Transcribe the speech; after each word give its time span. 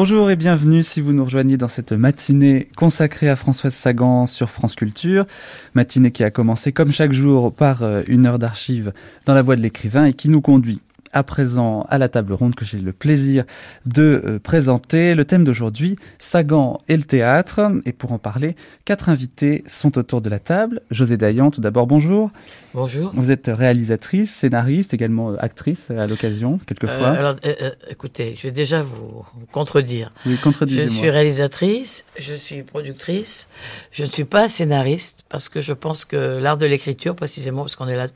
Bonjour 0.00 0.30
et 0.30 0.36
bienvenue 0.36 0.84
si 0.84 1.00
vous 1.00 1.12
nous 1.12 1.24
rejoignez 1.24 1.56
dans 1.56 1.66
cette 1.66 1.90
matinée 1.90 2.68
consacrée 2.76 3.28
à 3.28 3.34
Françoise 3.34 3.74
Sagan 3.74 4.28
sur 4.28 4.48
France 4.48 4.76
Culture. 4.76 5.26
Matinée 5.74 6.12
qui 6.12 6.22
a 6.22 6.30
commencé 6.30 6.70
comme 6.70 6.92
chaque 6.92 7.10
jour 7.10 7.52
par 7.52 7.82
euh, 7.82 8.02
une 8.06 8.24
heure 8.24 8.38
d'archives 8.38 8.92
dans 9.26 9.34
la 9.34 9.42
voix 9.42 9.56
de 9.56 9.60
l'écrivain 9.60 10.04
et 10.04 10.12
qui 10.12 10.28
nous 10.28 10.40
conduit 10.40 10.80
à 11.12 11.22
présent 11.22 11.86
à 11.88 11.98
la 11.98 12.08
table 12.08 12.32
ronde 12.32 12.54
que 12.54 12.64
j'ai 12.64 12.78
le 12.78 12.92
plaisir 12.92 13.44
de 13.86 14.22
euh, 14.24 14.38
présenter. 14.38 15.14
Le 15.14 15.24
thème 15.24 15.44
d'aujourd'hui, 15.44 15.96
Sagan 16.18 16.80
et 16.88 16.96
le 16.96 17.02
théâtre. 17.04 17.70
Et 17.84 17.92
pour 17.92 18.12
en 18.12 18.18
parler, 18.18 18.56
quatre 18.84 19.08
invités 19.08 19.64
sont 19.70 19.98
autour 19.98 20.20
de 20.20 20.28
la 20.30 20.38
table. 20.38 20.80
José 20.90 21.16
Dayan, 21.16 21.50
tout 21.50 21.60
d'abord, 21.60 21.86
bonjour. 21.86 22.30
Bonjour. 22.74 23.12
Vous 23.14 23.30
êtes 23.30 23.50
réalisatrice, 23.52 24.30
scénariste, 24.30 24.92
également 24.92 25.34
actrice 25.38 25.90
à 25.90 26.06
l'occasion, 26.06 26.60
quelquefois. 26.66 27.08
Euh, 27.08 27.18
alors, 27.18 27.36
euh, 27.46 27.70
écoutez, 27.88 28.34
je 28.36 28.42
vais 28.42 28.52
déjà 28.52 28.82
vous 28.82 29.24
contredire. 29.52 30.12
Oui, 30.26 30.34
Je 30.36 30.42
contredisez-moi. 30.42 30.90
suis 30.90 31.10
réalisatrice, 31.10 32.04
je 32.18 32.34
suis 32.34 32.62
productrice, 32.62 33.48
je 33.90 34.04
ne 34.04 34.08
suis 34.08 34.24
pas 34.24 34.48
scénariste 34.48 35.24
parce 35.28 35.48
que 35.48 35.60
je 35.60 35.72
pense 35.72 36.04
que 36.04 36.38
l'art 36.38 36.58
de 36.58 36.66
l'écriture, 36.66 37.16
précisément, 37.16 37.62
parce 37.62 37.76
qu'on 37.76 37.88
est 37.88 37.96
là 37.96 38.08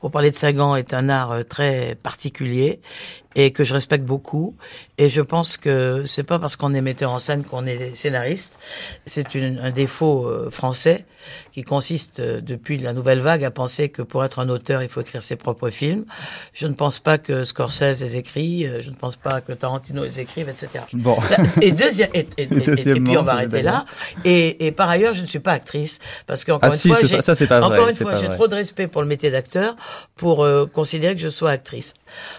pour 0.00 0.10
parler 0.10 0.30
de 0.30 0.36
Sagan, 0.36 0.76
est 0.76 0.92
un 0.92 1.08
art 1.08 1.36
très 1.48 1.96
particulier 2.02 2.33
particulier 2.34 2.80
et 3.36 3.50
que 3.52 3.64
je 3.64 3.74
respecte 3.74 4.04
beaucoup. 4.04 4.56
Et 4.98 5.08
je 5.08 5.20
pense 5.20 5.56
que 5.56 6.04
c'est 6.06 6.22
pas 6.22 6.38
parce 6.38 6.56
qu'on 6.56 6.72
est 6.74 6.80
metteur 6.80 7.10
en 7.12 7.18
scène 7.18 7.42
qu'on 7.44 7.66
est 7.66 7.94
scénariste. 7.94 8.58
C'est 9.06 9.26
un 9.36 9.70
défaut 9.70 10.26
euh, 10.26 10.50
français 10.50 11.04
qui 11.52 11.62
consiste 11.62 12.20
euh, 12.20 12.40
depuis 12.42 12.76
la 12.78 12.92
nouvelle 12.92 13.18
vague 13.20 13.44
à 13.44 13.50
penser 13.50 13.88
que 13.88 14.02
pour 14.02 14.24
être 14.24 14.38
un 14.40 14.48
auteur, 14.50 14.82
il 14.82 14.88
faut 14.90 15.00
écrire 15.00 15.22
ses 15.22 15.36
propres 15.36 15.70
films. 15.70 16.04
Je 16.52 16.66
ne 16.66 16.74
pense 16.74 16.98
pas 16.98 17.16
que 17.18 17.44
Scorsese 17.44 18.02
les 18.02 18.16
écrit, 18.16 18.66
euh, 18.66 18.82
je 18.82 18.90
ne 18.90 18.94
pense 18.94 19.16
pas 19.16 19.40
que 19.40 19.52
Tarantino 19.52 20.04
les 20.04 20.20
écrive, 20.20 20.48
etc. 20.50 20.68
Bon. 20.92 21.20
Ça- 21.22 21.36
et, 21.62 21.72
deuxième, 21.72 22.10
et, 22.14 22.28
et- 22.36 22.42
et- 22.42 22.94
puis 22.94 23.16
on 23.16 23.22
va 23.22 23.32
arrêter 23.32 23.62
là. 23.62 23.84
Et, 24.24 24.66
et 24.66 24.70
par 24.70 24.90
ailleurs, 24.90 25.14
je 25.14 25.22
ne 25.22 25.26
suis 25.26 25.38
pas 25.40 25.52
actrice 25.52 25.98
parce 26.26 26.44
qu'encore 26.44 26.68
Ah 26.70 26.74
une 26.74 26.78
si, 26.78 26.88
fois, 26.88 26.98
pas- 27.00 27.22
ça, 27.22 27.32
vrai, 27.32 27.62
encore 27.62 27.88
une 27.88 27.96
fois, 27.96 28.16
j'ai 28.16 28.28
trop 28.28 28.46
de 28.46 28.54
respect 28.54 28.86
pour 28.86 29.00
le 29.02 29.08
métier 29.08 29.30
d'acteur 29.30 29.76
pour 30.16 30.44
euh, 30.44 30.66
considérer 30.66 31.14
que 31.16 31.22
je 31.22 31.30
sois 31.30 31.50
actrice. 31.50 31.94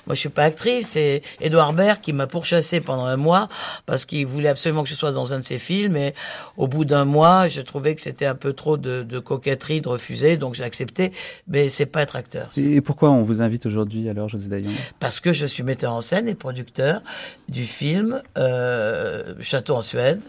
Moi, 0.05 0.13
je 0.15 0.19
suis 0.21 0.29
pas 0.29 0.43
actrice. 0.43 0.84
C'est 0.85 1.21
Edouard 1.41 1.73
Baird 1.73 1.99
qui 1.99 2.13
m'a 2.13 2.27
pourchassé 2.27 2.79
pendant 2.79 3.05
un 3.05 3.17
mois 3.17 3.49
parce 3.85 4.05
qu'il 4.05 4.25
voulait 4.25 4.49
absolument 4.49 4.83
que 4.83 4.89
je 4.89 4.95
sois 4.95 5.11
dans 5.11 5.33
un 5.33 5.39
de 5.39 5.43
ses 5.43 5.59
films. 5.59 5.97
Et 5.97 6.13
au 6.57 6.67
bout 6.67 6.85
d'un 6.85 7.05
mois, 7.05 7.47
je 7.47 7.61
trouvais 7.61 7.95
que 7.95 8.01
c'était 8.01 8.25
un 8.25 8.35
peu 8.35 8.53
trop 8.53 8.77
de, 8.77 9.03
de 9.03 9.19
coquetterie 9.19 9.81
de 9.81 9.89
refuser, 9.89 10.37
donc 10.37 10.53
j'ai 10.55 10.63
accepté. 10.63 11.11
Mais 11.47 11.69
c'est 11.69 11.85
pas 11.85 12.01
être 12.01 12.15
acteur. 12.15 12.49
Et 12.57 12.81
pourquoi 12.81 13.11
on 13.11 13.23
vous 13.23 13.41
invite 13.41 13.65
aujourd'hui 13.65 14.07
alors, 14.09 14.29
José 14.29 14.49
Dayan? 14.49 14.71
Parce 14.99 15.19
que 15.19 15.33
je 15.33 15.45
suis 15.45 15.63
metteur 15.63 15.93
en 15.93 16.01
scène 16.01 16.27
et 16.27 16.35
producteur 16.35 17.01
du 17.49 17.63
film 17.63 18.21
euh, 18.37 19.35
Château 19.41 19.75
en 19.75 19.81
Suède 19.81 20.21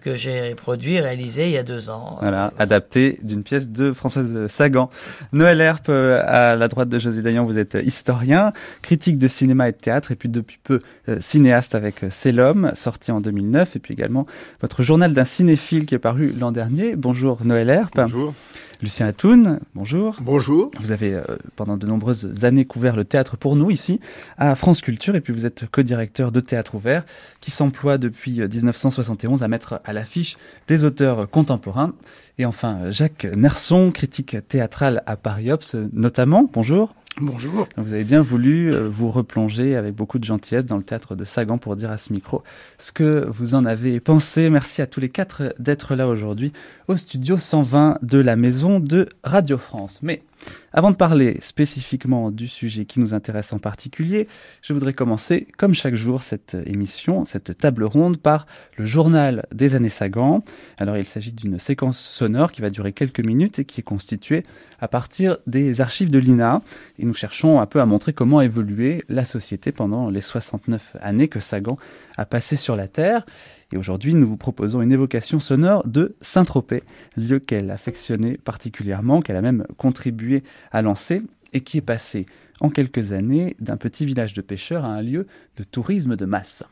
que 0.00 0.14
j'ai 0.14 0.54
produit 0.54 0.94
et 0.94 1.00
réalisé 1.00 1.46
il 1.46 1.52
y 1.52 1.58
a 1.58 1.62
deux 1.62 1.90
ans. 1.90 2.18
Voilà, 2.20 2.52
adapté 2.58 3.18
d'une 3.22 3.42
pièce 3.42 3.68
de 3.68 3.92
Françoise 3.92 4.46
Sagan. 4.48 4.90
Noël 5.32 5.60
Herp, 5.60 5.88
euh, 5.88 6.22
à 6.24 6.54
la 6.54 6.68
droite 6.68 6.88
de 6.88 6.98
José 6.98 7.22
Dayan, 7.22 7.44
vous 7.44 7.58
êtes 7.58 7.76
historien, 7.82 8.52
critique 8.82 9.18
de 9.18 9.28
cinéma 9.28 9.68
et 9.68 9.72
de 9.72 9.76
théâtre, 9.76 10.12
et 10.12 10.16
puis 10.16 10.28
depuis 10.28 10.58
peu 10.62 10.78
euh, 11.08 11.18
cinéaste 11.20 11.74
avec 11.74 12.04
euh, 12.04 12.08
C'est 12.10 12.32
l'homme, 12.32 12.72
sorti 12.74 13.12
en 13.12 13.20
2009, 13.20 13.76
et 13.76 13.78
puis 13.78 13.94
également 13.94 14.26
votre 14.60 14.82
journal 14.82 15.12
d'un 15.12 15.24
cinéphile 15.24 15.86
qui 15.86 15.94
est 15.94 15.98
paru 15.98 16.32
l'an 16.38 16.52
dernier. 16.52 16.96
Bonjour 16.96 17.44
Noël 17.44 17.70
Herp. 17.70 17.94
Bonjour. 17.96 18.34
Lucien 18.82 19.06
Atoun, 19.06 19.60
bonjour. 19.74 20.16
Bonjour. 20.20 20.70
Vous 20.80 20.90
avez 20.92 21.14
euh, 21.14 21.22
pendant 21.56 21.78
de 21.78 21.86
nombreuses 21.86 22.44
années 22.44 22.66
couvert 22.66 22.94
le 22.94 23.04
théâtre 23.04 23.38
pour 23.38 23.56
nous 23.56 23.70
ici 23.70 24.00
à 24.36 24.54
France 24.54 24.82
Culture 24.82 25.14
et 25.14 25.22
puis 25.22 25.32
vous 25.32 25.46
êtes 25.46 25.64
co-directeur 25.70 26.30
de 26.30 26.40
Théâtre 26.40 26.74
Ouvert 26.74 27.04
qui 27.40 27.50
s'emploie 27.50 27.96
depuis 27.96 28.42
euh, 28.42 28.48
1971 28.48 29.42
à 29.42 29.48
mettre 29.48 29.65
à 29.72 29.92
l'affiche 29.92 30.36
des 30.68 30.84
auteurs 30.84 31.28
contemporains. 31.28 31.94
Et 32.38 32.46
enfin 32.46 32.90
Jacques 32.90 33.24
Nerson, 33.24 33.90
critique 33.90 34.36
théâtral 34.48 35.02
à 35.06 35.16
Paris 35.16 35.50
Ops 35.50 35.76
notamment. 35.92 36.48
Bonjour. 36.52 36.94
Bonjour. 37.22 37.66
Vous 37.78 37.94
avez 37.94 38.04
bien 38.04 38.20
voulu 38.20 38.74
euh, 38.74 38.90
vous 38.90 39.10
replonger 39.10 39.74
avec 39.74 39.94
beaucoup 39.94 40.18
de 40.18 40.24
gentillesse 40.24 40.66
dans 40.66 40.76
le 40.76 40.82
théâtre 40.82 41.14
de 41.14 41.24
Sagan 41.24 41.56
pour 41.56 41.74
dire 41.74 41.90
à 41.90 41.96
ce 41.96 42.12
micro 42.12 42.42
ce 42.76 42.92
que 42.92 43.26
vous 43.30 43.54
en 43.54 43.64
avez 43.64 44.00
pensé. 44.00 44.50
Merci 44.50 44.82
à 44.82 44.86
tous 44.86 45.00
les 45.00 45.08
quatre 45.08 45.54
d'être 45.58 45.94
là 45.94 46.08
aujourd'hui 46.08 46.52
au 46.88 46.96
studio 46.98 47.38
120 47.38 48.00
de 48.02 48.18
la 48.18 48.36
maison 48.36 48.80
de 48.80 49.08
Radio 49.24 49.56
France. 49.56 50.00
Mais 50.02 50.24
avant 50.72 50.90
de 50.90 50.96
parler 50.96 51.38
spécifiquement 51.40 52.30
du 52.30 52.48
sujet 52.48 52.84
qui 52.84 53.00
nous 53.00 53.14
intéresse 53.14 53.52
en 53.54 53.58
particulier, 53.58 54.28
je 54.60 54.74
voudrais 54.74 54.92
commencer, 54.92 55.48
comme 55.56 55.72
chaque 55.72 55.94
jour, 55.94 56.22
cette 56.22 56.56
émission, 56.66 57.24
cette 57.24 57.56
table 57.56 57.84
ronde 57.84 58.18
par 58.18 58.46
le 58.76 58.84
journal 58.84 59.46
des 59.54 59.74
années 59.74 59.88
Sagan. 59.88 60.44
Alors 60.78 60.98
il 60.98 61.06
s'agit 61.06 61.32
d'une 61.32 61.58
séquence 61.58 61.98
sonore 61.98 62.52
qui 62.52 62.60
va 62.60 62.68
durer 62.68 62.92
quelques 62.92 63.20
minutes 63.20 63.60
et 63.60 63.64
qui 63.64 63.80
est 63.80 63.84
constituée 63.84 64.44
à 64.78 64.88
partir 64.88 65.38
des 65.46 65.80
archives 65.80 66.10
de 66.10 66.18
l'INA. 66.18 66.62
Nous 67.06 67.14
cherchons 67.14 67.60
un 67.60 67.66
peu 67.66 67.80
à 67.80 67.86
montrer 67.86 68.12
comment 68.12 68.38
a 68.38 68.44
évolué 68.44 69.02
la 69.08 69.24
société 69.24 69.72
pendant 69.72 70.10
les 70.10 70.20
69 70.20 70.96
années 71.00 71.28
que 71.28 71.40
Sagan 71.40 71.78
a 72.16 72.26
passé 72.26 72.56
sur 72.56 72.76
la 72.76 72.88
Terre. 72.88 73.24
Et 73.72 73.76
aujourd'hui, 73.76 74.14
nous 74.14 74.26
vous 74.26 74.36
proposons 74.36 74.82
une 74.82 74.92
évocation 74.92 75.40
sonore 75.40 75.86
de 75.86 76.16
Saint-Tropez, 76.20 76.82
lieu 77.16 77.38
qu'elle 77.38 77.70
affectionnait 77.70 78.36
particulièrement, 78.36 79.22
qu'elle 79.22 79.36
a 79.36 79.42
même 79.42 79.64
contribué 79.76 80.42
à 80.72 80.82
lancer 80.82 81.22
et 81.52 81.60
qui 81.60 81.78
est 81.78 81.82
passé 81.82 82.26
en 82.60 82.70
quelques 82.70 83.12
années 83.12 83.56
d'un 83.60 83.76
petit 83.76 84.04
village 84.04 84.34
de 84.34 84.42
pêcheurs 84.42 84.84
à 84.84 84.88
un 84.88 85.02
lieu 85.02 85.26
de 85.56 85.62
tourisme 85.62 86.16
de 86.16 86.24
masse. 86.24 86.64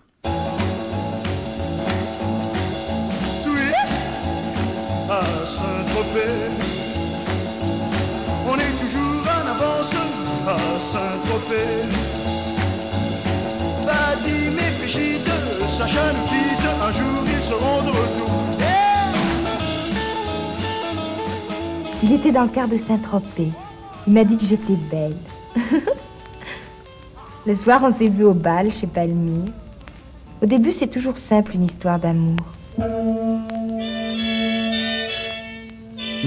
À 10.47 10.59
Saint-Tropez. 10.81 11.89
Vadim 13.87 14.57
et 14.59 14.79
Brigitte, 14.79 15.31
Sacha 15.69 16.13
nous 16.13 16.25
quitte, 16.25 16.67
un 16.83 16.93
jour 16.93 17.25
ils 17.27 17.43
seront 17.43 17.83
de 17.83 17.89
retour. 17.89 18.31
Il 22.03 22.13
était 22.13 22.33
dans 22.33 22.43
le 22.43 22.51
quart 22.51 22.69
de 22.69 22.77
Saint-Tropez. 22.77 23.51
Il 24.07 24.13
m'a 24.13 24.25
dit 24.25 24.37
que 24.37 24.45
j'étais 24.45 24.77
belle. 24.91 25.17
le 27.47 27.55
soir, 27.55 27.81
on 27.83 27.91
s'est 27.91 28.09
vu 28.09 28.25
au 28.25 28.35
bal 28.35 28.71
chez 28.73 28.87
Palmyre. 28.87 29.51
Au 30.43 30.47
début, 30.47 30.73
c'est 30.73 30.89
toujours 30.89 31.17
simple 31.17 31.55
une 31.55 31.65
histoire 31.65 31.99
d'amour. 31.99 32.37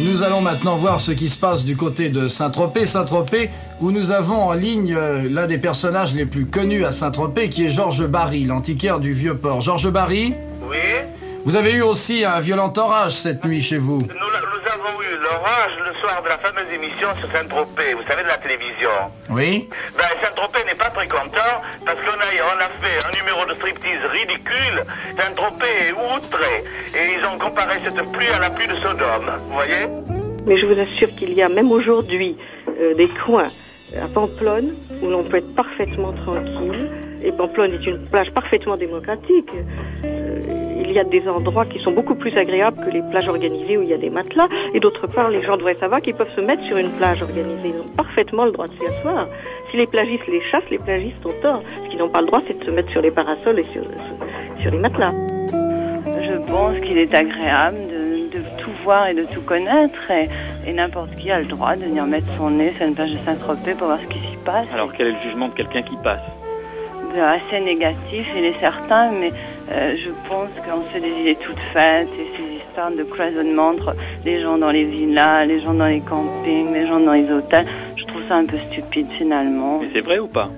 Nous 0.04 0.24
allons 0.24 0.42
maintenant 0.42 0.76
voir 0.76 1.02
ce 1.02 1.12
qui 1.12 1.28
se 1.28 1.38
passe 1.38 1.66
du 1.66 1.76
côté 1.76 2.10
de 2.10 2.28
Saint-Tropez. 2.28 2.86
Saint-Tropez, 2.86 3.50
où 3.82 3.92
nous 3.92 4.12
avons 4.12 4.42
en 4.44 4.54
ligne 4.54 4.94
euh, 4.94 5.28
l'un 5.30 5.48
des 5.48 5.58
personnages 5.58 6.14
les 6.16 6.26
plus 6.26 6.46
connus 6.46 6.86
à 6.86 6.92
Saint-Tropez, 6.92 7.50
qui 7.50 7.66
est 7.66 7.70
Georges 7.70 8.06
Barry, 8.08 8.46
l'antiquaire 8.46 9.00
du 9.00 9.12
Vieux-Port. 9.12 9.62
Georges 9.62 9.90
Barry, 9.90 10.34
Oui, 10.70 10.78
vous 11.46 11.56
avez 11.56 11.74
eu 11.74 11.82
aussi 11.82 12.26
un 12.26 12.40
violent 12.40 12.72
orage 12.78 13.14
cette 13.14 13.44
nuit 13.46 13.62
chez 13.62 13.78
vous. 13.78 14.00
nous, 14.00 14.06
eu 15.02 15.18
l'orage 15.22 15.74
le 15.86 15.94
soir 16.00 16.22
de 16.24 16.30
la 16.30 16.38
fameuse 16.38 16.72
émission 16.74 17.08
sur 17.20 17.30
Saint-Tropez, 17.32 17.94
vous 17.94 18.04
savez, 18.08 18.24
de 18.24 18.28
la 18.28 18.38
télévision. 18.38 18.90
Oui 19.30 19.68
Ben, 19.98 20.08
Saint-Tropez 20.22 20.64
n'est 20.66 20.78
pas 20.78 20.90
très 20.90 21.08
content 21.08 21.54
parce 21.86 22.00
qu'on 22.02 22.18
a, 22.20 22.30
on 22.54 22.60
a 22.60 22.70
fait 22.82 22.98
un 23.08 23.12
numéro 23.20 23.46
de 23.46 23.54
striptease 23.56 24.04
ridicule. 24.12 24.82
Saint-Tropez 25.18 25.90
est 25.90 25.94
outré 25.94 26.64
et 26.96 27.18
ils 27.18 27.26
ont 27.26 27.38
comparé 27.38 27.80
cette 27.80 28.02
pluie 28.12 28.30
à 28.30 28.40
la 28.40 28.50
pluie 28.50 28.68
de 28.68 28.76
Sodome. 28.76 29.32
Vous 29.48 29.54
voyez? 29.54 29.88
Mais 30.46 30.58
je 30.60 30.66
vous 30.66 30.80
assure 30.80 31.10
qu'il 31.10 31.34
y 31.34 31.42
a 31.42 31.50
même 31.50 31.72
aujourd'hui 31.72 32.38
euh, 32.80 32.94
des 32.96 33.10
coins 33.10 33.50
à 34.02 34.08
Pamplonne 34.14 34.76
où 35.02 35.10
l'on 35.10 35.24
peut 35.24 35.38
être 35.38 35.56
parfaitement 35.56 36.14
tranquille. 36.14 36.90
Et 37.24 37.32
Pamplonne 37.32 37.74
est 37.74 37.86
une 37.86 38.10
plage 38.10 38.32
parfaitement 38.34 38.78
démocratique. 38.78 39.50
Euh, 40.04 40.40
y 40.98 41.00
a 41.00 41.04
des 41.04 41.28
endroits 41.28 41.66
qui 41.66 41.80
sont 41.80 41.94
beaucoup 41.94 42.16
plus 42.16 42.36
agréables 42.38 42.78
que 42.78 42.90
les 42.90 43.02
plages 43.10 43.28
organisées 43.28 43.78
où 43.78 43.82
il 43.84 43.90
y 43.90 43.94
a 43.94 43.98
des 43.98 44.10
matelas. 44.10 44.48
Et 44.74 44.80
d'autre 44.80 45.08
part, 45.08 45.30
les 45.30 45.42
gens 45.44 45.58
devraient 45.58 45.76
savoir 45.76 46.02
qu'ils 46.02 46.16
peuvent 46.16 46.36
se 46.36 46.42
mettre 46.42 46.64
sur 46.64 46.78
une 46.78 46.92
plage 46.98 47.22
organisée. 47.22 47.70
Ils 47.76 47.82
ont 47.82 47.96
parfaitement 47.96 48.46
le 48.46 48.52
droit 48.52 48.68
de 48.68 48.74
s'y 48.74 48.86
asseoir. 48.86 49.28
Si 49.72 49.78
les 49.78 49.88
plagistes 49.88 50.28
les 50.28 50.40
chassent, 50.40 50.70
les 50.70 50.80
plagistes 50.80 51.26
ont 51.26 51.34
tort. 51.42 51.62
Ce 51.84 51.90
qu'ils 51.90 52.00
n'ont 52.00 52.10
pas 52.10 52.22
le 52.22 52.28
droit, 52.28 52.42
c'est 52.48 52.60
de 52.60 52.66
se 52.66 52.72
mettre 52.76 52.90
sur 52.92 53.02
les 53.02 53.12
parasols 53.12 53.60
et 53.60 53.64
sur, 53.74 53.84
sur, 53.84 54.62
sur 54.62 54.72
les 54.72 54.80
matelas. 54.80 55.14
Je 55.48 56.52
pense 56.52 56.80
qu'il 56.80 56.98
est 56.98 57.14
agréable 57.14 57.78
de, 57.88 58.38
de 58.38 58.44
tout 58.58 58.72
voir 58.84 59.08
et 59.08 59.14
de 59.14 59.24
tout 59.24 59.42
connaître 59.42 60.12
et, 60.12 60.30
et 60.68 60.74
n'importe 60.74 61.16
qui 61.16 61.32
a 61.32 61.40
le 61.40 61.46
droit 61.46 61.76
de 61.76 61.84
venir 61.84 62.06
mettre 62.06 62.28
son 62.38 62.50
nez 62.50 62.74
sur 62.78 62.88
une 62.88 62.96
plage 62.96 63.12
de 63.12 63.18
Saint-Tropez 63.26 63.76
pour 63.76 63.88
voir 63.88 64.00
ce 64.00 64.08
qui 64.08 64.20
s'y 64.20 64.38
passe. 64.46 64.68
Alors 64.74 64.92
quel 64.94 65.08
est 65.08 65.12
le 65.12 65.22
jugement 65.22 65.48
de 65.48 65.54
quelqu'un 65.54 65.84
qui 65.84 65.96
passe? 66.04 66.20
Assez 67.16 67.60
négatif, 67.60 68.28
il 68.36 68.46
est 68.46 68.60
certain, 68.60 69.12
mais 69.12 69.32
euh, 69.72 69.96
je 69.98 70.10
pense 70.28 70.50
qu'on 70.66 70.86
se 70.86 70.92
fait 70.92 71.00
des 71.00 71.22
idées 71.22 71.38
toutes 71.42 71.60
faites 71.74 72.08
et 72.20 72.28
ces 72.38 72.58
histoires 72.58 72.92
de 72.92 73.04
cloisonnement 73.04 73.70
entre 73.70 73.96
les 74.26 74.42
gens 74.42 74.58
dans 74.58 74.70
les 74.72 74.84
villas, 74.84 75.46
les 75.46 75.62
gens 75.62 75.74
dans 75.74 75.86
les 75.86 76.02
campings, 76.02 76.74
les 76.74 76.88
gens 76.88 77.00
dans 77.00 77.14
les 77.14 77.30
hôtels, 77.32 77.66
je 77.96 78.06
trouve 78.06 78.22
ça 78.28 78.36
un 78.36 78.46
peu 78.46 78.58
stupide 78.72 79.08
finalement. 79.18 79.80
Mais 79.82 79.90
c'est 79.94 80.02
vrai 80.02 80.20
ou 80.20 80.28
pas? 80.28 80.50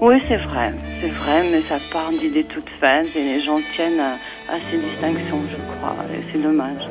Oui, 0.00 0.16
c'est 0.28 0.36
vrai, 0.36 0.72
c'est 1.00 1.12
vrai, 1.12 1.42
mais 1.50 1.60
ça 1.60 1.76
part 1.92 2.10
d'idées 2.10 2.44
toutes 2.44 2.70
faites 2.80 3.14
et 3.16 3.22
les 3.22 3.40
gens 3.40 3.58
tiennent 3.74 4.00
à, 4.00 4.14
à 4.52 4.58
ces 4.70 4.78
distinctions, 4.78 5.40
je 5.50 5.56
crois, 5.76 5.94
et 6.12 6.22
c'est 6.32 6.42
dommage. 6.42 6.88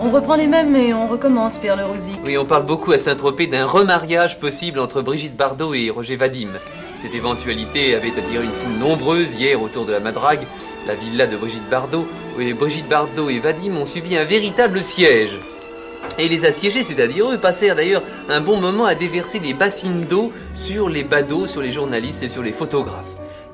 On 0.00 0.10
reprend 0.10 0.34
les 0.34 0.48
mêmes 0.48 0.74
et 0.76 0.92
on 0.92 1.06
recommence, 1.06 1.56
Pierre 1.56 1.76
Le 1.76 1.84
Rosy. 1.84 2.12
Oui, 2.26 2.36
on 2.36 2.44
parle 2.44 2.66
beaucoup 2.66 2.92
à 2.92 2.98
Saint-Tropez 2.98 3.46
d'un 3.46 3.64
remariage 3.64 4.38
possible 4.38 4.78
entre 4.78 5.00
Brigitte 5.00 5.36
Bardot 5.36 5.72
et 5.72 5.88
Roger 5.88 6.16
Vadim. 6.16 6.48
Cette 7.04 7.14
éventualité 7.14 7.94
avait 7.94 8.18
attiré 8.18 8.42
une 8.42 8.50
foule 8.50 8.78
nombreuse 8.78 9.34
hier 9.34 9.60
autour 9.60 9.84
de 9.84 9.92
la 9.92 10.00
Madrague, 10.00 10.40
la 10.86 10.94
villa 10.94 11.26
de 11.26 11.36
Brigitte 11.36 11.68
Bardot, 11.68 12.08
où 12.34 12.54
Brigitte 12.54 12.88
Bardot 12.88 13.28
et 13.28 13.40
Vadim 13.40 13.76
ont 13.76 13.84
subi 13.84 14.16
un 14.16 14.24
véritable 14.24 14.82
siège. 14.82 15.38
Et 16.18 16.30
les 16.30 16.46
assiégés, 16.46 16.82
c'est-à-dire 16.82 17.30
eux, 17.30 17.36
passèrent 17.36 17.76
d'ailleurs 17.76 18.02
un 18.30 18.40
bon 18.40 18.58
moment 18.58 18.86
à 18.86 18.94
déverser 18.94 19.38
des 19.38 19.52
bassines 19.52 20.06
d'eau 20.06 20.32
sur 20.54 20.88
les 20.88 21.04
badauds, 21.04 21.46
sur 21.46 21.60
les 21.60 21.70
journalistes 21.70 22.22
et 22.22 22.28
sur 22.28 22.42
les 22.42 22.52
photographes. 22.52 23.04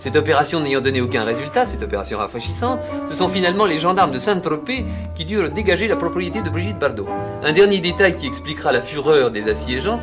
Cette 0.01 0.17
opération 0.17 0.61
n'ayant 0.61 0.81
donné 0.81 1.03
aucun 1.03 1.25
résultat, 1.25 1.67
cette 1.67 1.83
opération 1.83 2.17
rafraîchissante, 2.17 2.81
ce 3.07 3.15
sont 3.15 3.29
finalement 3.29 3.67
les 3.67 3.79
gendarmes 3.79 4.13
de 4.13 4.19
Saint-Tropez 4.19 4.87
qui 5.15 5.27
durent 5.27 5.51
dégager 5.51 5.89
la 5.89 5.97
propriété 5.97 6.41
de 6.41 6.49
Brigitte 6.49 6.79
Bardot. 6.79 7.07
Un 7.43 7.53
dernier 7.53 7.81
détail 7.81 8.15
qui 8.15 8.27
expliquera 8.27 8.73
la 8.73 8.81
fureur 8.81 9.31
des 9.31 9.49
assiégeants, 9.51 10.01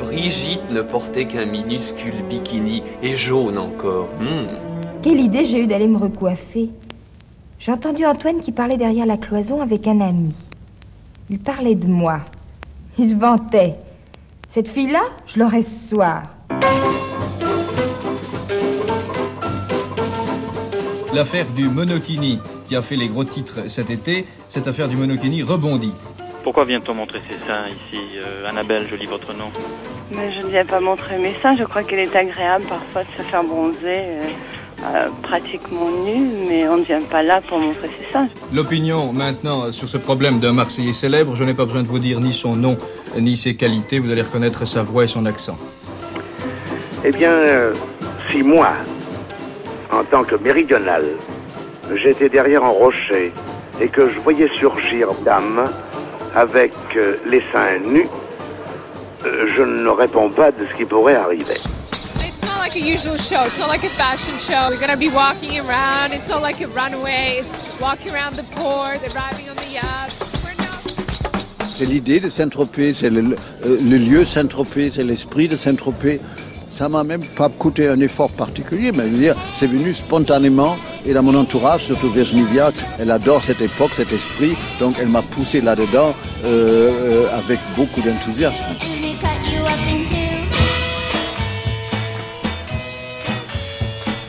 Brigitte 0.00 0.70
ne 0.70 0.80
portait 0.80 1.26
qu'un 1.26 1.44
minuscule 1.44 2.22
bikini 2.28 2.82
et 3.02 3.16
jaune 3.16 3.58
encore. 3.58 4.08
Hmm. 4.18 4.46
Quelle 5.02 5.20
idée 5.20 5.44
j'ai 5.44 5.62
eue 5.62 5.66
d'aller 5.66 5.88
me 5.88 5.98
recoiffer. 5.98 6.70
J'ai 7.58 7.72
entendu 7.72 8.06
Antoine 8.06 8.40
qui 8.40 8.52
parlait 8.52 8.78
derrière 8.78 9.04
la 9.04 9.18
cloison 9.18 9.60
avec 9.60 9.86
un 9.86 10.00
ami. 10.00 10.32
Il 11.28 11.38
parlait 11.38 11.74
de 11.74 11.86
moi. 11.86 12.20
Il 12.98 13.10
se 13.10 13.14
vantait. 13.14 13.76
Cette 14.48 14.68
fille-là, 14.68 15.02
je 15.26 15.38
l'aurai 15.38 15.62
ce 15.62 15.94
soir. 15.94 16.22
L'affaire 21.14 21.46
du 21.54 21.68
monokini 21.68 22.38
qui 22.66 22.76
a 22.76 22.82
fait 22.82 22.96
les 22.96 23.08
gros 23.08 23.24
titres 23.24 23.68
cet 23.68 23.90
été, 23.90 24.26
cette 24.48 24.66
affaire 24.66 24.88
du 24.88 24.96
monokini 24.96 25.42
rebondit. 25.42 25.92
Pourquoi 26.42 26.64
vient-on 26.64 26.94
montrer 26.94 27.20
ses 27.30 27.38
seins 27.38 27.66
ici 27.68 28.00
euh, 28.16 28.48
Annabelle, 28.48 28.86
je 28.90 28.96
lis 28.96 29.06
votre 29.06 29.32
nom. 29.34 29.50
Mais 30.12 30.32
je 30.32 30.46
ne 30.46 30.50
viens 30.50 30.64
pas 30.64 30.80
montrer 30.80 31.18
mes 31.18 31.34
seins, 31.42 31.56
je 31.56 31.64
crois 31.64 31.82
qu'il 31.82 31.98
est 31.98 32.14
agréable 32.16 32.64
parfois 32.68 33.02
de 33.02 33.22
se 33.22 33.22
faire 33.28 33.44
bronzer 33.44 33.76
euh, 33.86 34.22
euh, 34.84 35.08
pratiquement 35.22 35.90
nu, 36.04 36.24
mais 36.48 36.66
on 36.68 36.78
ne 36.78 36.82
vient 36.82 37.02
pas 37.02 37.22
là 37.22 37.40
pour 37.40 37.58
montrer 37.58 37.88
ses 37.88 38.12
seins. 38.12 38.28
L'opinion 38.52 39.12
maintenant 39.12 39.70
sur 39.70 39.88
ce 39.88 39.98
problème 39.98 40.40
d'un 40.40 40.52
Marseillais 40.52 40.94
célèbre, 40.94 41.36
je 41.36 41.44
n'ai 41.44 41.54
pas 41.54 41.66
besoin 41.66 41.82
de 41.82 41.88
vous 41.88 41.98
dire 41.98 42.20
ni 42.20 42.32
son 42.32 42.56
nom 42.56 42.76
ni 43.18 43.36
ses 43.36 43.54
qualités, 43.56 43.98
vous 43.98 44.10
allez 44.10 44.22
reconnaître 44.22 44.66
sa 44.66 44.82
voix 44.82 45.04
et 45.04 45.08
son 45.08 45.26
accent. 45.26 45.56
Eh 47.04 47.10
bien, 47.12 47.30
euh, 47.30 47.74
si 48.30 48.42
moi, 48.42 48.72
en 49.90 50.04
tant 50.04 50.22
que 50.22 50.36
méridional, 50.36 51.04
j'étais 51.94 52.28
derrière 52.28 52.64
un 52.64 52.68
rocher 52.68 53.32
et 53.80 53.88
que 53.88 54.10
je 54.10 54.18
voyais 54.20 54.48
surgir 54.58 55.08
dame 55.24 55.70
avec 56.34 56.72
euh, 56.96 57.16
les 57.26 57.42
seins 57.52 57.78
nus, 57.84 58.08
euh, 59.24 59.46
je 59.56 59.62
ne 59.62 59.88
réponds 59.88 60.30
pas 60.30 60.50
de 60.50 60.66
ce 60.66 60.76
qui 60.76 60.84
pourrait 60.84 61.16
arriver. 61.16 61.54
It's 62.20 62.42
not 62.42 62.60
like 62.60 62.76
a 62.76 62.80
usual 62.80 63.18
show. 63.18 63.44
It's 63.44 63.58
not 63.58 63.68
like 63.68 63.84
a 63.84 63.90
fashion 63.90 64.38
show. 64.38 64.70
We're 64.70 64.80
gonna 64.80 64.96
be 64.96 65.10
walking 65.10 65.58
around. 65.60 66.12
It's 66.12 66.28
not 66.28 66.42
like 66.42 66.60
a 66.60 66.68
runway. 66.68 67.40
It's 67.40 67.58
walking 67.80 68.12
around 68.12 68.36
the 68.36 68.44
port, 68.54 69.00
arriving 69.02 69.50
on 69.50 69.56
the 69.56 69.72
yacht. 69.74 70.14
C'est 71.74 71.86
l'idée 71.86 72.20
de 72.20 72.28
Saint-Tropez, 72.28 72.92
c'est 72.92 73.08
le, 73.08 73.36
euh, 73.64 73.78
le 73.88 73.96
lieu 73.96 74.26
Saint-Tropez, 74.26 74.92
c'est 74.94 75.02
l'esprit 75.04 75.48
de 75.48 75.56
Saint-Tropez. 75.56 76.20
Ça 76.80 76.88
m'a 76.88 77.04
même 77.04 77.22
pas 77.36 77.50
coûté 77.50 77.88
un 77.88 78.00
effort 78.00 78.30
particulier, 78.30 78.90
mais 78.90 79.02
je 79.02 79.08
veux 79.08 79.18
dire, 79.18 79.36
c'est 79.52 79.66
venu 79.66 79.92
spontanément. 79.92 80.78
Et 81.04 81.12
dans 81.12 81.22
mon 81.22 81.34
entourage, 81.34 81.84
surtout 81.84 82.08
Virginie 82.08 82.46
elle 82.98 83.10
adore 83.10 83.44
cette 83.44 83.60
époque, 83.60 83.90
cet 83.92 84.10
esprit, 84.14 84.56
donc 84.78 84.96
elle 84.98 85.08
m'a 85.08 85.20
poussé 85.20 85.60
là-dedans 85.60 86.14
euh, 86.42 87.26
euh, 87.26 87.38
avec 87.38 87.58
beaucoup 87.76 88.00
d'enthousiasme. 88.00 88.56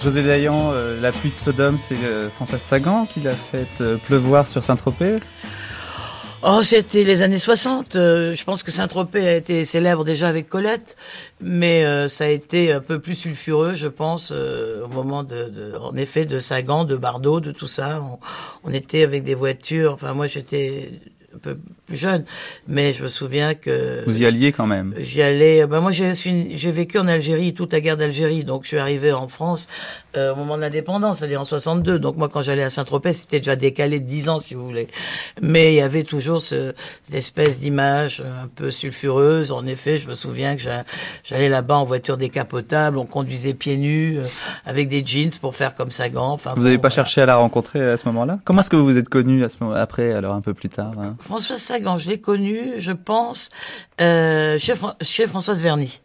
José 0.04 0.22
Dayan, 0.22 0.72
euh, 0.74 1.00
la 1.00 1.14
pluie 1.14 1.30
de 1.30 1.36
Sodome, 1.38 1.78
c'est 1.78 1.96
Françoise 2.36 2.62
Sagan 2.62 3.06
qui 3.06 3.22
l'a 3.22 3.36
fait 3.36 3.82
pleuvoir 4.06 4.50
sur 4.50 4.62
Saint-Tropez? 4.62 5.20
Oh, 6.44 6.64
c'était 6.64 7.04
les 7.04 7.22
années 7.22 7.38
60. 7.38 7.96
euh, 7.96 8.34
je 8.34 8.44
pense 8.44 8.64
que 8.64 8.72
Saint-Tropez 8.72 9.28
a 9.28 9.36
été 9.36 9.64
célèbre 9.64 10.04
déjà 10.04 10.28
avec 10.28 10.50
Colette, 10.50 10.96
mais 11.40 11.86
euh, 11.86 12.08
ça 12.08 12.24
a 12.24 12.28
été 12.30 12.72
un 12.74 12.80
peu 12.80 13.00
plus 13.00 13.14
sulfureux, 13.14 13.76
je 13.76 13.88
pense, 13.88 14.32
euh, 14.34 14.84
au 14.84 14.88
moment 14.88 15.24
de, 15.24 15.76
en 15.80 15.96
effet, 15.96 16.26
de 16.26 16.40
Sagan, 16.40 16.84
de 16.84 16.96
Bardot, 16.98 17.42
de 17.42 17.52
tout 17.52 17.68
ça. 17.68 18.02
On, 18.02 18.20
on 18.64 18.74
était 18.74 19.04
avec 19.04 19.24
des 19.24 19.36
voitures. 19.36 19.94
Enfin, 19.94 20.16
moi, 20.16 20.26
j'étais 20.26 20.90
un 21.36 21.38
peu 21.38 21.60
plus 21.92 21.98
jeune, 21.98 22.24
mais 22.70 22.94
je 22.94 23.04
me 23.04 23.10
souviens 23.10 23.54
que 23.54 24.04
Vous 24.08 24.22
y 24.22 24.26
alliez 24.26 24.54
quand 24.54 24.66
même. 24.66 24.94
J'y 24.98 25.22
allais. 25.22 25.68
Ben 25.68 25.82
moi, 25.82 25.92
j'ai 25.92 26.72
vécu 26.72 26.98
en 27.00 27.08
Algérie 27.08 27.54
toute 27.54 27.74
la 27.74 27.82
guerre 27.82 27.98
d'Algérie, 27.98 28.46
donc 28.46 28.64
je 28.64 28.70
suis 28.70 28.78
arrivé 28.78 29.12
en 29.12 29.28
France 29.28 29.68
euh, 30.16 30.32
au 30.32 30.36
moment 30.38 30.56
de 30.56 30.62
l'indépendance, 30.62 31.20
c'est-à-dire 31.20 31.42
en 31.42 31.46
62. 31.46 32.00
Donc 32.00 32.16
moi, 32.16 32.30
quand 32.30 32.42
j'allais 32.42 32.64
à 32.64 32.70
Saint-Tropez, 32.70 33.12
c'était 33.12 33.40
déjà 33.40 33.58
décalé 33.58 34.00
de 34.00 34.06
10 34.06 34.30
ans, 34.30 34.40
si 34.40 34.54
vous 34.56 34.66
voulez. 34.66 34.88
Mais 35.42 35.74
il 35.74 35.76
y 35.76 35.82
avait 35.82 36.04
toujours 36.04 36.42
ce, 36.42 36.74
cette 37.04 37.16
espèce 37.16 37.60
d'image 37.60 38.22
un 38.22 38.48
peu 38.48 38.72
sulfureuse. 38.72 39.52
En 39.52 39.66
effet, 39.68 39.98
je 39.98 40.08
me 40.08 40.16
souviens 40.16 40.56
que 40.56 40.62
j'a- 40.62 40.86
j'allais 41.26 41.50
là-bas 41.50 41.76
en 41.76 41.84
voiture 41.86 42.16
décapotable, 42.18 42.98
on 43.00 43.06
conduisait 43.06 43.54
pieds 43.54 43.76
nus 43.78 44.18
euh, 44.20 44.24
avec 44.66 44.88
des 44.88 45.04
jeans 45.06 45.32
pour 45.42 45.56
faire 45.58 45.76
comme 45.76 45.92
Sagan. 45.92 46.30
Enfin, 46.32 46.54
Vous 46.56 46.64
n'avez 46.64 46.78
pas 46.78 46.90
cherché 46.90 47.20
à 47.22 47.26
la 47.26 47.36
rencontrer 47.36 47.82
à 47.84 47.98
ce 47.98 48.06
moment-là? 48.08 48.40
Comment 48.46 48.62
est-ce 48.62 48.70
que 48.70 48.78
vous 48.78 48.86
vous 48.86 48.98
êtes 48.98 49.10
connu 49.10 49.44
à 49.44 49.50
ce 49.50 49.58
moment 49.60 49.74
après, 49.76 50.14
alors 50.14 50.36
un 50.36 50.42
peu 50.42 50.54
plus 50.54 50.70
tard 50.70 50.94
hein? 50.98 51.16
Françoise 51.20 51.60
Sagan, 51.60 51.81
je 51.98 52.10
l'ai 52.10 52.20
connue, 52.22 52.74
je 52.78 52.92
pense, 52.92 53.50
euh, 54.00 54.58
chez, 54.60 54.76
Fran- 54.76 54.96
chez 55.02 55.28
Françoise 55.28 55.62
Verny. 55.62 56.00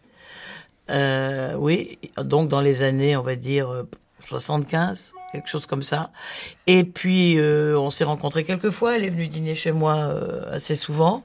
Euh, 0.90 1.54
oui, 1.54 1.98
donc 2.18 2.48
dans 2.48 2.60
les 2.60 2.82
années, 2.82 3.16
on 3.16 3.22
va 3.22 3.34
dire, 3.36 3.68
euh, 3.70 3.82
75, 4.24 5.12
quelque 5.32 5.48
chose 5.48 5.66
comme 5.66 5.82
ça. 5.82 6.10
Et 6.66 6.84
puis, 6.84 7.38
euh, 7.38 7.78
on 7.78 7.90
s'est 7.90 8.04
rencontrés 8.04 8.44
quelques 8.44 8.70
fois, 8.70 8.96
elle 8.96 9.04
est 9.04 9.10
venue 9.10 9.28
dîner 9.28 9.54
chez 9.54 9.72
moi 9.72 9.94
euh, 9.96 10.54
assez 10.54 10.74
souvent. 10.76 11.24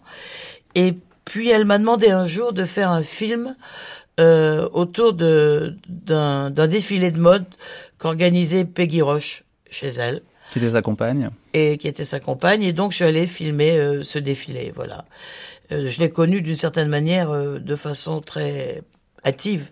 Et 0.75 0.95
puis, 1.25 1.49
elle 1.49 1.65
m'a 1.65 1.77
demandé 1.77 2.09
un 2.09 2.27
jour 2.27 2.53
de 2.53 2.65
faire 2.65 2.89
un 2.91 3.03
film 3.03 3.55
euh, 4.19 4.67
autour 4.73 5.13
d'un 5.13 6.67
défilé 6.67 7.11
de 7.11 7.19
mode 7.19 7.45
qu'organisait 7.97 8.65
Peggy 8.65 9.01
Roche 9.01 9.43
chez 9.69 9.87
elle 9.89 10.21
Qui 10.51 10.59
les 10.59 10.75
accompagne 10.75 11.29
et 11.53 11.77
qui 11.77 11.87
était 11.87 12.03
sa 12.03 12.19
compagne. 12.19 12.63
Et 12.63 12.73
donc, 12.73 12.91
je 12.91 12.97
suis 12.97 13.05
allée 13.05 13.27
filmer 13.27 13.77
euh, 13.77 14.03
ce 14.03 14.19
défilé. 14.19 14.71
Voilà. 14.75 15.05
Euh, 15.71 15.87
je 15.87 15.99
l'ai 15.99 16.09
connu 16.09 16.41
d'une 16.41 16.55
certaine 16.55 16.89
manière, 16.89 17.31
euh, 17.31 17.59
de 17.59 17.75
façon 17.75 18.21
très 18.21 18.83
hâtive 19.25 19.69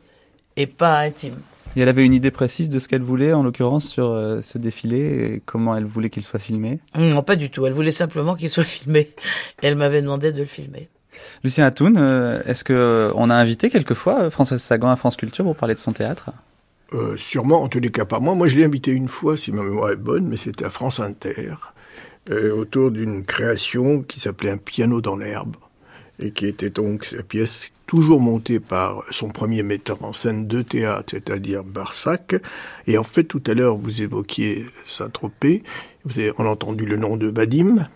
et 0.56 0.68
pas 0.68 1.00
intime. 1.00 1.36
Et 1.76 1.82
elle 1.82 1.90
avait 1.90 2.06
une 2.06 2.14
idée 2.14 2.32
précise 2.32 2.70
de 2.70 2.80
ce 2.80 2.88
qu'elle 2.88 3.04
voulait, 3.04 3.32
en 3.34 3.44
l'occurrence, 3.44 3.88
sur 3.88 4.08
ce 4.42 4.58
défilé 4.58 5.34
et 5.36 5.42
comment 5.46 5.76
elle 5.76 5.86
voulait 5.86 6.10
qu'il 6.10 6.24
soit 6.24 6.40
filmé? 6.40 6.80
Non, 6.96 7.22
pas 7.22 7.36
du 7.36 7.52
tout. 7.52 7.68
Elle 7.68 7.74
voulait 7.74 7.92
simplement 7.92 8.36
qu'il 8.36 8.50
soit 8.50 8.64
filmé. 8.66 9.10
Elle 9.62 9.76
m'avait 9.76 10.02
demandé 10.02 10.32
de 10.32 10.40
le 10.40 10.48
filmer. 10.48 10.90
Lucien 11.44 11.66
Atoun, 11.66 11.96
est-ce 12.46 12.64
que 12.64 12.74
euh, 12.74 13.12
on 13.16 13.30
a 13.30 13.36
invité 13.36 13.70
quelquefois 13.70 14.30
Françoise 14.30 14.62
Sagan 14.62 14.90
à 14.90 14.96
France 14.96 15.16
Culture 15.16 15.44
pour 15.44 15.56
parler 15.56 15.76
de 15.76 15.80
son 15.80 15.92
théâtre? 15.92 16.32
Euh, 16.94 17.18
sûrement, 17.18 17.62
en 17.62 17.68
tous 17.68 17.80
les 17.80 17.92
cas 17.92 18.06
pas 18.06 18.20
moi. 18.20 18.36
Moi, 18.36 18.48
je 18.48 18.58
l'ai 18.58 18.64
invité 18.64 18.92
une 18.92 19.08
fois, 19.08 19.38
si 19.38 19.52
ma 19.52 19.62
mémoire 19.62 19.92
est 19.92 19.96
bonne, 19.96 20.28
mais 20.28 20.38
c'était 20.38 20.66
à 20.66 20.70
France 20.70 21.00
Inter, 21.00 21.54
euh, 22.30 22.52
autour 22.54 22.92
d'une 22.92 23.24
création 23.24 24.02
qui 24.02 24.20
s'appelait 24.20 24.50
Un 24.50 24.58
piano 24.58 25.00
dans 25.02 25.16
l'herbe, 25.16 25.56
et 26.20 26.32
qui 26.32 26.48
était 26.48 26.72
donc 26.72 27.06
sa 27.06 27.22
pièce 27.22 27.72
toujours 27.86 28.20
montée 28.20 28.60
par 28.60 29.04
son 29.12 29.30
premier 29.30 29.64
metteur 29.64 30.04
en 30.04 30.14
scène 30.14 30.48
de 30.48 30.62
théâtre, 30.62 31.12
c'est-à-dire 31.12 31.64
Barsac. 31.64 32.36
Et 32.88 32.98
en 32.98 33.04
fait, 33.04 33.24
tout 33.24 33.42
à 33.48 33.54
l'heure, 33.54 33.78
vous 33.78 34.02
évoquiez 34.02 34.66
Saint-Tropez, 34.86 35.64
vous 36.06 36.20
avez, 36.20 36.32
entendu 36.38 36.86
le 36.86 36.98
nom 36.98 37.18
de 37.18 37.28
Vadim. 37.28 37.88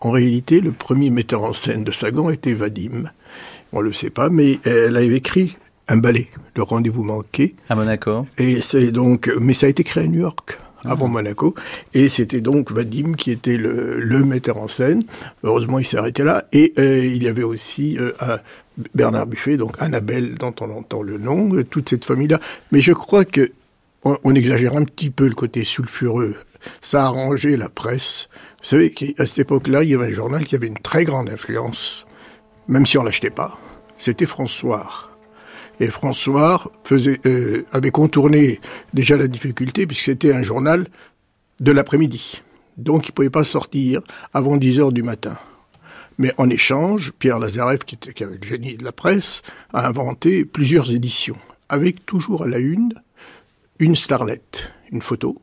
En 0.00 0.10
réalité, 0.10 0.60
le 0.60 0.72
premier 0.72 1.10
metteur 1.10 1.42
en 1.44 1.52
scène 1.52 1.84
de 1.84 1.92
Sagan 1.92 2.30
était 2.30 2.54
Vadim. 2.54 3.10
On 3.72 3.80
le 3.80 3.92
sait 3.92 4.10
pas, 4.10 4.28
mais 4.28 4.58
elle 4.64 4.96
avait 4.96 5.16
écrit 5.16 5.56
un 5.88 5.96
ballet, 5.96 6.28
Le 6.56 6.62
rendez-vous 6.62 7.02
manqué. 7.04 7.54
À 7.68 7.74
Monaco. 7.74 8.26
Et 8.36 8.60
c'est 8.62 8.92
donc, 8.92 9.30
mais 9.40 9.54
ça 9.54 9.66
a 9.66 9.68
été 9.70 9.84
créé 9.84 10.04
à 10.04 10.06
New 10.06 10.20
York, 10.20 10.58
avant 10.84 11.08
Monaco. 11.08 11.54
Et 11.94 12.08
c'était 12.08 12.40
donc 12.40 12.70
Vadim 12.72 13.14
qui 13.14 13.30
était 13.30 13.56
le, 13.56 13.98
le 14.00 14.24
metteur 14.24 14.58
en 14.58 14.68
scène. 14.68 15.04
Heureusement, 15.44 15.78
il 15.78 15.86
s'est 15.86 15.96
arrêté 15.98 16.24
là. 16.24 16.44
Et 16.52 16.74
euh, 16.78 16.98
il 17.04 17.22
y 17.22 17.28
avait 17.28 17.42
aussi 17.42 17.96
euh, 17.98 18.12
un- 18.20 18.38
Bernard 18.94 19.26
Buffet, 19.26 19.56
donc 19.56 19.74
Annabelle, 19.80 20.34
dont 20.34 20.54
on 20.60 20.70
entend 20.70 21.02
le 21.02 21.18
nom, 21.18 21.52
euh, 21.54 21.64
toute 21.64 21.88
cette 21.88 22.04
famille-là. 22.04 22.38
Mais 22.70 22.80
je 22.80 22.92
crois 22.92 23.24
que 23.24 23.50
on, 24.04 24.16
on 24.24 24.34
exagère 24.34 24.76
un 24.76 24.84
petit 24.84 25.10
peu 25.10 25.26
le 25.26 25.34
côté 25.34 25.64
sulfureux. 25.64 26.36
Ça 26.80 27.02
a 27.02 27.06
arrangé 27.06 27.56
la 27.56 27.68
presse. 27.68 28.28
Vous 28.60 28.66
savez 28.68 28.90
qu'à 28.90 29.26
cette 29.26 29.38
époque-là, 29.38 29.82
il 29.84 29.90
y 29.90 29.94
avait 29.94 30.06
un 30.06 30.10
journal 30.12 30.44
qui 30.44 30.54
avait 30.54 30.66
une 30.66 30.78
très 30.78 31.04
grande 31.04 31.28
influence, 31.30 32.06
même 32.68 32.84
si 32.86 32.98
on 32.98 33.04
l'achetait 33.04 33.30
pas. 33.30 33.58
C'était 33.96 34.26
François. 34.26 35.07
Et 35.80 35.88
François 35.88 36.72
euh, 36.90 37.64
avait 37.72 37.90
contourné 37.90 38.60
déjà 38.94 39.16
la 39.16 39.28
difficulté 39.28 39.86
puisque 39.86 40.04
c'était 40.04 40.32
un 40.32 40.42
journal 40.42 40.88
de 41.60 41.72
l'après-midi. 41.72 42.42
Donc 42.76 43.06
il 43.06 43.10
ne 43.10 43.14
pouvait 43.14 43.30
pas 43.30 43.44
sortir 43.44 44.00
avant 44.32 44.56
10 44.56 44.80
heures 44.80 44.92
du 44.92 45.02
matin. 45.02 45.38
Mais 46.18 46.32
en 46.36 46.50
échange, 46.50 47.12
Pierre 47.18 47.38
Lazareff, 47.38 47.84
qui 47.84 47.94
était 47.94 48.24
le 48.24 48.38
génie 48.42 48.76
de 48.76 48.84
la 48.84 48.92
presse, 48.92 49.42
a 49.72 49.86
inventé 49.86 50.44
plusieurs 50.44 50.90
éditions, 50.92 51.38
avec 51.68 52.04
toujours 52.06 52.42
à 52.42 52.48
la 52.48 52.58
une 52.58 52.92
une 53.78 53.94
starlette, 53.94 54.72
une 54.90 55.02
photo, 55.02 55.40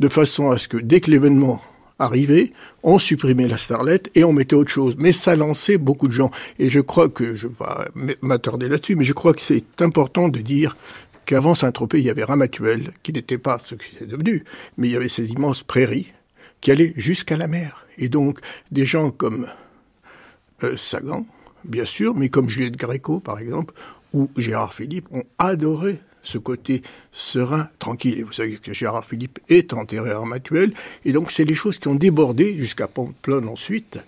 de 0.00 0.08
façon 0.08 0.50
à 0.50 0.58
ce 0.58 0.68
que 0.68 0.78
dès 0.78 1.00
que 1.00 1.10
l'événement 1.10 1.60
arrivait, 1.98 2.52
on 2.82 2.98
supprimait 2.98 3.48
la 3.48 3.58
starlette 3.58 4.10
et 4.14 4.24
on 4.24 4.32
mettait 4.32 4.54
autre 4.54 4.70
chose. 4.70 4.94
Mais 4.98 5.12
ça 5.12 5.36
lançait 5.36 5.78
beaucoup 5.78 6.08
de 6.08 6.12
gens. 6.12 6.30
Et 6.58 6.70
je 6.70 6.80
crois 6.80 7.08
que, 7.08 7.34
je 7.34 7.48
vais 7.48 7.54
pas 7.54 7.88
m'attarder 8.22 8.68
là-dessus, 8.68 8.96
mais 8.96 9.04
je 9.04 9.12
crois 9.12 9.34
que 9.34 9.40
c'est 9.40 9.82
important 9.82 10.28
de 10.28 10.40
dire 10.40 10.76
qu'avant 11.26 11.54
Saint-Tropez, 11.54 11.98
il 11.98 12.04
y 12.04 12.10
avait 12.10 12.24
Ramatuel, 12.24 12.92
qui 13.02 13.12
n'était 13.12 13.38
pas 13.38 13.58
ce 13.58 13.74
qu'il 13.74 14.02
est 14.02 14.06
devenu, 14.06 14.44
mais 14.76 14.88
il 14.88 14.92
y 14.92 14.96
avait 14.96 15.08
ces 15.08 15.30
immenses 15.30 15.62
prairies 15.62 16.12
qui 16.60 16.70
allaient 16.70 16.94
jusqu'à 16.96 17.36
la 17.36 17.48
mer. 17.48 17.86
Et 17.98 18.08
donc, 18.08 18.40
des 18.72 18.86
gens 18.86 19.10
comme 19.10 19.46
euh, 20.62 20.76
Sagan, 20.76 21.26
bien 21.64 21.84
sûr, 21.84 22.14
mais 22.14 22.28
comme 22.28 22.48
Juliette 22.48 22.76
Gréco, 22.76 23.20
par 23.20 23.38
exemple, 23.38 23.74
ou 24.12 24.30
Gérard 24.36 24.72
Philippe, 24.72 25.06
ont 25.12 25.24
adoré 25.38 25.98
ce 26.22 26.38
côté 26.38 26.82
serein, 27.12 27.68
tranquille. 27.78 28.18
Et 28.18 28.22
vous 28.22 28.32
savez 28.32 28.56
que 28.56 28.72
Gérard 28.72 29.04
Philippe 29.04 29.38
est 29.48 29.72
enterré 29.72 30.10
à 30.10 30.16
Armatuel, 30.16 30.72
et 31.04 31.12
donc 31.12 31.32
c'est 31.32 31.44
les 31.44 31.54
choses 31.54 31.78
qui 31.78 31.88
ont 31.88 31.94
débordé 31.94 32.56
jusqu'à 32.56 32.88
Pamplonne 32.88 33.48
ensuite. 33.48 33.98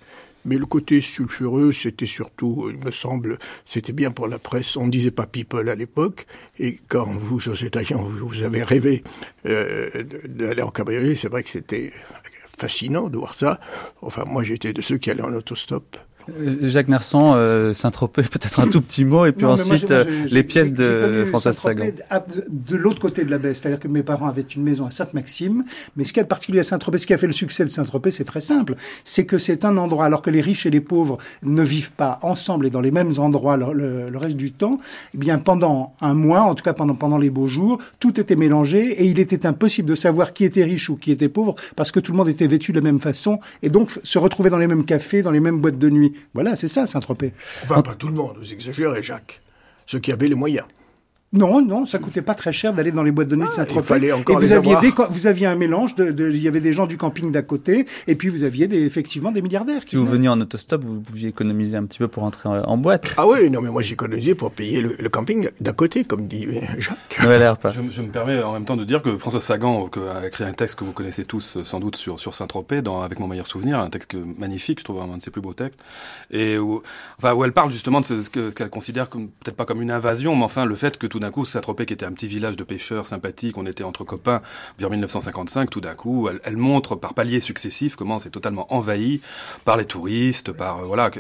Mais 0.46 0.56
le 0.56 0.64
côté 0.64 1.02
sulfureux, 1.02 1.70
c'était 1.72 2.06
surtout, 2.06 2.70
il 2.70 2.78
me 2.78 2.90
semble, 2.90 3.38
c'était 3.66 3.92
bien 3.92 4.10
pour 4.10 4.26
la 4.26 4.38
presse. 4.38 4.74
On 4.76 4.86
ne 4.86 4.90
disait 4.90 5.10
pas 5.10 5.26
people 5.26 5.68
à 5.68 5.74
l'époque. 5.74 6.26
Et 6.58 6.80
quand 6.88 7.04
vous, 7.04 7.38
José 7.38 7.68
Taillan, 7.68 8.02
vous 8.02 8.42
avez 8.42 8.62
rêvé 8.62 9.04
euh, 9.44 10.02
d'aller 10.24 10.62
en 10.62 10.70
cabriolet, 10.70 11.14
c'est 11.14 11.28
vrai 11.28 11.42
que 11.42 11.50
c'était 11.50 11.92
fascinant 12.56 13.08
de 13.08 13.18
voir 13.18 13.34
ça. 13.34 13.60
Enfin, 14.00 14.24
moi, 14.24 14.42
j'étais 14.42 14.72
de 14.72 14.80
ceux 14.80 14.96
qui 14.98 15.10
allaient 15.10 15.22
en 15.22 15.34
autostop. 15.34 15.98
Euh, 16.28 16.68
Jacques 16.68 16.88
Nersan, 16.88 17.34
euh, 17.34 17.72
Saint-Tropez, 17.72 18.22
peut-être 18.30 18.60
un 18.60 18.68
tout 18.68 18.80
petit 18.80 19.04
mot, 19.04 19.26
et 19.26 19.32
puis 19.32 19.44
Non, 19.46 19.56
mais 19.56 19.64
moi, 19.64 19.74
ensuite 19.74 19.90
moi, 19.90 19.98
euh, 20.00 20.26
les 20.30 20.42
pièces 20.42 20.72
de 20.74 21.24
Françoise 21.28 21.56
Saint-Tropez 21.56 21.94
Sagan. 22.08 22.24
De 22.50 22.76
l'autre 22.76 23.00
côté 23.00 23.24
de 23.24 23.30
la 23.30 23.38
baie, 23.38 23.54
c'est-à-dire 23.54 23.80
que 23.80 23.88
mes 23.88 24.02
parents 24.02 24.28
avaient 24.28 24.42
une 24.42 24.62
maison 24.62 24.86
à 24.86 24.90
Sainte-Maxime, 24.90 25.64
mais 25.96 26.04
ce 26.04 26.12
qui 26.12 26.20
est 26.20 26.24
particulier 26.24 26.60
à 26.60 26.64
Saint-Tropez, 26.64 26.98
ce 26.98 27.06
qui 27.06 27.14
a 27.14 27.18
fait 27.18 27.26
le 27.26 27.32
succès 27.32 27.64
de 27.64 27.70
Saint-Tropez, 27.70 28.10
c'est 28.10 28.24
très 28.24 28.40
simple, 28.40 28.74
c'est 29.04 29.24
que 29.24 29.38
c'est 29.38 29.64
un 29.64 29.76
endroit, 29.76 30.04
alors 30.04 30.22
que 30.22 30.30
les 30.30 30.40
riches 30.40 30.66
et 30.66 30.70
les 30.70 30.80
pauvres 30.80 31.18
ne 31.42 31.62
vivent 31.62 31.92
pas 31.92 32.18
ensemble 32.22 32.66
et 32.66 32.70
dans 32.70 32.80
les 32.80 32.90
mêmes 32.90 33.12
endroits 33.18 33.56
le, 33.56 33.72
le- 33.72 34.10
le 34.10 34.18
reste 34.18 34.36
du 34.36 34.52
temps, 34.52 34.78
eh 35.14 35.18
bien 35.18 35.38
pendant 35.38 35.94
un 36.00 36.14
mois, 36.14 36.42
en 36.42 36.54
tout 36.54 36.64
cas 36.64 36.72
pendant, 36.72 36.94
pendant 36.94 37.18
les 37.18 37.30
beaux 37.30 37.46
jours, 37.46 37.78
tout 37.98 38.20
était 38.20 38.36
mélangé 38.36 39.02
et 39.02 39.04
il 39.06 39.18
était 39.18 39.46
impossible 39.46 39.88
de 39.88 39.94
savoir 39.94 40.32
qui 40.32 40.44
était 40.44 40.64
riche 40.64 40.90
ou 40.90 40.96
qui 40.96 41.10
était 41.12 41.28
pauvre 41.28 41.54
parce 41.76 41.90
que 41.92 42.00
tout 42.00 42.12
le 42.12 42.18
monde 42.18 42.28
était 42.28 42.46
vêtu 42.46 42.72
de 42.72 42.78
la 42.78 42.84
même 42.84 43.00
façon 43.00 43.38
et 43.62 43.68
donc 43.68 43.90
se 44.02 44.18
retrouver 44.18 44.50
dans 44.50 44.58
les 44.58 44.66
mêmes 44.66 44.84
cafés, 44.84 45.22
dans 45.22 45.30
les 45.30 45.40
mêmes 45.40 45.60
boîtes 45.60 45.78
de 45.78 45.88
nuit. 45.90 46.09
Voilà, 46.34 46.56
c'est 46.56 46.68
ça 46.68 46.86
Saint-Tropez. 46.86 47.32
Enfin, 47.64 47.82
pas 47.82 47.94
tout 47.94 48.08
le 48.08 48.14
monde, 48.14 48.36
vous 48.38 48.52
exagérez, 48.52 49.02
Jacques. 49.02 49.40
Ceux 49.86 49.98
qui 49.98 50.12
avaient 50.12 50.28
les 50.28 50.34
moyens. 50.34 50.66
Non, 51.32 51.64
non, 51.64 51.86
ça 51.86 52.00
coûtait 52.00 52.22
pas 52.22 52.34
très 52.34 52.52
cher 52.52 52.74
d'aller 52.74 52.90
dans 52.90 53.04
les 53.04 53.12
boîtes 53.12 53.28
de 53.28 53.36
nuit 53.36 53.46
de 53.46 53.52
Saint-Tropez. 53.52 53.80
il 53.80 53.86
fallait 53.86 54.12
encore 54.12 54.32
et 54.32 54.34
vous 54.34 54.40
les 54.42 54.52
aviez 54.52 54.74
avoir. 54.74 55.08
des, 55.08 55.14
vous 55.14 55.26
aviez 55.28 55.46
un 55.46 55.54
mélange 55.54 55.94
de, 55.94 56.10
de- 56.10 56.28
il 56.28 56.42
y 56.42 56.48
avait 56.48 56.60
des 56.60 56.72
gens 56.72 56.88
du 56.88 56.96
camping 56.96 57.30
d'à 57.30 57.42
côté, 57.42 57.86
et 58.08 58.16
puis 58.16 58.28
vous 58.28 58.42
aviez 58.42 58.66
des, 58.66 58.82
effectivement 58.84 59.30
des 59.30 59.40
milliardaires. 59.40 59.82
Si 59.86 59.94
vous 59.94 60.02
venaient. 60.02 60.14
veniez 60.16 60.28
en 60.28 60.40
autostop, 60.40 60.82
vous 60.82 61.00
pouviez 61.00 61.28
économiser 61.28 61.76
un 61.76 61.84
petit 61.84 61.98
peu 61.98 62.08
pour 62.08 62.24
entrer 62.24 62.48
en, 62.48 62.62
en 62.64 62.76
boîte. 62.76 63.14
Ah 63.16 63.28
oui, 63.28 63.48
non, 63.48 63.60
mais 63.60 63.70
moi 63.70 63.80
j'ai 63.80 63.92
économisé 63.92 64.34
pour 64.34 64.50
payer 64.50 64.80
le, 64.80 64.96
le 64.98 65.08
camping 65.08 65.48
d'à 65.60 65.72
côté, 65.72 66.02
comme 66.02 66.26
dit 66.26 66.46
euh, 66.48 66.60
Jacques. 66.80 67.20
Noël 67.22 67.42
Herpa. 67.42 67.68
Je, 67.68 67.80
je 67.92 68.02
me 68.02 68.08
permets 68.08 68.42
en 68.42 68.54
même 68.54 68.64
temps 68.64 68.76
de 68.76 68.84
dire 68.84 69.00
que 69.00 69.16
François 69.16 69.40
Sagan 69.40 69.86
que- 69.86 70.00
a 70.00 70.26
écrit 70.26 70.42
un 70.42 70.52
texte 70.52 70.80
que 70.80 70.84
vous 70.84 70.92
connaissez 70.92 71.24
tous 71.24 71.58
euh, 71.58 71.64
sans 71.64 71.78
doute 71.78 71.94
sur, 71.94 72.18
sur 72.18 72.34
Saint-Tropez, 72.34 72.82
dans 72.82 73.02
Avec 73.02 73.20
mon 73.20 73.28
meilleur 73.28 73.46
souvenir, 73.46 73.78
un 73.78 73.88
texte 73.88 74.10
que- 74.10 74.16
magnifique, 74.40 74.80
je 74.80 74.84
trouve 74.84 75.00
un 75.00 75.16
de 75.16 75.22
ses 75.22 75.30
plus 75.30 75.40
beaux 75.42 75.54
textes, 75.54 75.78
et 76.32 76.58
où, 76.58 76.82
enfin, 77.18 77.34
où 77.34 77.44
elle 77.44 77.52
parle 77.52 77.70
justement 77.70 78.00
de 78.00 78.06
ce, 78.06 78.24
ce 78.24 78.30
que- 78.30 78.50
qu'elle 78.50 78.68
considère 78.68 79.08
comme 79.08 79.28
peut-être 79.28 79.56
pas 79.56 79.64
comme 79.64 79.80
une 79.80 79.92
invasion, 79.92 80.34
mais 80.34 80.42
enfin 80.42 80.64
le 80.64 80.74
fait 80.74 80.98
que 80.98 81.06
tout 81.06 81.19
d'un 81.20 81.30
coup 81.30 81.44
Saint-Tropez, 81.44 81.86
qui 81.86 81.92
était 81.92 82.06
un 82.06 82.12
petit 82.12 82.26
village 82.26 82.56
de 82.56 82.64
pêcheurs 82.64 83.06
sympathiques, 83.06 83.56
on 83.58 83.66
était 83.66 83.84
entre 83.84 84.04
copains 84.04 84.42
vers 84.78 84.90
1955, 84.90 85.70
tout 85.70 85.80
d'un 85.80 85.94
coup, 85.94 86.28
elle, 86.44 86.56
montre 86.56 86.96
par 86.96 87.14
paliers 87.14 87.40
successifs 87.40 87.96
comment 87.96 88.18
c'est 88.18 88.30
totalement 88.30 88.72
envahi 88.74 89.20
par 89.64 89.76
les 89.76 89.84
touristes, 89.84 90.52
par 90.52 90.80
euh, 90.80 90.84
voilà, 90.86 91.10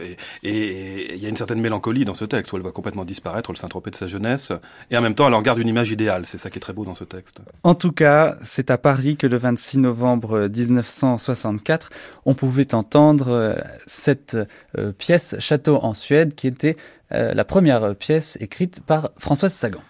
et- 0.42 1.14
il 1.14 1.22
y 1.22 1.26
a 1.26 1.28
une 1.28 1.36
certaine 1.36 1.60
mélancolie 1.60 2.04
dans 2.04 2.14
ce 2.14 2.24
texte 2.24 2.52
où 2.52 2.56
elle 2.56 2.62
va 2.62 2.70
complètement 2.72 3.04
disparaître 3.04 3.52
le 3.52 3.56
Saint-Tropez 3.56 3.90
de 3.90 3.96
sa 3.96 4.06
jeunesse, 4.06 4.52
et 4.90 4.96
en 4.96 5.00
même 5.02 5.14
temps 5.14 5.28
elle 5.28 5.34
en 5.34 5.42
garde 5.42 5.58
une 5.58 5.68
image 5.68 5.90
idéale. 5.90 6.24
C'est 6.26 6.38
ça 6.38 6.50
qui 6.50 6.58
est 6.58 6.60
très 6.60 6.72
beau 6.72 6.84
dans 6.84 6.94
ce 6.94 7.04
texte. 7.04 7.38
En 7.62 7.74
tout 7.74 7.92
cas, 7.92 8.36
c'est 8.44 8.70
à 8.70 8.78
Paris 8.78 9.16
que 9.16 9.26
le 9.26 9.36
26 9.36 9.78
novembre 9.78 10.48
1964, 10.48 11.90
on 12.24 12.34
pouvait 12.34 12.74
entendre 12.74 13.28
euh, 13.28 13.54
cette 13.86 14.36
euh, 14.78 14.92
pièce 14.92 15.36
Château 15.38 15.78
en 15.82 15.94
Suède, 15.94 16.34
qui 16.34 16.46
était 16.46 16.76
la 17.12 17.44
première 17.44 17.96
pièce 17.96 18.38
écrite 18.40 18.82
par 18.86 19.10
Françoise 19.18 19.52
Sagan. 19.52 19.80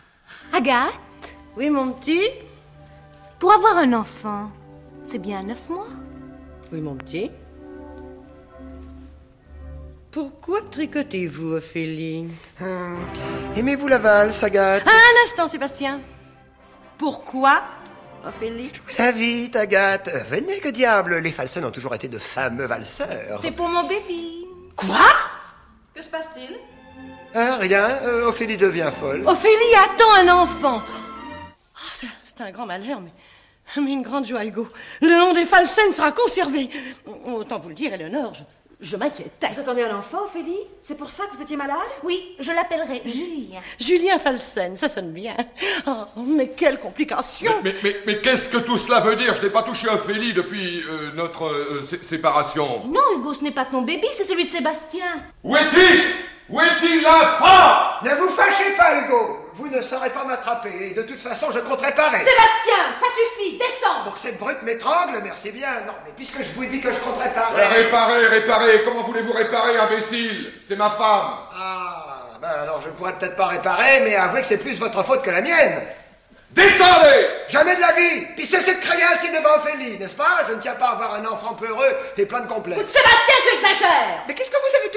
Agathe 0.53 1.37
Oui, 1.57 1.71
mon 1.71 1.93
petit 1.93 2.23
Pour 3.39 3.53
avoir 3.53 3.79
un 3.79 3.93
enfant, 3.93 4.51
c'est 5.05 5.19
bien 5.19 5.43
neuf 5.43 5.69
mois 5.69 5.87
Oui, 6.73 6.81
mon 6.81 6.95
petit. 6.97 7.31
Pourquoi 10.11 10.61
tricotez-vous, 10.71 11.53
Ophélie 11.55 12.29
Hum, 12.61 13.07
Aimez-vous 13.55 13.87
la 13.89 13.99
valse, 13.99 14.43
Agathe 14.43 14.83
Un 14.87 15.25
instant, 15.25 15.47
Sébastien. 15.47 16.01
Pourquoi, 16.99 17.63
Ophélie 18.27 18.73
Je 18.75 18.81
vous 18.81 19.03
invite, 19.03 19.55
Agathe. 19.57 20.11
Venez, 20.29 20.59
que 20.59 20.69
diable, 20.69 21.19
les 21.19 21.31
Falson 21.31 21.63
ont 21.63 21.71
toujours 21.71 21.95
été 21.95 22.09
de 22.09 22.19
fameux 22.19 22.67
valseurs. 22.67 23.39
C'est 23.41 23.53
pour 23.53 23.69
mon 23.69 23.85
bébé. 23.85 24.47
Quoi? 24.75 25.07
Que 25.95 26.03
se 26.03 26.11
passe-t-il? 26.11 26.59
Hein, 27.35 27.57
rien, 27.61 27.99
euh, 28.03 28.27
Ophélie 28.29 28.57
devient 28.57 28.91
folle. 28.99 29.23
Ophélie 29.27 29.75
attend 29.85 30.13
un 30.29 30.29
enfant. 30.43 30.81
Oh, 30.83 31.79
c'est- 31.95 32.07
un 32.43 32.53
grand 32.53 32.65
malheur, 32.65 33.03
mais, 33.03 33.11
mais 33.83 33.93
une 33.93 34.01
grande 34.01 34.27
joie, 34.27 34.47
Hugo. 34.47 34.67
Le 35.03 35.11
nom 35.11 35.35
des 35.35 35.45
Falsen 35.45 35.93
sera 35.93 36.11
conservé. 36.11 36.71
Autant 37.27 37.59
vous 37.59 37.69
le 37.69 37.75
dire, 37.75 37.93
Eleonore, 37.93 38.33
je, 38.33 38.43
je 38.81 38.97
m'inquiétais. 38.97 39.49
Vous 39.53 39.61
attendez 39.61 39.83
un 39.83 39.95
enfant, 39.99 40.23
Ophélie? 40.25 40.57
C'est 40.81 40.97
pour 40.97 41.11
ça 41.11 41.25
que 41.27 41.37
vous 41.37 41.43
étiez 41.43 41.59
malade? 41.59 41.77
Oui, 42.03 42.35
je 42.39 42.51
l'appellerai 42.51 43.03
Julien. 43.05 43.61
Julien 43.79 44.19
Falsen, 44.19 44.75
ça 44.79 44.89
sonne 44.89 45.13
bien. 45.13 45.37
Oh, 45.87 45.93
mais 46.17 46.49
quelle 46.49 46.79
complication 46.79 47.53
Mais, 47.63 47.75
mais, 47.85 47.95
mais 48.07 48.19
qu'est-ce 48.23 48.49
que 48.49 48.57
tout 48.57 48.79
cela 48.79 49.01
veut 49.01 49.17
dire? 49.17 49.37
Je 49.37 49.43
n'ai 49.43 49.51
pas 49.51 49.63
touché 49.63 49.87
Ophélie 49.89 50.33
depuis 50.33 50.83
euh, 50.89 51.13
notre 51.15 51.45
euh, 51.45 51.83
sé- 51.83 52.03
séparation. 52.03 52.87
Non, 52.87 53.03
Hugo, 53.19 53.35
ce 53.35 53.45
n'est 53.45 53.51
pas 53.53 53.67
ton 53.67 53.83
bébé, 53.83 54.09
c'est 54.17 54.25
celui 54.25 54.47
de 54.47 54.51
Sébastien. 54.51 55.05
Où 55.45 55.55
est-il? 55.59 56.05
Où 56.51 56.61
est-il 56.61 57.03
l'enfant 57.03 58.01
Ne 58.03 58.11
vous 58.11 58.31
fâchez 58.31 58.73
pas, 58.77 58.97
Hugo. 58.97 59.51
Vous 59.55 59.69
ne 59.69 59.81
saurez 59.83 60.11
pas 60.11 60.25
m'attraper. 60.25 60.89
Et 60.91 60.95
de 60.95 61.03
toute 61.03 61.21
façon, 61.21 61.51
je 61.53 61.61
compte 61.61 61.81
réparer. 61.81 62.19
Sébastien, 62.19 62.93
ça 62.99 63.07
suffit, 63.07 63.59
descends 63.59 64.03
Pour 64.05 64.15
que 64.15 64.21
cette 64.21 64.39
brute 64.39 64.63
m'étrangle, 64.63 65.21
merci 65.23 65.51
bien. 65.51 65.71
Non, 65.87 65.93
mais 66.05 66.13
puisque 66.17 66.43
je 66.43 66.51
vous 66.55 66.65
dis 66.65 66.81
que 66.81 66.93
je 66.93 66.99
compte 66.99 67.17
Ouais, 67.19 67.25
réparer. 67.25 67.67
Réparer, 67.67 68.27
réparer. 68.27 68.83
Comment 68.85 69.03
voulez-vous 69.03 69.33
réparer, 69.33 69.77
imbécile? 69.79 70.55
C'est 70.67 70.77
ma 70.77 70.91
femme. 70.91 71.31
Ah, 71.55 72.37
ben 72.41 72.49
alors 72.63 72.81
je 72.81 72.89
ne 72.89 72.95
pourrais 72.95 73.13
peut-être 73.13 73.37
pas 73.37 73.47
réparer, 73.47 74.01
mais 74.01 74.17
avouez 74.17 74.41
que 74.41 74.47
c'est 74.47 74.59
plus 74.59 74.79
votre 74.81 75.05
faute 75.05 75.23
que 75.23 75.31
la 75.31 75.43
mienne. 75.43 75.85
Descendez 76.53 77.27
Jamais 77.49 77.77
de 77.77 77.81
la 77.81 77.93
vie 77.93 78.27
Puis 78.37 78.45
cessez 78.45 78.75
de 78.75 78.81
crier 78.81 79.05
ainsi 79.05 79.31
devant 79.31 79.55
Ophélie, 79.55 79.97
n'est-ce 79.99 80.17
pas? 80.17 80.43
Je 80.49 80.55
ne 80.55 80.61
tiens 80.61 80.75
pas 80.75 80.87
à 80.87 80.93
avoir 80.93 81.15
un 81.15 81.25
enfant 81.27 81.55
peureux 81.55 81.97
et 82.17 82.27
plein 82.27 82.41
de 82.41 82.49
complexes. 82.49 82.91
Sébastien, 82.91 83.35
tu 83.49 83.55
exagères 83.55 84.25
Mais 84.27 84.35
qu'est-ce 84.35 84.51
que 84.51 84.57
vous 84.57 84.77
avez 84.81 84.90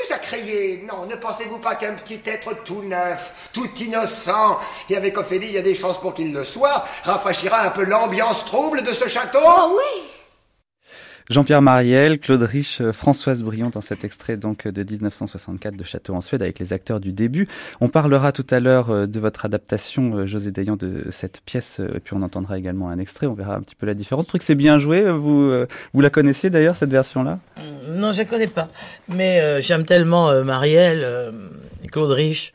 Non, 0.88 1.06
ne 1.06 1.16
pensez-vous 1.16 1.60
pas 1.60 1.76
qu'un 1.76 1.94
petit 1.94 2.22
être 2.26 2.64
tout 2.64 2.84
neuf, 2.84 3.50
tout 3.54 3.70
innocent, 3.80 4.60
et 4.90 4.98
avec 4.98 5.18
Ophélie, 5.18 5.48
il 5.48 5.54
y 5.54 5.58
a 5.58 5.62
des 5.62 5.76
chances 5.76 6.00
pour 6.00 6.14
qu'il 6.14 6.34
le 6.34 6.44
soit, 6.44 6.84
rafraîchira 7.04 7.62
un 7.62 7.70
peu 7.70 7.84
l'ambiance 7.84 8.46
trouble 8.46 8.84
de 8.84 8.94
ce 8.94 9.08
château? 9.08 9.40
Oh 9.44 9.78
oui 9.78 10.13
Jean-Pierre 11.30 11.62
Mariel, 11.62 12.20
Claude 12.20 12.44
Rich, 12.44 12.82
euh, 12.82 12.92
Françoise 12.92 13.44
Brion 13.44 13.70
dans 13.70 13.82
cet 13.82 14.04
extrait 14.04 14.38
donc 14.38 14.68
de 14.68 14.84
1964 14.84 15.76
de 15.76 15.84
Château 15.84 16.14
en 16.14 16.22
Suède 16.22 16.42
avec 16.42 16.60
les 16.60 16.74
acteurs 16.74 17.00
du 17.00 17.14
début. 17.14 17.48
On 17.82 17.90
parlera 17.90 18.32
tout 18.32 18.46
à 18.50 18.60
l'heure 18.60 18.90
euh, 18.90 19.08
de 19.08 19.20
votre 19.20 19.46
adaptation, 19.46 20.16
euh, 20.16 20.26
José 20.26 20.52
Dayan, 20.52 20.76
de 20.76 21.06
cette 21.12 21.42
pièce, 21.42 21.80
euh, 21.80 21.96
et 21.96 22.00
puis 22.00 22.14
on 22.14 22.22
entendra 22.22 22.58
également 22.58 22.90
un 22.90 23.00
extrait, 23.00 23.28
on 23.28 23.34
verra 23.34 23.56
un 23.56 23.62
petit 23.62 23.76
peu 23.76 23.86
la 23.86 23.94
différence. 23.94 24.28
Trouve 24.28 24.40
que 24.40 24.46
c'est 24.46 24.56
bien 24.56 24.78
joué, 24.78 25.02
euh, 25.02 25.14
vous, 25.14 25.42
euh, 25.44 25.68
vous 25.94 26.02
la 26.02 26.10
connaissiez 26.10 26.50
d'ailleurs, 26.50 26.76
cette 26.76 26.92
version-là? 26.92 27.40
Non, 27.90 28.12
je 28.12 28.22
ne 28.22 28.28
connais 28.28 28.48
pas. 28.48 28.70
Mais 29.10 29.40
euh, 29.40 29.62
j'aime 29.62 29.86
tellement 29.86 30.30
euh, 30.30 30.44
Marielle, 30.44 31.02
euh, 31.04 31.32
Claude 31.92 32.12
Rich 32.12 32.54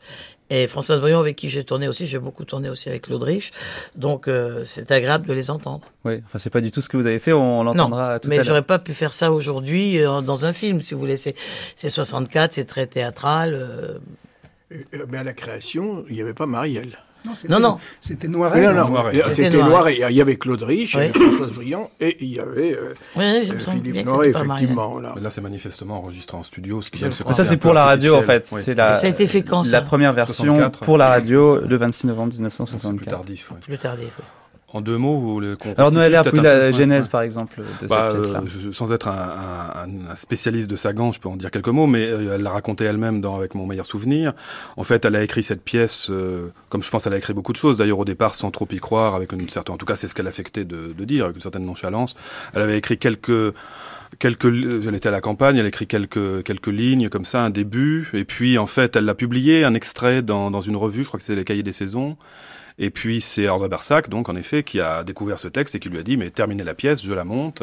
et 0.49 0.67
Françoise 0.67 0.99
Brion 0.99 1.19
avec 1.19 1.35
qui 1.35 1.49
j'ai 1.49 1.63
tourné 1.63 1.87
aussi. 1.87 2.05
J'ai 2.05 2.19
beaucoup 2.19 2.45
tourné 2.45 2.69
aussi 2.69 2.89
avec 2.89 3.03
Claude 3.03 3.23
Rich. 3.23 3.51
Donc 3.95 4.27
euh, 4.27 4.63
c'est 4.65 4.91
agréable 4.91 5.27
de 5.27 5.33
les 5.33 5.51
entendre. 5.51 5.85
Oui, 6.05 6.21
enfin 6.25 6.39
c'est 6.39 6.49
pas 6.49 6.61
du 6.61 6.71
tout 6.71 6.81
ce 6.81 6.89
que 6.89 6.97
vous 6.97 7.07
avez 7.07 7.19
fait, 7.19 7.33
on, 7.33 7.63
l'entendra 7.63 8.13
non, 8.13 8.19
tout 8.19 8.27
à 8.27 8.29
mais 8.29 8.43
j'aurais 8.43 8.63
pas 8.63 8.79
pu 8.79 8.93
faire 8.93 9.13
ça 9.13 9.31
aujourd'hui 9.31 9.99
euh, 9.99 10.21
dans 10.21 10.45
un 10.45 10.53
film, 10.53 10.81
si 10.81 10.93
vous 10.93 10.99
voulez. 10.99 11.17
C'est 11.17 11.35
c'est 11.75 11.89
64, 11.89 12.53
c'est 12.53 12.65
très 12.65 12.87
théâtral. 12.87 13.53
Euh, 13.53 13.99
Mais 15.09 15.17
à 15.17 15.23
la 15.23 15.33
création, 15.33 16.05
il 16.09 16.15
n'y 16.15 16.21
avait 16.21 16.33
pas 16.33 16.45
Marielle. 16.45 16.97
Non, 17.49 17.59
non. 17.59 17.77
C'était 17.99 18.27
Noiret. 18.27 18.61
Non, 18.61 18.73
non, 18.73 18.89
Noiret. 18.89 19.23
c'était 19.29 19.57
Noiret. 19.57 19.97
Il 20.09 20.15
y 20.15 20.21
avait 20.21 20.37
Claude 20.37 20.61
Rich, 20.63 20.93
il 20.93 20.97
y 20.97 21.03
avait 21.03 21.11
Oui. 21.17 21.25
Françoise 21.25 21.51
Briand, 21.51 21.91
et 21.99 22.17
il 22.21 22.33
y 22.33 22.39
avait 22.39 22.75
euh, 22.75 22.93
Oui, 23.15 23.45
je 23.45 23.53
me 23.53 23.57
euh, 23.57 23.59
Philippe 23.59 24.05
Noiret, 24.05 24.29
effectivement. 24.29 24.99
Là. 24.99 25.13
Mais 25.15 25.21
là, 25.21 25.29
c'est 25.29 25.41
manifestement 25.41 25.97
enregistré 25.97 26.37
en 26.37 26.43
studio, 26.43 26.81
ce 26.81 26.89
qui. 26.91 26.99
Ça, 27.33 27.45
c'est 27.45 27.57
pour 27.57 27.73
la 27.73 27.85
radio, 27.85 28.15
en 28.15 28.21
fait. 28.21 28.49
Oui. 28.51 28.61
C'est 28.63 28.73
la, 28.73 28.95
Ça 28.95 29.07
a 29.07 29.09
été 29.09 29.27
fait 29.27 29.43
quand, 29.43 29.63
ça? 29.63 29.79
la 29.79 29.85
première 29.85 30.13
version 30.13 30.45
64, 30.45 30.79
pour 30.81 30.97
la 30.97 31.07
radio 31.07 31.59
le 31.59 31.77
26 31.77 32.07
novembre 32.07 32.33
1964. 32.33 32.95
Plus 32.95 33.05
tardif, 33.05 33.51
ouais. 33.51 33.57
Plus 33.61 33.77
tardif. 33.77 34.11
En 34.71 34.81
deux 34.81 34.97
mots, 34.97 35.17
vous 35.17 35.33
voulez 35.33 35.53
qu'on 35.59 35.73
Alors, 35.73 35.91
Noël 35.91 36.15
un 36.15 36.21
la 36.43 36.71
genèse, 36.71 37.07
par 37.07 37.21
exemple, 37.21 37.61
de 37.81 37.87
Bah, 37.87 38.11
cette 38.11 38.21
pièce-là. 38.21 38.67
euh, 38.69 38.71
sans 38.73 38.91
être 38.91 39.07
un, 39.07 39.11
un- 39.13 39.83
un- 39.83 40.11
un 40.11 40.15
spécialiste 40.15 40.69
de 40.69 40.75
Sagan, 40.75 41.11
je 41.11 41.19
peux 41.19 41.27
en 41.27 41.37
dire 41.37 41.49
quelques 41.49 41.69
mots, 41.69 41.87
mais 41.87 42.07
euh, 42.07 42.35
elle 42.35 42.43
l'a 42.43 42.51
raconté 42.51 42.85
elle-même 42.85 43.19
dans 43.19 43.35
avec 43.35 43.55
mon 43.55 43.65
meilleur 43.65 43.87
souvenir. 43.87 44.33
En 44.77 44.83
fait, 44.83 45.05
elle 45.05 45.15
a 45.15 45.23
écrit 45.23 45.41
cette 45.41 45.63
pièce, 45.63 46.11
euh, 46.11 46.49
comme 46.69 46.83
je 46.83 46.91
pense, 46.91 47.07
elle 47.07 47.13
a 47.13 47.17
écrit 47.17 47.33
beaucoup 47.33 47.51
de 47.51 47.57
choses. 47.57 47.77
D'ailleurs, 47.79 47.97
au 47.99 48.05
départ, 48.05 48.35
sans 48.35 48.51
trop 48.51 48.67
y 48.71 48.77
croire, 48.77 49.15
avec 49.15 49.31
une 49.31 49.49
certaine, 49.49 49.73
en 49.73 49.77
tout 49.79 49.87
cas, 49.87 49.95
c'est 49.95 50.07
ce 50.07 50.13
qu'elle 50.13 50.27
affectait 50.27 50.65
de, 50.65 50.93
de 50.95 51.03
dire, 51.05 51.23
avec 51.25 51.35
une 51.37 51.41
certaine 51.41 51.65
nonchalance. 51.65 52.13
Elle 52.53 52.61
avait 52.61 52.77
écrit 52.77 52.99
quelques 52.99 53.53
quelques 54.17 54.45
elle 54.45 54.95
était 54.95 55.07
à 55.09 55.11
la 55.11 55.21
campagne 55.21 55.57
elle 55.57 55.65
a 55.65 55.67
écrit 55.67 55.85
quelques 55.85 56.43
quelques 56.43 56.67
lignes 56.67 57.09
comme 57.09 57.25
ça 57.25 57.41
un 57.43 57.51
début 57.51 58.09
et 58.13 58.25
puis 58.25 58.57
en 58.57 58.65
fait 58.65 58.95
elle 58.95 59.05
l'a 59.05 59.13
publié 59.13 59.63
un 59.63 59.75
extrait 59.75 60.23
dans 60.23 60.49
dans 60.49 60.61
une 60.61 60.75
revue 60.75 61.03
je 61.03 61.07
crois 61.09 61.19
que 61.19 61.23
c'est 61.23 61.35
les 61.35 61.43
cahiers 61.43 61.61
des 61.61 61.73
saisons 61.73 62.17
et 62.79 62.89
puis 62.89 63.21
c'est 63.21 63.47
André 63.49 63.67
Barsac, 63.69 64.09
donc 64.09 64.29
en 64.29 64.35
effet, 64.35 64.63
qui 64.63 64.79
a 64.79 65.03
découvert 65.03 65.37
ce 65.37 65.47
texte 65.47 65.75
et 65.75 65.79
qui 65.79 65.89
lui 65.89 65.99
a 65.99 66.03
dit 66.03 66.17
mais 66.17 66.29
terminez 66.29 66.63
la 66.63 66.73
pièce, 66.73 67.03
je 67.03 67.13
la 67.13 67.23
monte. 67.23 67.61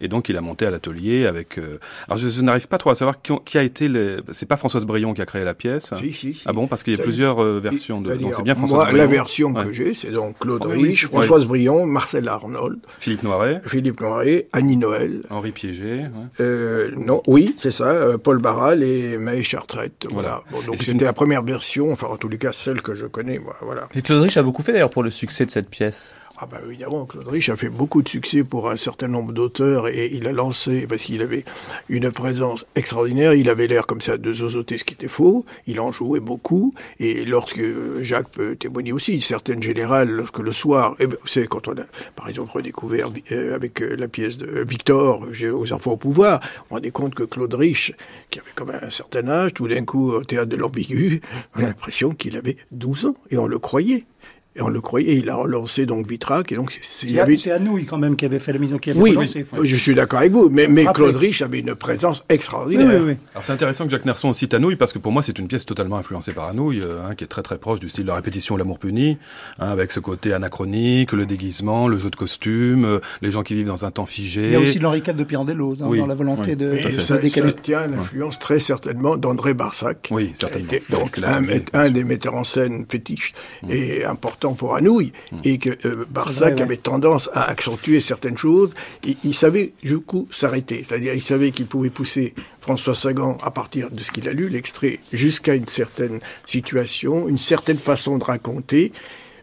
Et 0.00 0.08
donc 0.08 0.28
il 0.28 0.36
a 0.36 0.40
monté 0.40 0.64
à 0.66 0.70
l'atelier 0.70 1.26
avec. 1.26 1.58
euh, 1.58 1.78
Alors 2.06 2.16
je, 2.18 2.28
je 2.28 2.42
n'arrive 2.42 2.68
pas 2.68 2.78
trop 2.78 2.90
à 2.90 2.94
savoir 2.94 3.20
qui, 3.20 3.32
ont- 3.32 3.38
qui 3.38 3.58
a 3.58 3.62
été. 3.62 3.88
Les... 3.88 4.16
C'est 4.32 4.46
pas 4.46 4.56
Françoise 4.56 4.84
Brion 4.86 5.12
qui 5.14 5.20
a 5.22 5.26
créé 5.26 5.44
la 5.44 5.54
pièce. 5.54 5.92
Si, 5.98 6.12
si, 6.12 6.34
si. 6.34 6.42
Ah 6.46 6.52
bon, 6.52 6.66
parce 6.68 6.82
qu'il 6.82 6.94
y 6.96 7.00
a 7.00 7.02
plusieurs 7.02 7.42
euh, 7.42 7.60
versions 7.60 8.00
de. 8.00 8.14
Donc 8.14 8.34
c'est 8.36 8.42
bien 8.42 8.54
Françoise 8.54 8.76
Moi, 8.78 8.84
Brion. 8.86 8.98
la 8.98 9.06
version 9.06 9.52
Ouais. 9.52 9.64
que 9.64 9.72
j'ai, 9.72 9.94
c'est 9.94 10.10
donc 10.10 10.38
Claude 10.38 10.62
Oui, 10.66 10.82
Rich, 10.88 11.04
oui. 11.04 11.10
Françoise 11.10 11.46
Brion, 11.46 11.84
Marcel 11.86 12.28
Arnold, 12.28 12.78
Philippe 12.98 13.22
Noiret, 13.24 13.60
Philippe 13.66 14.00
Noiret, 14.00 14.48
Annie 14.52 14.76
Noël. 14.76 15.22
Henri 15.30 15.52
Piégé. 15.52 16.02
ouais. 16.02 16.08
Euh, 16.40 16.90
non, 16.96 17.22
oui, 17.26 17.56
c'est 17.58 17.72
ça, 17.72 17.90
euh, 17.90 18.18
Paul 18.18 18.38
Barral 18.38 18.82
et 18.82 19.18
Maë 19.18 19.42
Chartrette. 19.42 20.06
Voilà. 20.10 20.42
Voilà. 20.50 20.62
Bon, 20.64 20.66
donc 20.72 20.76
c'était 20.78 20.92
une- 20.92 21.02
la 21.02 21.12
première 21.12 21.42
version, 21.42 21.90
enfin 21.92 22.06
en 22.08 22.16
tous 22.16 22.28
les 22.28 22.38
cas 22.38 22.52
celle 22.52 22.80
que 22.82 22.94
je 22.94 23.06
connais, 23.06 23.38
moi, 23.38 23.56
voilà. 23.62 23.88
Et 23.94 24.02
Claude 24.02 24.22
Rich 24.22 24.36
a 24.36 24.42
beaucoup 24.42 24.51
fait 24.60 24.72
d'ailleurs 24.72 24.90
pour 24.90 25.02
le 25.02 25.10
succès 25.10 25.46
de 25.46 25.50
cette 25.50 25.70
pièce. 25.70 26.12
Ah 26.44 26.46
bah 26.50 26.60
évidemment, 26.66 27.06
Claude 27.06 27.28
Rich 27.28 27.50
a 27.50 27.56
fait 27.56 27.68
beaucoup 27.68 28.02
de 28.02 28.08
succès 28.08 28.42
pour 28.42 28.68
un 28.68 28.76
certain 28.76 29.06
nombre 29.06 29.32
d'auteurs 29.32 29.86
et 29.86 30.10
il 30.12 30.26
a 30.26 30.32
lancé, 30.32 30.88
parce 30.88 31.02
qu'il 31.02 31.22
avait 31.22 31.44
une 31.88 32.10
présence 32.10 32.66
extraordinaire, 32.74 33.34
il 33.34 33.48
avait 33.48 33.68
l'air 33.68 33.86
comme 33.86 34.00
ça 34.00 34.16
de 34.16 34.32
zozoter 34.32 34.76
ce 34.76 34.82
qui 34.82 34.94
était 34.94 35.06
faux, 35.06 35.44
il 35.68 35.78
en 35.78 35.92
jouait 35.92 36.18
beaucoup, 36.18 36.74
et 36.98 37.24
lorsque 37.24 37.62
Jacques 38.00 38.30
peut 38.30 38.56
témoigner 38.56 38.90
aussi, 38.92 39.20
certaines 39.20 39.62
générales, 39.62 40.10
lorsque 40.10 40.38
le 40.38 40.50
soir, 40.50 40.96
eh 40.98 41.06
ben, 41.06 41.16
vous 41.20 41.28
savez, 41.28 41.46
quand 41.46 41.68
on 41.68 41.72
a 41.72 41.84
par 42.16 42.28
exemple 42.28 42.50
redécouvert 42.50 43.12
euh, 43.30 43.54
avec 43.54 43.80
euh, 43.80 43.94
la 43.96 44.08
pièce 44.08 44.36
de 44.36 44.64
Victor, 44.68 45.26
j'ai 45.32 45.50
aux 45.50 45.72
enfants 45.72 45.92
au 45.92 45.96
pouvoir, 45.96 46.40
on 46.70 46.74
rendait 46.74 46.90
compte 46.90 47.14
que 47.14 47.22
Claude 47.22 47.54
Rich, 47.54 47.94
qui 48.30 48.40
avait 48.40 48.72
même 48.72 48.80
un 48.82 48.90
certain 48.90 49.28
âge, 49.28 49.54
tout 49.54 49.68
d'un 49.68 49.84
coup 49.84 50.10
au 50.10 50.24
théâtre 50.24 50.48
de 50.48 50.56
l'ambigu, 50.56 51.20
on 51.54 51.60
a 51.60 51.62
l'impression 51.62 52.10
qu'il 52.10 52.36
avait 52.36 52.56
12 52.72 53.06
ans, 53.06 53.16
et 53.30 53.36
on 53.36 53.46
le 53.46 53.60
croyait. 53.60 54.06
Et 54.54 54.60
on 54.60 54.68
le 54.68 54.82
croyait, 54.82 55.12
et 55.12 55.16
il 55.16 55.30
a 55.30 55.36
relancé 55.36 55.86
donc 55.86 56.06
Vitrac, 56.06 56.52
et 56.52 56.56
donc 56.56 56.78
c'est- 56.82 57.06
il 57.06 57.12
y 57.12 57.14
C'est 57.14 57.20
avait... 57.20 57.36
c'est 57.38 57.52
Anouilh 57.52 57.86
quand 57.86 57.96
même 57.96 58.16
qui 58.16 58.26
avait 58.26 58.38
fait 58.38 58.52
la 58.52 58.58
mise 58.58 58.74
en 58.74 58.78
qui 58.78 58.90
avait 58.90 59.00
Oui, 59.00 59.10
relancé. 59.12 59.46
oui, 59.56 59.66
je 59.66 59.76
suis 59.76 59.94
d'accord 59.94 60.18
avec 60.20 60.32
vous, 60.32 60.50
mais, 60.50 60.68
mais. 60.68 60.84
Claude 60.92 61.16
Rich 61.16 61.40
avait 61.40 61.60
une 61.60 61.74
présence 61.74 62.22
extraordinaire. 62.28 63.00
oui, 63.00 63.12
oui. 63.12 63.16
Alors 63.34 63.44
c'est 63.44 63.52
intéressant 63.52 63.84
que 63.86 63.90
Jacques 63.90 64.04
Nerson 64.04 64.32
cite 64.34 64.52
Anouilh 64.52 64.76
parce 64.76 64.92
que 64.92 64.98
pour 64.98 65.10
moi 65.10 65.22
c'est 65.22 65.38
une 65.38 65.48
pièce 65.48 65.64
totalement 65.64 65.96
influencée 65.96 66.32
par 66.32 66.48
Anouilh, 66.48 66.82
hein, 66.82 67.14
qui 67.14 67.24
est 67.24 67.28
très 67.28 67.40
très 67.40 67.56
proche 67.56 67.80
du 67.80 67.88
style 67.88 68.04
de 68.04 68.08
la 68.08 68.16
répétition, 68.16 68.58
l'amour 68.58 68.78
puni, 68.78 69.16
hein, 69.58 69.70
avec 69.70 69.90
ce 69.90 70.00
côté 70.00 70.34
anachronique, 70.34 71.12
le 71.12 71.24
déguisement, 71.24 71.88
le 71.88 71.96
jeu 71.96 72.10
de 72.10 72.16
costume, 72.16 72.84
euh, 72.84 72.98
les 73.22 73.30
gens 73.30 73.42
qui 73.42 73.54
vivent 73.54 73.68
dans 73.68 73.86
un 73.86 73.90
temps 73.90 74.04
figé. 74.04 74.48
Il 74.48 74.52
y 74.52 74.56
a 74.56 74.60
aussi 74.60 74.78
l'Henri 74.78 74.98
IV 75.06 75.16
de 75.16 75.24
Pirandello 75.24 75.76
dans, 75.76 75.88
Oui, 75.88 75.98
dans 75.98 76.06
la 76.06 76.14
volonté 76.14 76.50
oui. 76.50 76.56
de, 76.56 76.72
Et 76.72 76.92
de- 76.96 77.00
ça, 77.00 77.16
décaler. 77.16 77.52
ça 77.52 77.56
tient 77.62 77.78
à 77.80 77.86
l'influence 77.86 78.38
très 78.38 78.58
certainement 78.60 79.16
d'André 79.16 79.54
Barsac, 79.54 80.08
Oui, 80.10 80.26
qui 80.26 80.32
a 80.32 80.36
certainement. 80.48 80.72
été 80.72 80.82
donc 80.90 81.18
un, 81.24 81.42
un 81.72 81.90
des 81.90 82.04
metteurs 82.04 82.34
en 82.34 82.44
scène 82.44 82.84
fétiches 82.86 83.32
et 83.70 84.04
important 84.04 84.41
pour 84.50 84.74
Anouilh, 84.74 85.12
et 85.44 85.58
que 85.58 85.70
euh, 85.86 86.04
Barsac 86.10 86.40
vrai, 86.40 86.52
ouais. 86.54 86.62
avait 86.62 86.76
tendance 86.76 87.30
à 87.32 87.44
accentuer 87.44 88.00
certaines 88.00 88.36
choses, 88.36 88.74
et 89.06 89.16
il 89.24 89.34
savait 89.34 89.72
du 89.82 89.98
coup 89.98 90.28
s'arrêter, 90.30 90.84
c'est-à-dire 90.86 91.14
il 91.14 91.22
savait 91.22 91.52
qu'il 91.52 91.66
pouvait 91.66 91.90
pousser 91.90 92.34
François 92.60 92.94
Sagan 92.94 93.38
à 93.42 93.50
partir 93.50 93.90
de 93.90 94.02
ce 94.02 94.10
qu'il 94.10 94.28
a 94.28 94.32
lu, 94.32 94.48
l'extrait, 94.48 95.00
jusqu'à 95.12 95.54
une 95.54 95.68
certaine 95.68 96.20
situation, 96.44 97.28
une 97.28 97.38
certaine 97.38 97.78
façon 97.78 98.18
de 98.18 98.24
raconter, 98.24 98.92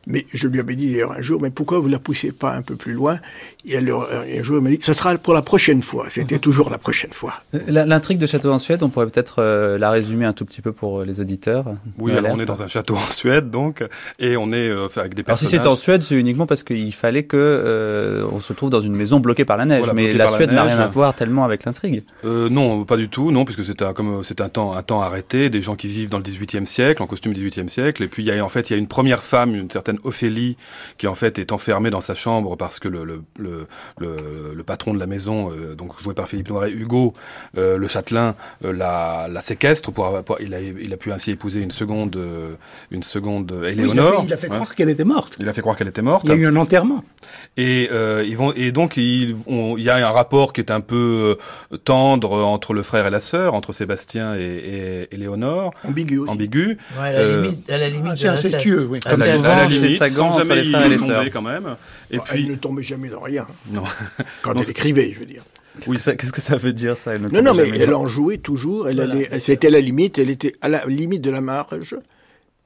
mais 0.10 0.26
je 0.34 0.48
lui 0.50 0.60
avais 0.60 0.76
dit 0.76 0.91
d'ailleurs 0.91 1.13
un 1.13 1.22
jour, 1.22 1.41
mais 1.41 1.50
pourquoi 1.52 1.80
vous 1.80 1.88
la 1.88 2.00
poussez 2.00 2.34
pas 2.34 2.54
un 2.54 2.62
peu 2.62 2.76
plus 2.76 2.91
loin? 2.93 3.19
Et 3.65 3.78
alors, 3.78 4.08
un 4.12 4.43
jour, 4.43 4.58
il 4.58 4.63
m'a 4.63 4.69
dit, 4.72 4.80
ce 4.82 4.91
sera 4.91 5.15
pour 5.17 5.34
la 5.34 5.41
prochaine 5.41 5.82
fois. 5.82 6.08
C'était 6.10 6.39
toujours 6.39 6.69
la 6.69 6.78
prochaine 6.78 7.13
fois. 7.13 7.36
La- 7.67 7.86
L'intrigue 7.86 8.17
de 8.17 8.26
Château 8.28 8.52
en 8.52 8.60
Suède, 8.60 8.84
on 8.84 8.89
pourrait 8.89 9.08
peut-être 9.08 9.36
euh, 9.39 9.78
la 9.78 9.89
résumer 9.91 10.26
un 10.26 10.34
tout 10.34 10.43
petit 10.45 10.62
peu 10.62 10.72
pour 10.74 11.00
euh, 11.02 11.06
les 11.06 11.19
auditeurs. 11.22 11.65
Oui, 11.98 12.12
alors 12.12 12.32
on 12.34 12.39
est 12.39 12.45
dans 12.45 12.62
un 12.62 12.67
château 12.67 12.95
en 12.95 13.12
Suède 13.12 13.50
donc, 13.50 13.84
et 14.19 14.36
on 14.38 14.52
est 14.52 14.67
euh, 14.67 14.88
avec 14.98 15.13
des 15.13 15.24
Alors 15.26 15.38
si 15.38 15.45
personnages. 15.45 15.63
c'est 15.63 15.67
en 15.69 15.76
Suède, 15.76 16.04
c'est 16.04 16.15
uniquement 16.15 16.45
parce 16.48 16.63
qu'il 16.63 16.93
fallait 16.93 17.24
que 17.24 17.38
euh, 17.38 18.26
on 18.32 18.39
se 18.39 18.54
trouve 18.54 18.69
dans 18.69 18.82
une 18.82 18.95
maison 18.95 19.19
bloquée 19.19 19.45
par 19.45 19.58
la 19.58 19.65
neige. 19.65 19.80
Voilà, 19.80 19.93
mais 19.93 20.12
la 20.13 20.28
Suède 20.30 20.52
n'a 20.52 20.63
rien 20.63 20.80
à 20.80 20.88
voir 20.88 21.13
tellement 21.15 21.43
avec 21.45 21.65
l'intrigue. 21.65 22.04
Euh, 22.26 22.50
non, 22.50 22.84
pas 22.86 22.98
du 22.98 23.10
tout, 23.10 23.32
non, 23.32 23.45
puisque 23.45 23.63
c'est 23.63 23.82
un, 23.82 23.93
comme 23.93 24.19
euh, 24.19 24.24
c'est 24.24 24.41
un 24.41 24.50
temps, 24.50 24.74
un 24.74 24.82
temps 24.84 25.02
arrêté, 25.02 25.50
des 25.50 25.62
gens 25.62 25.76
qui 25.76 25.88
vivent 25.88 26.10
dans 26.10 26.17
le 26.17 26.24
18e 26.24 26.65
siècle, 26.65 27.04
en 27.04 27.08
costume 27.08 27.34
18e 27.34 27.67
siècle, 27.67 28.04
et 28.04 28.08
puis 28.08 28.24
il 28.24 28.28
y 28.28 28.32
a 28.32 28.43
en 28.43 28.50
fait 28.50 28.69
il 28.69 28.74
y 28.74 28.76
a 28.76 28.80
une 28.80 28.88
première 28.88 29.24
femme, 29.24 29.54
une 29.56 29.69
certaine 29.69 29.98
Ophélie, 30.03 30.57
qui 30.97 31.07
en 31.07 31.15
fait 31.15 31.39
est 31.39 31.51
enfermée 31.51 31.89
dans 31.89 32.01
sa 32.01 32.15
chambre 32.15 32.55
parce 32.57 32.79
que 32.79 32.88
le 32.88 33.03
le 33.03 33.21
le, 33.38 33.67
le, 33.99 34.53
le 34.55 34.63
patron 34.63 34.93
de 34.93 34.99
la 34.99 35.07
maison, 35.07 35.51
euh, 35.51 35.75
donc 35.75 35.99
joué 36.01 36.13
par 36.13 36.27
Philippe 36.27 36.49
Noiret, 36.49 36.71
Hugo, 36.71 37.13
euh, 37.57 37.77
le 37.77 37.88
châtelain, 37.88 38.35
euh, 38.65 38.71
la, 38.73 39.27
la 39.31 39.41
séquestre 39.41 39.91
pour, 39.91 40.19
il 40.39 40.53
a 40.53 40.59
il 40.62 40.93
a 40.93 40.97
pu 40.97 41.12
ainsi 41.12 41.31
épouser 41.31 41.59
une 41.62 41.71
seconde 41.71 42.15
euh, 42.15 42.53
une 42.91 43.03
seconde 43.03 43.51
Oui, 43.51 43.59
il 43.62 43.65
a 43.65 43.71
Éléonore. 43.71 44.21
fait, 44.21 44.27
il 44.27 44.33
a 44.33 44.38
fait 44.38 44.49
Ouais. 44.49 44.55
croire 44.55 44.75
qu'elle 44.75 44.89
était 44.89 45.03
morte. 45.03 45.35
Il 45.39 45.47
a 45.49 45.53
fait 45.53 45.62
croire 45.62 45.77
qu'elle 45.77 45.88
était 45.88 46.01
morte. 46.01 46.23
Il 46.25 46.29
y 46.31 46.33
a 46.33 46.35
eu 46.38 46.47
un 46.47 46.55
enterrement. 46.55 47.03
Et 47.57 47.89
euh, 47.91 48.23
ils 48.27 48.35
vont 48.38 48.53
et 48.53 48.71
donc 48.71 48.97
ils 48.97 49.35
ont- 49.47 49.75
il 49.77 49.83
y 49.83 49.89
a 49.89 49.95
un 50.07 50.12
rapport 50.12 50.53
qui 50.53 50.62
est 50.62 50.71
un 50.71 50.79
peu 50.81 51.38
tendre 51.83 52.33
entre 52.43 52.73
le 52.73 52.81
frère 52.83 53.05
et 53.05 53.09
la 53.09 53.19
sœur, 53.19 53.53
entre 53.53 53.73
Sébastien 53.73 54.35
et, 54.35 54.39
et, 54.41 55.13
et 55.13 55.17
Léonore. 55.17 55.73
Ambigu 55.88 56.17
aussi. 56.19 56.31
Ambigu. 56.31 56.77
Ouais, 56.99 57.07
à 57.07 57.12
la 57.12 57.19
Euh, 57.19 57.41
limite, 57.43 57.69
à 57.69 57.77
la 57.77 57.89
limite 57.89 58.05
Ah, 58.07 58.15
de 58.15 58.85
oui. 58.85 58.99
à 59.05 59.09
la, 59.09 59.13
Assez 59.13 59.31
limite, 59.97 60.13
sans 60.15 60.38
jamais 60.38 60.56
les 60.63 60.69
y 60.95 60.97
tomber 60.97 61.30
quand 61.32 61.41
même. 61.41 61.75
Et 62.12 62.17
Bon, 62.17 62.23
puis 62.23 62.41
Elle 62.43 62.52
ne 62.52 62.56
tombait 62.56 62.84
jamais 62.84 63.10
dans 63.10 63.21
rien. 63.21 63.45
non. 63.71 63.84
Quand 64.41 64.54
Non, 64.54 64.62
elle 64.62 64.69
écrivait, 64.69 65.12
je 65.13 65.19
veux 65.19 65.25
dire. 65.25 65.43
Qu'est-ce 65.80 65.91
que 65.93 65.97
ça- 65.99 66.15
Qu'est-ce 66.15 66.32
que 66.34 66.41
ça 66.41 66.58
veut 66.58 66.73
dire 66.73 66.97
ça 66.97 67.13
elle 67.15 67.21
ne 67.21 67.30
Non, 67.30 67.41
non, 67.41 67.54
mais 67.54 67.69
elle 67.69 67.89
dans- 67.91 68.02
en 68.02 68.06
jouait 68.08 68.38
toujours. 68.39 68.89
Elle 68.89 68.97
Voilà. 68.97 69.13
allait, 69.13 69.39
c'était 69.39 69.69
la 69.69 69.80
limite. 69.80 70.17
Elle 70.19 70.30
était 70.30 70.52
à 70.62 70.67
la 70.67 70.86
limite 70.86 71.21
de 71.21 71.30
la 71.32 71.41
marge. 71.41 71.95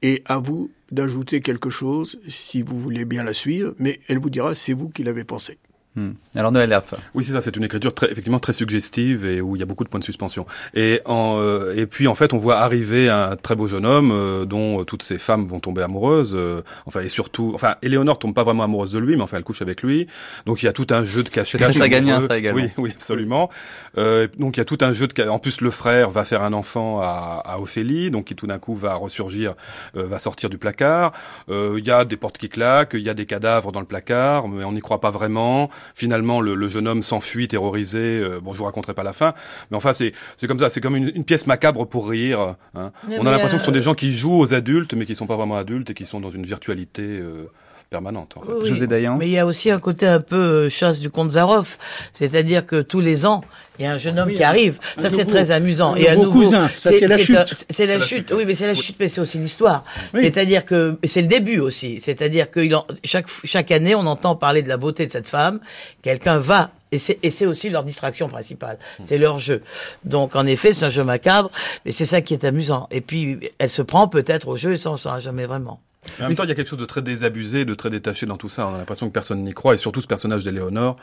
Et 0.02 0.22
à 0.26 0.38
vous 0.38 0.70
d'ajouter 0.92 1.40
quelque 1.40 1.70
chose 1.70 2.18
si 2.28 2.60
vous 2.62 2.78
voulez 2.78 3.04
bien 3.06 3.22
la 3.24 3.32
suivre. 3.32 3.72
Mais 3.78 4.00
elle 4.08 4.18
vous 4.18 4.28
dira, 4.30 4.54
c'est 4.54 4.74
vous 4.74 4.88
qui 4.90 5.02
l'avez 5.02 5.24
pensé. 5.24 5.56
Hmm. 5.96 6.12
Alors 6.34 6.50
Noël 6.50 6.72
Herbe. 6.72 6.84
Oui, 7.14 7.24
c'est 7.24 7.32
ça. 7.32 7.40
C'est 7.40 7.56
une 7.56 7.62
écriture 7.62 7.94
très, 7.94 8.10
effectivement 8.10 8.40
très 8.40 8.52
suggestive 8.52 9.24
et 9.24 9.40
où 9.40 9.54
il 9.54 9.60
y 9.60 9.62
a 9.62 9.66
beaucoup 9.66 9.84
de 9.84 9.88
points 9.88 10.00
de 10.00 10.04
suspension. 10.04 10.44
Et 10.74 11.00
en, 11.04 11.38
euh, 11.40 11.72
et 11.76 11.86
puis 11.86 12.08
en 12.08 12.16
fait, 12.16 12.32
on 12.32 12.38
voit 12.38 12.56
arriver 12.58 13.08
un 13.08 13.36
très 13.36 13.54
beau 13.54 13.68
jeune 13.68 13.86
homme 13.86 14.10
euh, 14.12 14.44
dont 14.44 14.80
euh, 14.80 14.84
toutes 14.84 15.04
ces 15.04 15.18
femmes 15.18 15.46
vont 15.46 15.60
tomber 15.60 15.82
amoureuses. 15.82 16.34
euh, 16.34 16.62
enfin 16.86 17.00
et 17.00 17.08
surtout, 17.08 17.52
enfin, 17.54 17.76
Éléonore 17.82 18.18
tombe 18.18 18.34
pas 18.34 18.42
vraiment 18.42 18.64
amoureuse 18.64 18.90
de 18.90 18.98
lui, 18.98 19.14
mais 19.14 19.22
enfin, 19.22 19.36
elle 19.36 19.44
couche 19.44 19.62
avec 19.62 19.82
lui. 19.84 20.08
Donc 20.46 20.62
il 20.62 20.66
y 20.66 20.68
a 20.68 20.72
tout 20.72 20.86
un 20.90 21.04
jeu 21.04 21.22
de. 21.22 21.30
C'est 21.44 21.58
très 21.58 21.72
saganien, 21.72 22.14
amoureux. 22.16 22.28
ça, 22.28 22.38
également. 22.38 22.62
Oui, 22.62 22.70
oui, 22.76 22.90
absolument. 22.92 23.48
Euh, 23.96 24.26
donc 24.38 24.56
il 24.56 24.60
y 24.60 24.62
a 24.62 24.64
tout 24.64 24.78
un 24.80 24.92
jeu 24.92 25.06
de. 25.06 25.28
En 25.28 25.38
plus, 25.38 25.60
le 25.60 25.70
frère 25.70 26.10
va 26.10 26.24
faire 26.24 26.42
un 26.42 26.52
enfant 26.54 27.00
à, 27.00 27.40
à 27.44 27.58
Ophélie, 27.60 28.10
donc 28.10 28.24
qui 28.24 28.34
tout 28.34 28.48
d'un 28.48 28.58
coup 28.58 28.74
va 28.74 28.94
ressurgir, 28.96 29.54
euh, 29.96 30.06
va 30.06 30.18
sortir 30.18 30.50
du 30.50 30.58
placard. 30.58 31.12
Euh, 31.48 31.76
Il 31.78 31.86
y 31.86 31.92
a 31.92 32.04
des 32.04 32.16
portes 32.16 32.38
qui 32.38 32.48
claquent, 32.48 32.94
il 32.94 33.02
y 33.02 33.08
a 33.10 33.14
des 33.14 33.26
cadavres 33.26 33.70
dans 33.70 33.80
le 33.80 33.86
placard, 33.86 34.48
mais 34.48 34.64
on 34.64 34.72
n'y 34.72 34.80
croit 34.80 35.00
pas 35.00 35.10
vraiment. 35.12 35.70
Finalement, 35.94 36.40
le, 36.40 36.54
le 36.54 36.68
jeune 36.68 36.88
homme 36.88 37.02
s'enfuit 37.02 37.48
terrorisé. 37.48 37.98
Euh, 37.98 38.40
bon, 38.40 38.52
je 38.52 38.58
vous 38.58 38.64
raconterai 38.64 38.94
pas 38.94 39.02
la 39.02 39.12
fin, 39.12 39.34
mais 39.70 39.76
enfin, 39.76 39.92
c'est 39.92 40.12
c'est 40.36 40.46
comme 40.46 40.58
ça. 40.58 40.68
C'est 40.70 40.80
comme 40.80 40.96
une, 40.96 41.12
une 41.14 41.24
pièce 41.24 41.46
macabre 41.46 41.86
pour 41.86 42.08
rire. 42.08 42.54
hein. 42.74 42.92
On 43.18 43.26
a 43.26 43.30
l'impression 43.30 43.56
que 43.58 43.62
ce 43.62 43.66
sont 43.66 43.70
euh, 43.72 43.74
des 43.74 43.82
gens 43.82 43.94
qui 43.94 44.12
jouent 44.12 44.38
aux 44.38 44.54
adultes, 44.54 44.94
mais 44.94 45.06
qui 45.06 45.14
sont 45.14 45.26
pas 45.26 45.36
vraiment 45.36 45.56
adultes 45.56 45.90
et 45.90 45.94
qui 45.94 46.06
sont 46.06 46.20
dans 46.20 46.30
une 46.30 46.44
virtualité 46.44 47.02
euh, 47.02 47.50
permanente. 47.94 48.34
En 48.36 48.42
fait. 48.42 48.52
Oui, 48.62 48.68
José 48.68 48.86
Dayan. 48.88 49.16
Mais 49.16 49.26
il 49.26 49.32
y 49.32 49.38
a 49.38 49.46
aussi 49.46 49.70
un 49.70 49.78
côté 49.78 50.06
un 50.06 50.20
peu 50.20 50.36
euh, 50.36 50.68
chasse 50.70 50.98
du 51.00 51.10
comte 51.10 51.30
Zaroff. 51.32 51.78
C'est-à-dire 52.12 52.66
que 52.66 52.82
tous 52.82 53.00
les 53.00 53.24
ans, 53.24 53.42
il 53.78 53.84
y 53.84 53.88
a 53.88 53.92
un 53.92 53.98
jeune 53.98 54.18
homme 54.18 54.28
Oui, 54.28 54.34
qui 54.34 54.42
arrive. 54.42 54.78
un 54.96 55.00
Ça, 55.02 55.08
c'est 55.08 55.24
très 55.24 55.50
amusant. 55.52 55.92
un 55.94 55.96
Et 55.96 56.08
à 56.08 56.16
nouveau 56.16 56.32
cousin. 56.40 56.68
Ça, 56.74 56.90
c'est 56.92 57.06
la 57.06 57.18
chute. 57.18 57.64
C'est 57.70 57.86
la 57.86 58.00
chute. 58.00 58.32
Oui, 58.36 58.44
mais 58.46 58.54
c'est 58.54 58.66
la 58.66 58.74
chute, 58.74 58.96
mais 58.98 59.08
c'est 59.08 59.20
aussi 59.20 59.38
l'histoire. 59.38 59.84
Oui. 60.12 60.20
C'est-à-dire 60.22 60.64
que 60.64 60.98
c'est 61.04 61.22
le 61.22 61.28
début 61.28 61.60
aussi. 61.60 62.00
C'est-à-dire 62.00 62.50
que 62.50 62.60
il 62.60 62.74
en- 62.74 62.86
chaque 63.04 63.26
chaque 63.44 63.70
année, 63.70 63.94
on 63.94 64.06
entend 64.06 64.34
parler 64.34 64.62
de 64.62 64.68
la 64.68 64.76
beauté 64.76 65.06
de 65.06 65.12
cette 65.12 65.26
femme. 65.28 65.60
Quelqu'un 66.02 66.38
va 66.38 66.70
Et 66.92 66.98
c'est, 67.00 67.18
et 67.24 67.30
c'est 67.30 67.46
aussi 67.46 67.70
leur 67.70 67.82
distraction 67.82 68.28
principale. 68.28 68.78
C'est 69.02 69.18
leur 69.18 69.38
jeu. 69.40 69.62
Donc, 70.04 70.36
en 70.36 70.46
effet, 70.46 70.72
c'est 70.72 70.84
un 70.84 70.90
jeu 70.90 71.02
macabre, 71.02 71.50
mais 71.84 71.90
c'est 71.90 72.04
ça 72.04 72.20
qui 72.20 72.34
est 72.34 72.44
amusant. 72.44 72.86
Et 72.92 73.00
puis, 73.00 73.38
elle 73.58 73.70
se 73.70 73.82
prend 73.82 74.06
peut-être 74.06 74.46
au 74.46 74.56
jeu 74.56 74.72
et 74.74 74.76
ça, 74.76 74.90
on 74.90 74.92
ne 74.92 74.98
saura 74.98 75.18
jamais 75.18 75.44
vraiment. 75.46 75.80
En 76.20 76.28
même 76.28 76.36
temps, 76.36 76.44
il 76.44 76.48
y 76.48 76.52
a 76.52 76.54
quelque 76.54 76.68
chose 76.68 76.78
de 76.78 76.84
très 76.84 77.02
désabusé, 77.02 77.64
de 77.64 77.74
très 77.74 77.90
détaché 77.90 78.26
dans 78.26 78.36
tout 78.36 78.48
ça. 78.48 78.66
On 78.68 78.74
a 78.74 78.78
l'impression 78.78 79.08
que 79.08 79.12
personne 79.12 79.42
n'y 79.42 79.52
croit, 79.54 79.74
et 79.74 79.76
surtout 79.76 80.00
ce 80.00 80.06
personnage 80.06 80.44
d'Éléonore, 80.44 80.96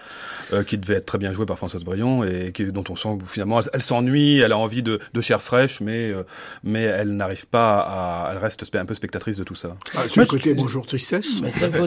euh, 0.53 0.63
qui 0.63 0.77
devait 0.77 0.95
être 0.95 1.05
très 1.05 1.17
bien 1.17 1.33
joué 1.33 1.45
par 1.45 1.57
Françoise 1.57 1.83
Brion, 1.83 2.23
et 2.23 2.51
qui, 2.51 2.71
dont 2.71 2.83
on 2.89 2.95
sent 2.95 3.17
finalement, 3.25 3.59
elle, 3.61 3.69
elle 3.73 3.81
s'ennuie, 3.81 4.39
elle 4.39 4.51
a 4.51 4.57
envie 4.57 4.83
de, 4.83 4.99
de 5.13 5.21
chair 5.21 5.41
fraîche, 5.41 5.81
mais 5.81 6.11
euh, 6.11 6.23
mais 6.63 6.83
elle 6.83 7.15
n'arrive 7.15 7.47
pas 7.47 7.79
à, 7.79 8.29
elle 8.31 8.37
reste 8.37 8.65
un 8.75 8.85
peu 8.85 8.95
spectatrice 8.95 9.37
de 9.37 9.43
tout 9.43 9.55
ça. 9.55 9.75
Ah, 9.95 10.07
sur 10.07 10.21
le 10.21 10.27
côté 10.27 10.53
bonjour 10.53 10.85
tristesse. 10.85 11.41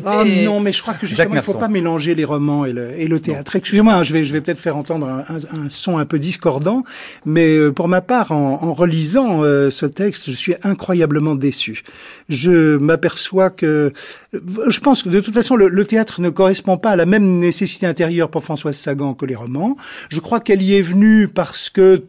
Ah 0.04 0.24
non, 0.24 0.60
mais 0.60 0.72
je 0.72 0.82
crois 0.82 0.94
que 0.94 1.06
justement, 1.06 1.30
il 1.30 1.36
ne 1.36 1.40
faut 1.40 1.54
pas 1.54 1.68
mélanger 1.68 2.14
les 2.14 2.24
romans 2.24 2.64
et 2.64 2.72
le, 2.72 2.92
et 2.98 3.06
le 3.06 3.20
théâtre. 3.20 3.56
Excusez-moi, 3.56 3.94
hein, 3.94 4.02
je 4.02 4.12
vais, 4.12 4.24
je 4.24 4.32
vais 4.32 4.40
peut-être 4.40 4.58
faire 4.58 4.76
entendre 4.76 5.06
un, 5.08 5.20
un- 5.28 5.64
un 5.66 5.70
son 5.70 5.98
un 5.98 6.04
peu 6.06 6.18
discordant, 6.18 6.84
mais 7.24 7.56
euh, 7.56 7.72
pour 7.72 7.88
ma 7.88 8.00
part, 8.00 8.32
en, 8.32 8.62
en 8.62 8.74
relisant 8.74 9.42
euh, 9.42 9.70
ce 9.70 9.86
texte, 9.86 10.30
je 10.30 10.36
suis 10.36 10.54
incroyablement 10.62 11.34
déçu. 11.34 11.82
Je 12.28 12.76
m'aperçois 13.04 13.50
que, 13.50 13.92
je 14.32 14.80
pense 14.80 15.02
que 15.02 15.10
de 15.10 15.20
toute 15.20 15.34
façon, 15.34 15.56
le, 15.56 15.84
théâtre 15.84 16.20
ne 16.22 16.30
correspond 16.30 16.78
pas 16.78 16.90
à 16.90 16.96
la 16.96 17.04
même 17.04 17.38
nécessité 17.38 17.86
intérieure 17.86 18.30
pour 18.30 18.42
Françoise 18.42 18.76
Sagan 18.76 19.12
que 19.14 19.26
les 19.26 19.34
romans. 19.34 19.76
Je 20.08 20.20
crois 20.20 20.40
qu'elle 20.40 20.62
y 20.62 20.74
est 20.74 20.82
venue 20.82 21.28
parce 21.28 21.68
que 21.68 22.04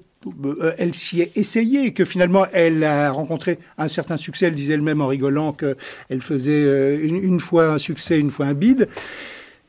euh, 0.46 0.72
elle 0.78 0.96
s'y 0.96 1.22
est 1.22 1.38
essayée, 1.38 1.92
que 1.92 2.06
finalement 2.06 2.46
elle 2.52 2.84
a 2.84 3.12
rencontré 3.12 3.60
un 3.78 3.90
certain 3.90 4.18
succès. 4.18 4.48
Elle 4.48 4.56
disait 4.56 4.76
elle-même 4.76 5.02
en 5.02 5.08
rigolant 5.08 5.52
qu'elle 5.52 6.22
faisait 6.22 6.54
euh, 6.54 6.98
une, 7.04 7.42
fois 7.42 7.68
un 7.74 7.78
succès, 7.78 8.18
une 8.18 8.32
fois 8.32 8.46
un 8.46 8.54
bide. 8.54 8.88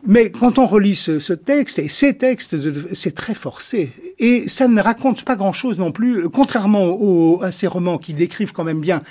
Mais 0.06 0.30
quand 0.30 0.60
on 0.60 0.66
relit 0.66 0.94
ce, 0.94 1.32
texte, 1.32 1.80
et 1.80 1.88
ces 1.88 2.14
textes, 2.14 2.56
c'est 2.94 3.14
très 3.14 3.34
forcé. 3.34 3.90
Et 4.20 4.48
ça 4.48 4.68
ne 4.68 4.80
raconte 4.80 5.24
pas 5.24 5.34
grand-chose 5.34 5.78
non 5.78 5.90
plus, 5.90 6.28
contrairement 6.28 7.40
à 7.40 7.50
ces 7.50 7.66
romans 7.66 7.98
qui 7.98 8.14
décrivent 8.14 8.52
quand 8.52 8.62
même 8.62 8.80
bien 8.80 9.02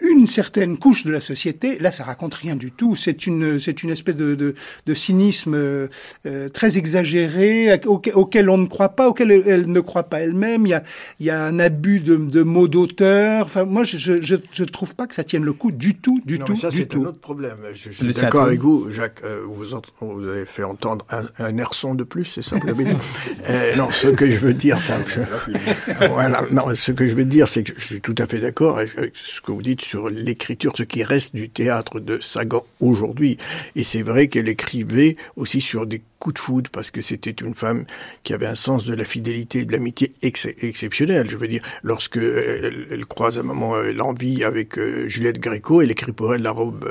une 0.00 0.26
certaine 0.26 0.78
couche 0.78 1.04
de 1.04 1.10
la 1.10 1.20
société, 1.20 1.78
là, 1.78 1.90
ça 1.92 2.04
raconte 2.04 2.34
rien 2.34 2.54
du 2.56 2.70
tout. 2.70 2.94
C'est 2.94 3.26
une, 3.26 3.58
c'est 3.58 3.82
une 3.82 3.90
espèce 3.90 4.14
de, 4.16 4.34
de, 4.34 4.54
de 4.86 4.94
cynisme 4.94 5.54
euh, 5.54 5.88
euh, 6.26 6.48
très 6.48 6.78
exagéré 6.78 7.80
auquel, 7.86 8.14
auquel 8.14 8.48
on 8.50 8.58
ne 8.58 8.66
croit 8.66 8.90
pas, 8.90 9.08
auquel 9.08 9.30
elle, 9.30 9.70
ne 9.70 9.80
croit 9.80 10.04
pas 10.04 10.20
elle-même. 10.20 10.66
Il 10.66 10.70
y 10.70 10.74
a, 10.74 10.82
il 11.20 11.26
y 11.26 11.30
a 11.30 11.44
un 11.44 11.58
abus 11.58 12.00
de, 12.00 12.16
de 12.16 12.42
mots 12.42 12.68
d'auteur. 12.68 13.44
Enfin, 13.46 13.64
moi, 13.64 13.82
je, 13.82 13.98
je, 13.98 14.22
je, 14.22 14.36
je 14.52 14.64
trouve 14.64 14.94
pas 14.94 15.06
que 15.06 15.14
ça 15.14 15.24
tienne 15.24 15.44
le 15.44 15.52
coup 15.52 15.72
du 15.72 15.96
tout, 15.96 16.20
du 16.24 16.38
non, 16.38 16.46
tout, 16.46 16.52
mais 16.52 16.58
ça, 16.58 16.70
c'est 16.70 16.94
un 16.94 17.00
autre 17.00 17.20
problème. 17.20 17.56
Je, 17.74 17.90
je 17.90 17.96
suis 18.04 18.12
d'accord 18.22 18.44
avec 18.44 18.60
vous, 18.60 18.90
Jacques. 18.90 19.20
euh, 19.24 19.42
vous, 19.46 19.74
ent- 19.74 19.82
vous 20.00 20.28
avez 20.28 20.46
fait 20.46 20.62
entendre 20.64 21.04
un, 21.10 21.24
un 21.38 21.58
air 21.58 21.74
son 21.74 21.94
de 21.94 22.04
plus, 22.04 22.24
c'est 22.24 22.42
ça 22.42 22.56
vous 22.60 22.66
l'avez 22.66 22.84
dit 22.84 22.90
Euh, 23.50 23.74
Non, 23.76 23.90
ce 23.90 24.08
que 24.08 24.30
je 24.30 24.36
veux 24.38 24.54
dire, 24.54 24.80
ça. 24.82 24.98
voilà. 26.10 26.44
Non, 26.50 26.74
ce 26.74 26.92
que 26.92 27.06
je 27.06 27.14
veux 27.14 27.24
dire, 27.24 27.48
c'est 27.48 27.62
que 27.64 27.72
je 27.76 27.84
suis 27.84 28.00
tout 28.00 28.14
à 28.18 28.26
fait 28.26 28.38
d'accord 28.38 28.78
avec 28.78 28.90
ce 29.14 29.40
que 29.40 29.50
vous 29.52 29.62
dites 29.62 29.82
sur 29.88 30.10
l'écriture, 30.10 30.72
ce 30.76 30.82
qui 30.82 31.02
reste 31.02 31.34
du 31.34 31.48
théâtre 31.48 31.98
de 31.98 32.18
Sagan 32.20 32.62
aujourd'hui. 32.80 33.38
Et 33.74 33.84
c'est 33.84 34.02
vrai 34.02 34.28
qu'elle 34.28 34.48
écrivait 34.48 35.16
aussi 35.36 35.62
sur 35.62 35.86
des 35.86 36.02
coups 36.18 36.34
de 36.34 36.40
foudre 36.40 36.70
parce 36.70 36.90
que 36.90 37.00
c'était 37.00 37.30
une 37.30 37.54
femme 37.54 37.86
qui 38.22 38.34
avait 38.34 38.46
un 38.46 38.54
sens 38.54 38.84
de 38.84 38.94
la 38.94 39.04
fidélité 39.04 39.60
et 39.60 39.64
de 39.64 39.72
l'amitié 39.72 40.12
ex- 40.20 40.48
exceptionnel. 40.60 41.30
Je 41.30 41.36
veux 41.36 41.48
dire, 41.48 41.62
lorsque 41.82 42.18
euh, 42.18 42.86
elle, 42.90 43.06
croise 43.06 43.38
à 43.38 43.40
un 43.40 43.44
moment 43.44 43.76
euh, 43.76 43.92
l'envie 43.92 44.44
avec 44.44 44.78
euh, 44.78 45.08
Juliette 45.08 45.38
Gréco, 45.38 45.80
elle 45.80 45.90
écrit 45.90 46.12
pour 46.12 46.34
elle 46.34 46.42
la 46.42 46.50
robe 46.50 46.86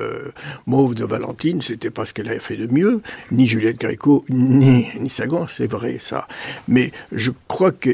mauve 0.66 0.96
de 0.96 1.06
Valentine. 1.06 1.62
C'était 1.62 1.92
pas 1.92 2.06
ce 2.08 2.14
qu'elle 2.14 2.30
avait 2.30 2.40
fait 2.40 2.58
de 2.58 2.66
mieux, 2.66 3.02
ni 3.32 3.46
Juliette 3.46 3.80
Gréco, 3.80 4.26
ni, 4.30 4.88
ni 5.00 5.10
Sagan, 5.10 5.46
c'est 5.46 5.72
vrai 5.72 5.98
ça. 6.00 6.28
Mais 6.68 6.92
je 7.12 7.32
crois 7.48 7.72
que 7.72 7.92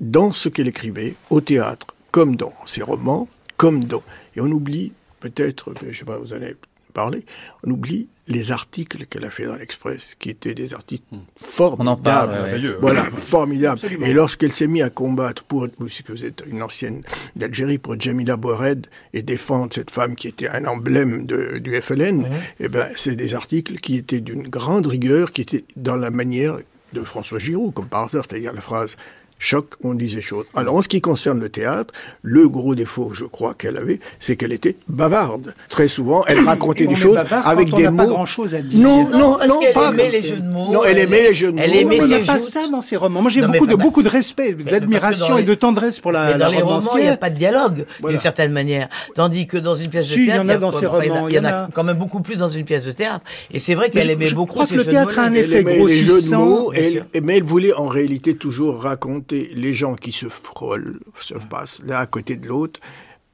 dans 0.00 0.32
ce 0.32 0.48
qu'elle 0.48 0.68
écrivait, 0.68 1.14
au 1.30 1.40
théâtre, 1.40 1.88
comme 2.12 2.36
dans 2.36 2.54
ses 2.66 2.82
romans, 2.82 3.26
comme 3.58 3.84
dans... 3.84 4.02
Et 4.38 4.40
on 4.40 4.46
oublie, 4.52 4.92
peut-être, 5.18 5.74
je 5.90 5.98
sais 5.98 6.04
pas, 6.04 6.16
vous 6.16 6.32
en 6.32 6.36
avez 6.36 6.54
parlé, 6.94 7.24
on 7.64 7.72
oublie 7.72 8.08
les 8.28 8.52
articles 8.52 9.04
qu'elle 9.06 9.24
a 9.24 9.30
fait 9.30 9.46
dans 9.46 9.56
l'Express, 9.56 10.14
qui 10.14 10.30
étaient 10.30 10.54
des 10.54 10.74
articles 10.74 11.02
formidables. 11.34 12.02
parle, 12.02 12.30
ouais, 12.30 12.52
ouais. 12.52 12.74
Voilà, 12.80 13.04
formidables. 13.20 13.80
Et 14.04 14.12
lorsqu'elle 14.12 14.52
s'est 14.52 14.68
mise 14.68 14.84
à 14.84 14.90
combattre 14.90 15.42
pour, 15.42 15.66
puisque 15.68 16.10
vous 16.10 16.24
êtes 16.24 16.44
une 16.46 16.62
ancienne 16.62 17.00
d'Algérie, 17.34 17.78
pour 17.78 17.98
Jamila 17.98 18.36
Bored 18.36 18.86
et 19.12 19.22
défendre 19.22 19.72
cette 19.74 19.90
femme 19.90 20.14
qui 20.14 20.28
était 20.28 20.48
un 20.48 20.64
emblème 20.66 21.26
de, 21.26 21.58
du 21.58 21.80
FLN, 21.80 22.24
eh 22.60 22.68
ben, 22.68 22.86
c'est 22.94 23.16
des 23.16 23.34
articles 23.34 23.78
qui 23.78 23.96
étaient 23.96 24.20
d'une 24.20 24.46
grande 24.46 24.86
rigueur, 24.86 25.32
qui 25.32 25.40
étaient 25.40 25.64
dans 25.74 25.96
la 25.96 26.12
manière 26.12 26.58
de 26.92 27.02
François 27.02 27.40
Giroud, 27.40 27.74
comme 27.74 27.88
par 27.88 28.04
hasard, 28.04 28.24
c'est-à-dire 28.28 28.52
la 28.52 28.60
phrase 28.60 28.96
choc, 29.38 29.66
on 29.84 29.94
disait 29.94 30.20
chose. 30.20 30.44
Alors, 30.54 30.76
en 30.76 30.82
ce 30.82 30.88
qui 30.88 31.00
concerne 31.00 31.40
le 31.40 31.48
théâtre, 31.48 31.94
le 32.22 32.48
gros 32.48 32.74
défaut, 32.74 33.10
je 33.12 33.24
crois, 33.24 33.54
qu'elle 33.54 33.76
avait, 33.76 34.00
c'est 34.20 34.36
qu'elle 34.36 34.52
était 34.52 34.76
bavarde. 34.88 35.54
Très 35.68 35.88
souvent, 35.88 36.24
elle 36.26 36.40
racontait 36.40 36.84
Et 36.84 36.86
on 36.86 36.90
des 36.90 36.96
est 36.96 37.00
choses 37.00 37.14
bavard 37.14 37.46
avec 37.46 37.68
quand 37.70 37.74
on 37.74 37.78
des 37.78 37.84
n'a 37.84 37.92
pas 37.92 38.02
mots. 38.04 38.08
grand-chose 38.14 38.54
à 38.54 38.62
dire. 38.62 38.80
Non, 38.80 39.08
Non, 39.08 39.18
non, 39.18 39.36
parce 39.38 39.48
non, 39.48 39.60
pas. 39.74 39.90
aimait 39.90 40.10
les 40.10 40.22
jeux 40.22 40.36
de 40.38 40.50
mots, 40.52 40.72
Non, 40.72 40.84
elle 40.84 40.98
elle 40.98 41.04
aimait 41.04 41.22
les 41.28 41.34
jeux 41.34 41.52
de 41.52 41.58
elle 41.58 41.70
mots. 41.70 41.76
aimait 41.76 41.96
il 41.98 42.04
n'y 42.06 42.14
a 42.14 42.20
ses 42.20 42.26
pas 42.26 42.40
ça 42.40 42.66
dans 42.68 42.82
ces 42.82 42.96
romans. 42.96 43.22
Moi, 43.22 43.30
j'ai 43.30 43.42
beaucoup 43.42 43.66
de 43.66 43.74
beaucoup 43.76 44.02
de 44.02 44.08
respect, 44.08 44.54
d'admiration 44.54 45.38
et 45.38 45.44
de 45.44 45.54
tendresse 45.54 46.00
pour 46.00 46.12
la, 46.12 46.32
Mais 46.32 46.32
dans 46.38 46.46
la 46.46 46.50
les 46.56 46.62
romans, 46.62 46.96
il 46.96 47.02
n'y 47.04 47.08
a 47.08 47.16
pas 47.16 47.30
de 47.30 47.36
dialogue, 47.38 47.86
Voilà. 48.00 48.14
d'une 48.14 48.20
certaine 48.22 48.52
manière. 48.52 48.88
Tandis 49.14 49.46
que 49.46 49.56
dans 49.56 49.74
une 49.74 49.88
pièce 49.88 50.06
Si, 50.08 50.14
de 50.14 50.18
il 50.20 50.22
y 50.24 50.26
théâtre, 50.26 50.44
en 50.44 50.48
a 50.48 50.56
dans 50.58 50.70
quoi, 50.70 50.80
ces 50.80 50.86
enfin, 50.86 50.98
il 51.04 51.08
y 51.08 51.10
en 51.10 51.14
a- 51.14 51.16
romans, 51.18 51.28
il 51.28 51.34
y 51.34 51.38
en 51.38 51.44
a 51.44 51.68
quand 51.72 51.84
même 51.84 51.96
beaucoup 51.98 52.20
plus 52.20 52.38
dans 52.40 52.48
une 52.48 52.64
pièce 52.64 52.84
de 52.86 52.92
théâtre. 52.92 53.24
Et 53.52 53.60
c'est 53.60 53.74
vrai 53.74 53.90
qu'elle 53.90 54.06
je- 54.06 54.10
aimait 54.12 54.26
je 54.26 54.34
beaucoup 54.34 54.52
crois 54.52 54.64
ces 54.66 54.70
que 54.72 54.74
le 54.78 54.80
jeux 54.82 54.86
de 54.86 54.90
théâtre 54.92 55.18
a 55.18 55.22
un 55.22 55.32
Elle 55.32 55.38
effet 55.44 55.60
aimait 55.60 55.78
grossissant, 55.78 56.44
mots, 56.44 56.72
elle- 56.72 57.04
mais 57.22 57.36
elle 57.36 57.44
voulait 57.44 57.72
en 57.74 57.86
réalité 57.88 58.34
toujours 58.34 58.80
raconter 58.82 59.27
les 59.32 59.74
gens 59.74 59.94
qui 59.94 60.12
se 60.12 60.28
frôlent, 60.28 61.00
se 61.20 61.34
passent 61.34 61.82
l'un 61.84 61.98
à 61.98 62.06
côté 62.06 62.36
de 62.36 62.48
l'autre, 62.48 62.80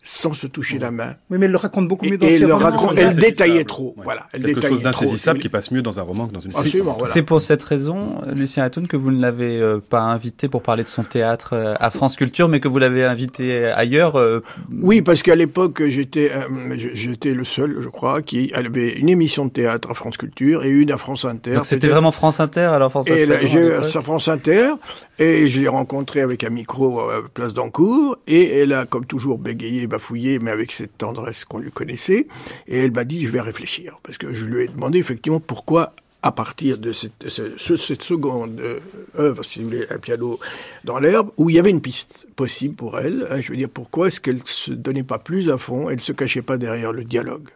sans 0.06 0.34
se 0.34 0.46
toucher 0.46 0.78
la 0.78 0.90
main. 0.90 1.14
Oui, 1.30 1.38
mais 1.38 1.46
elle 1.46 1.52
le 1.52 1.56
raconte 1.56 1.88
beaucoup 1.88 2.04
mieux 2.04 2.14
Et, 2.14 2.18
dans 2.18 2.26
et 2.26 2.30
ses 2.30 2.36
elle, 2.42 2.48
le 2.48 2.54
romans. 2.54 2.66
raconte, 2.66 2.92
Voilà. 2.92 3.10
elle 3.10 3.16
détaillait 3.16 3.64
trop. 3.64 3.94
Voilà, 4.04 4.26
elle 4.32 4.42
Quelque 4.44 4.60
chose 4.68 4.82
d'insaisissable 4.82 5.38
qui 5.40 5.48
passe 5.48 5.70
mieux 5.70 5.80
dans 5.80 5.98
un 5.98 6.02
roman 6.02 6.26
que 6.28 6.34
dans 6.34 6.40
une 6.40 6.50
voilà. 6.50 7.08
C'est 7.10 7.22
pour 7.22 7.40
cette 7.40 7.62
raison, 7.62 8.16
Lucien 8.34 8.64
Atoun, 8.64 8.86
que 8.86 8.96
vous 8.98 9.10
ne 9.10 9.20
l'avez 9.20 9.58
euh, 9.60 9.78
pas 9.80 10.00
invité 10.00 10.48
pour 10.48 10.62
parler 10.62 10.82
de 10.82 10.88
son 10.88 11.04
théâtre 11.04 11.54
euh, 11.54 11.74
à 11.80 11.90
France 11.90 12.16
Culture, 12.16 12.48
mais 12.48 12.60
que 12.60 12.68
vous 12.68 12.78
l'avez 12.78 13.04
invité 13.04 13.64
ailleurs. 13.66 14.16
euh, 14.16 14.42
Oui, 14.82 15.00
parce 15.00 15.22
qu'à 15.22 15.34
l'époque, 15.36 15.82
j'étais 15.88 16.30
euh, 16.32 16.76
j'étais 16.94 17.32
le 17.32 17.44
seul, 17.44 17.78
je 17.80 17.88
crois, 17.88 18.20
qui 18.20 18.52
avait 18.52 18.90
une 18.90 19.08
émission 19.08 19.46
de 19.46 19.50
théâtre 19.50 19.90
à 19.90 19.94
France 19.94 20.18
Culture 20.18 20.64
et 20.64 20.68
une 20.70 20.92
à 20.92 20.98
France 20.98 21.24
Inter. 21.24 21.54
Donc 21.54 21.66
c'était 21.66 21.88
vraiment 21.88 22.12
France 22.12 22.40
Inter, 22.40 22.60
alors 22.60 22.90
François 22.90 23.16
Et 23.16 23.24
là, 23.24 23.82
sa 23.88 24.02
France 24.02 24.28
Inter, 24.28 24.72
et 25.18 25.48
je 25.48 25.60
l'ai 25.62 25.68
rencontré 25.68 26.20
avec 26.20 26.44
un 26.44 26.50
micro 26.50 27.00
à 27.00 27.22
Place 27.32 27.54
d'Ancourt, 27.54 28.18
et 28.26 28.58
elle 28.58 28.72
a, 28.72 28.84
comme 28.84 29.06
toujours, 29.06 29.38
bégayé, 29.38 29.86
bafouillé, 29.94 30.38
mais 30.38 30.50
avec 30.50 30.72
cette 30.72 30.98
tendresse 30.98 31.44
qu'on 31.44 31.58
lui 31.58 31.70
connaissait, 31.70 32.26
et 32.66 32.78
elle 32.84 32.92
m'a 32.92 33.04
dit, 33.04 33.20
je 33.24 33.28
vais 33.30 33.40
réfléchir, 33.40 33.98
parce 34.02 34.18
que 34.18 34.34
je 34.34 34.44
lui 34.44 34.64
ai 34.64 34.68
demandé 34.68 34.98
effectivement 34.98 35.40
pourquoi, 35.40 35.94
à 36.22 36.32
partir 36.32 36.78
de 36.78 36.92
cette, 36.92 37.28
ce- 37.28 37.52
ce- 37.58 37.76
cette 37.76 38.02
seconde 38.02 38.58
euh, 38.58 38.80
œuvre, 39.18 39.42
si 39.44 39.58
vous 39.60 39.68
voulez, 39.68 39.84
un 39.90 39.98
piano 39.98 40.40
dans 40.84 40.98
l'herbe, 40.98 41.28
où 41.36 41.50
il 41.50 41.56
y 41.56 41.58
avait 41.58 41.70
une 41.70 41.82
piste 41.82 42.26
possible 42.34 42.74
pour 42.74 42.98
elle, 42.98 43.26
hein, 43.30 43.40
je 43.42 43.50
veux 43.50 43.58
dire, 43.58 43.68
pourquoi 43.68 44.06
est-ce 44.08 44.20
qu'elle 44.22 44.40
se 44.44 44.72
donnait 44.72 45.02
pas 45.02 45.18
plus 45.18 45.50
à 45.50 45.58
fond, 45.58 45.90
elle 45.90 46.00
se 46.00 46.12
cachait 46.12 46.42
pas 46.42 46.56
derrière 46.56 46.92
le 46.92 47.04
dialogue. 47.04 47.48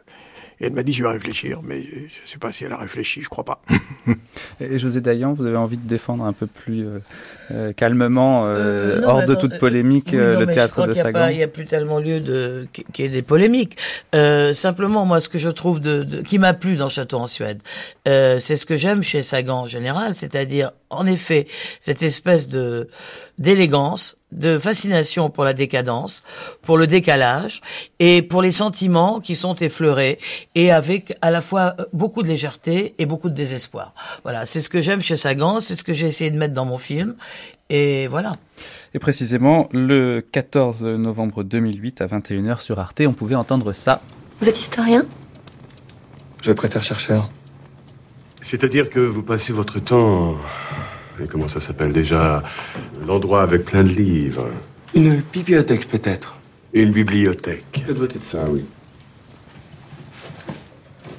Et 0.60 0.66
elle 0.66 0.72
m'a 0.72 0.82
dit, 0.82 0.92
je 0.92 1.04
vais 1.04 1.10
réfléchir, 1.10 1.60
mais 1.62 1.82
je 1.82 1.88
ne 1.98 2.26
sais 2.26 2.38
pas 2.38 2.50
si 2.50 2.64
elle 2.64 2.72
a 2.72 2.76
réfléchi, 2.76 3.22
je 3.22 3.28
crois 3.28 3.44
pas. 3.44 3.62
Et 4.60 4.78
José 4.78 5.00
Dayan, 5.00 5.32
vous 5.32 5.46
avez 5.46 5.56
envie 5.56 5.76
de 5.76 5.86
défendre 5.88 6.24
un 6.24 6.32
peu 6.32 6.48
plus 6.48 6.84
euh, 6.84 6.98
euh, 7.52 7.72
calmement, 7.72 8.44
euh, 8.44 8.48
Euh, 8.96 9.00
non, 9.00 9.08
hors 9.08 9.24
de 9.24 9.34
toute 9.36 9.52
euh, 9.54 9.58
polémique, 9.58 10.08
oui, 10.12 10.18
non, 10.18 10.40
le 10.40 10.46
théâtre 10.46 10.84
de 10.86 10.92
Sagan 10.94 11.28
Il 11.28 11.36
n'y 11.36 11.42
a 11.44 11.48
plus 11.48 11.66
tellement 11.66 12.00
lieu 12.00 12.18
de 12.20 12.66
qu'il 12.92 13.04
y 13.04 13.08
ait 13.08 13.10
des 13.10 13.22
polémiques. 13.22 13.76
Euh, 14.16 14.52
simplement, 14.52 15.04
moi, 15.04 15.20
ce 15.20 15.28
que 15.28 15.38
je 15.38 15.48
trouve 15.50 15.78
de, 15.80 16.02
de- 16.02 16.22
qui 16.22 16.38
m'a 16.40 16.54
plu 16.54 16.74
dans 16.74 16.88
Château 16.88 17.18
en 17.18 17.28
Suède, 17.28 17.60
euh, 18.08 18.40
c'est 18.40 18.56
ce 18.56 18.66
que 18.66 18.76
j'aime 18.76 19.04
chez 19.04 19.22
Sagan 19.22 19.60
en 19.60 19.66
général, 19.68 20.16
c'est-à-dire, 20.16 20.72
en 20.90 21.06
effet, 21.06 21.46
cette 21.78 22.02
espèce 22.02 22.48
de 22.48 22.88
d'élégance, 23.38 24.17
de 24.32 24.58
fascination 24.58 25.30
pour 25.30 25.44
la 25.44 25.54
décadence, 25.54 26.22
pour 26.62 26.76
le 26.76 26.86
décalage 26.86 27.62
et 27.98 28.22
pour 28.22 28.42
les 28.42 28.50
sentiments 28.50 29.20
qui 29.20 29.34
sont 29.34 29.54
effleurés 29.54 30.18
et 30.54 30.70
avec 30.70 31.16
à 31.22 31.30
la 31.30 31.40
fois 31.40 31.74
euh, 31.78 31.84
beaucoup 31.92 32.22
de 32.22 32.28
légèreté 32.28 32.94
et 32.98 33.06
beaucoup 33.06 33.30
de 33.30 33.34
désespoir. 33.34 33.94
Voilà, 34.22 34.46
c'est 34.46 34.60
ce 34.60 34.68
que 34.68 34.80
j'aime 34.80 35.00
chez 35.00 35.16
Sagan, 35.16 35.60
c'est 35.60 35.76
ce 35.76 35.84
que 35.84 35.92
j'ai 35.92 36.06
essayé 36.06 36.30
de 36.30 36.38
mettre 36.38 36.54
dans 36.54 36.66
mon 36.66 36.78
film 36.78 37.14
et 37.70 38.06
voilà. 38.08 38.32
Et 38.94 38.98
précisément, 38.98 39.68
le 39.72 40.20
14 40.20 40.84
novembre 40.84 41.42
2008 41.42 42.00
à 42.00 42.06
21h 42.06 42.60
sur 42.60 42.78
Arte, 42.78 43.02
on 43.06 43.12
pouvait 43.12 43.34
entendre 43.34 43.72
ça. 43.72 44.00
Vous 44.40 44.48
êtes 44.48 44.58
historien? 44.58 45.04
Je 46.40 46.52
préfère 46.52 46.82
chercheur. 46.82 47.30
C'est-à-dire 48.40 48.88
que 48.88 49.00
vous 49.00 49.22
passez 49.22 49.52
votre 49.52 49.80
temps. 49.80 50.36
Et 51.22 51.26
comment 51.26 51.48
ça 51.48 51.60
s'appelle 51.60 51.92
déjà 51.92 52.42
L'endroit 53.06 53.42
avec 53.42 53.64
plein 53.64 53.84
de 53.84 53.88
livres. 53.88 54.48
Une 54.94 55.22
bibliothèque 55.32 55.88
peut-être. 55.88 56.36
Une 56.72 56.92
bibliothèque. 56.92 57.82
Ça 57.86 57.92
doit 57.92 58.06
être 58.06 58.22
ça, 58.22 58.44
oui. 58.48 58.64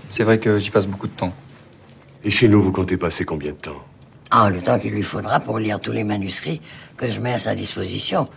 C'est 0.10 0.24
vrai 0.24 0.40
que 0.40 0.58
j'y 0.60 0.70
passe 0.70 0.88
beaucoup 0.88 1.08
de 1.08 1.14
temps. 1.14 1.34
Et 2.24 2.30
chez 2.30 2.48
nous, 2.48 2.62
vous 2.62 2.72
comptez 2.72 2.98
passer 2.98 3.26
combien 3.26 3.52
de 3.52 3.58
temps 3.58 3.82
Ah, 4.32 4.50
le 4.50 4.62
temps 4.62 4.78
qu'il 4.78 4.92
lui 4.94 5.04
faudra 5.04 5.40
pour 5.40 5.60
lire 5.60 5.80
tous 5.80 5.92
les 5.92 6.04
manuscrits 6.04 6.62
que 6.98 7.10
je 7.10 7.20
mets 7.20 7.34
à 7.34 7.40
sa 7.40 7.56
disposition. 7.56 8.28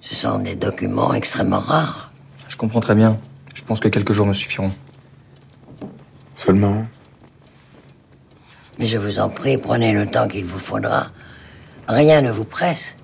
Ce 0.00 0.14
sont 0.14 0.38
des 0.40 0.54
documents 0.54 1.14
extrêmement 1.14 1.60
rares. 1.60 2.12
Je 2.48 2.56
comprends 2.56 2.80
très 2.80 2.94
bien. 2.94 3.18
Je 3.54 3.62
pense 3.62 3.80
que 3.80 3.88
quelques 3.88 4.12
jours 4.12 4.26
me 4.26 4.32
suffiront. 4.32 4.72
Seulement 6.34 6.86
Mais 8.78 8.86
je 8.86 8.98
vous 8.98 9.18
en 9.18 9.28
prie, 9.28 9.58
prenez 9.58 9.92
le 9.92 10.06
temps 10.06 10.28
qu'il 10.28 10.44
vous 10.44 10.58
faudra. 10.58 11.10
Rien 11.88 12.22
ne 12.22 12.30
vous 12.30 12.44
presse. 12.44 12.96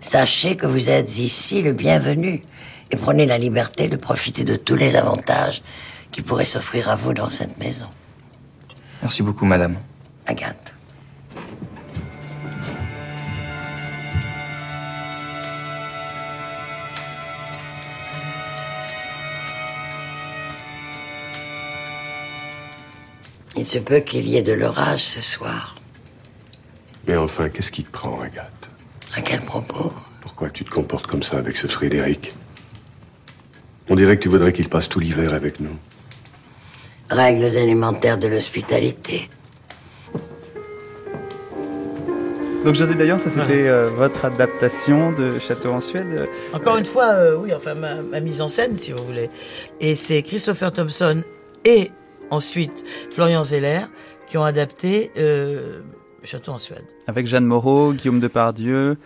Sachez 0.00 0.56
que 0.56 0.66
vous 0.66 0.90
êtes 0.90 1.18
ici 1.18 1.60
le 1.62 1.72
bienvenu 1.72 2.42
et 2.90 2.96
prenez 2.96 3.26
la 3.26 3.36
liberté 3.36 3.88
de 3.88 3.96
profiter 3.96 4.44
de 4.44 4.56
tous 4.56 4.76
les 4.76 4.96
avantages 4.96 5.62
qui 6.10 6.22
pourraient 6.22 6.46
s'offrir 6.46 6.88
à 6.88 6.96
vous 6.96 7.12
dans 7.12 7.28
cette 7.28 7.58
maison. 7.58 7.88
Merci 9.02 9.22
beaucoup, 9.22 9.44
madame. 9.44 9.76
Agathe. 10.26 10.77
Il 23.58 23.66
se 23.66 23.80
peut 23.80 23.98
qu'il 23.98 24.28
y 24.28 24.36
ait 24.36 24.42
de 24.42 24.52
l'orage 24.52 25.02
ce 25.02 25.20
soir. 25.20 25.74
Mais 27.08 27.16
enfin, 27.16 27.48
qu'est-ce 27.48 27.72
qui 27.72 27.82
te 27.82 27.90
prend, 27.90 28.20
Agathe 28.20 28.70
À 29.16 29.20
quel 29.20 29.40
propos 29.40 29.92
Pourquoi 30.20 30.48
tu 30.48 30.64
te 30.64 30.70
comportes 30.70 31.08
comme 31.08 31.24
ça 31.24 31.38
avec 31.38 31.56
ce 31.56 31.66
Frédéric 31.66 32.32
On 33.88 33.96
dirait 33.96 34.16
que 34.16 34.22
tu 34.22 34.28
voudrais 34.28 34.52
qu'il 34.52 34.68
passe 34.68 34.88
tout 34.88 35.00
l'hiver 35.00 35.34
avec 35.34 35.58
nous. 35.58 35.76
Règles 37.10 37.56
élémentaires 37.56 38.16
de 38.16 38.28
l'hospitalité. 38.28 39.28
Donc 42.64 42.76
José 42.76 42.94
Dayan, 42.94 43.18
ça 43.18 43.30
c'était 43.30 43.66
euh, 43.66 43.88
votre 43.88 44.24
adaptation 44.24 45.10
de 45.10 45.40
Château 45.40 45.72
en 45.72 45.80
Suède. 45.80 46.28
Encore 46.52 46.76
une 46.76 46.84
fois, 46.84 47.06
euh, 47.06 47.36
oui, 47.36 47.52
enfin 47.52 47.74
ma, 47.74 47.96
ma 48.02 48.20
mise 48.20 48.40
en 48.40 48.48
scène, 48.48 48.76
si 48.76 48.92
vous 48.92 49.04
voulez. 49.04 49.30
Et 49.80 49.96
c'est 49.96 50.22
Christopher 50.22 50.72
Thompson 50.72 51.24
et 51.64 51.90
ensuite 52.30 52.84
Florian 53.10 53.44
Zeller 53.44 53.82
qui 54.28 54.36
ont 54.36 54.44
adapté 54.44 55.10
euh, 55.16 55.80
Château 56.24 56.52
en 56.52 56.58
Suède. 56.58 56.84
Avec 57.06 57.26
Jeanne 57.26 57.44
Moreau, 57.44 57.92
Guillaume 57.92 58.20
Depardieu, 58.20 58.98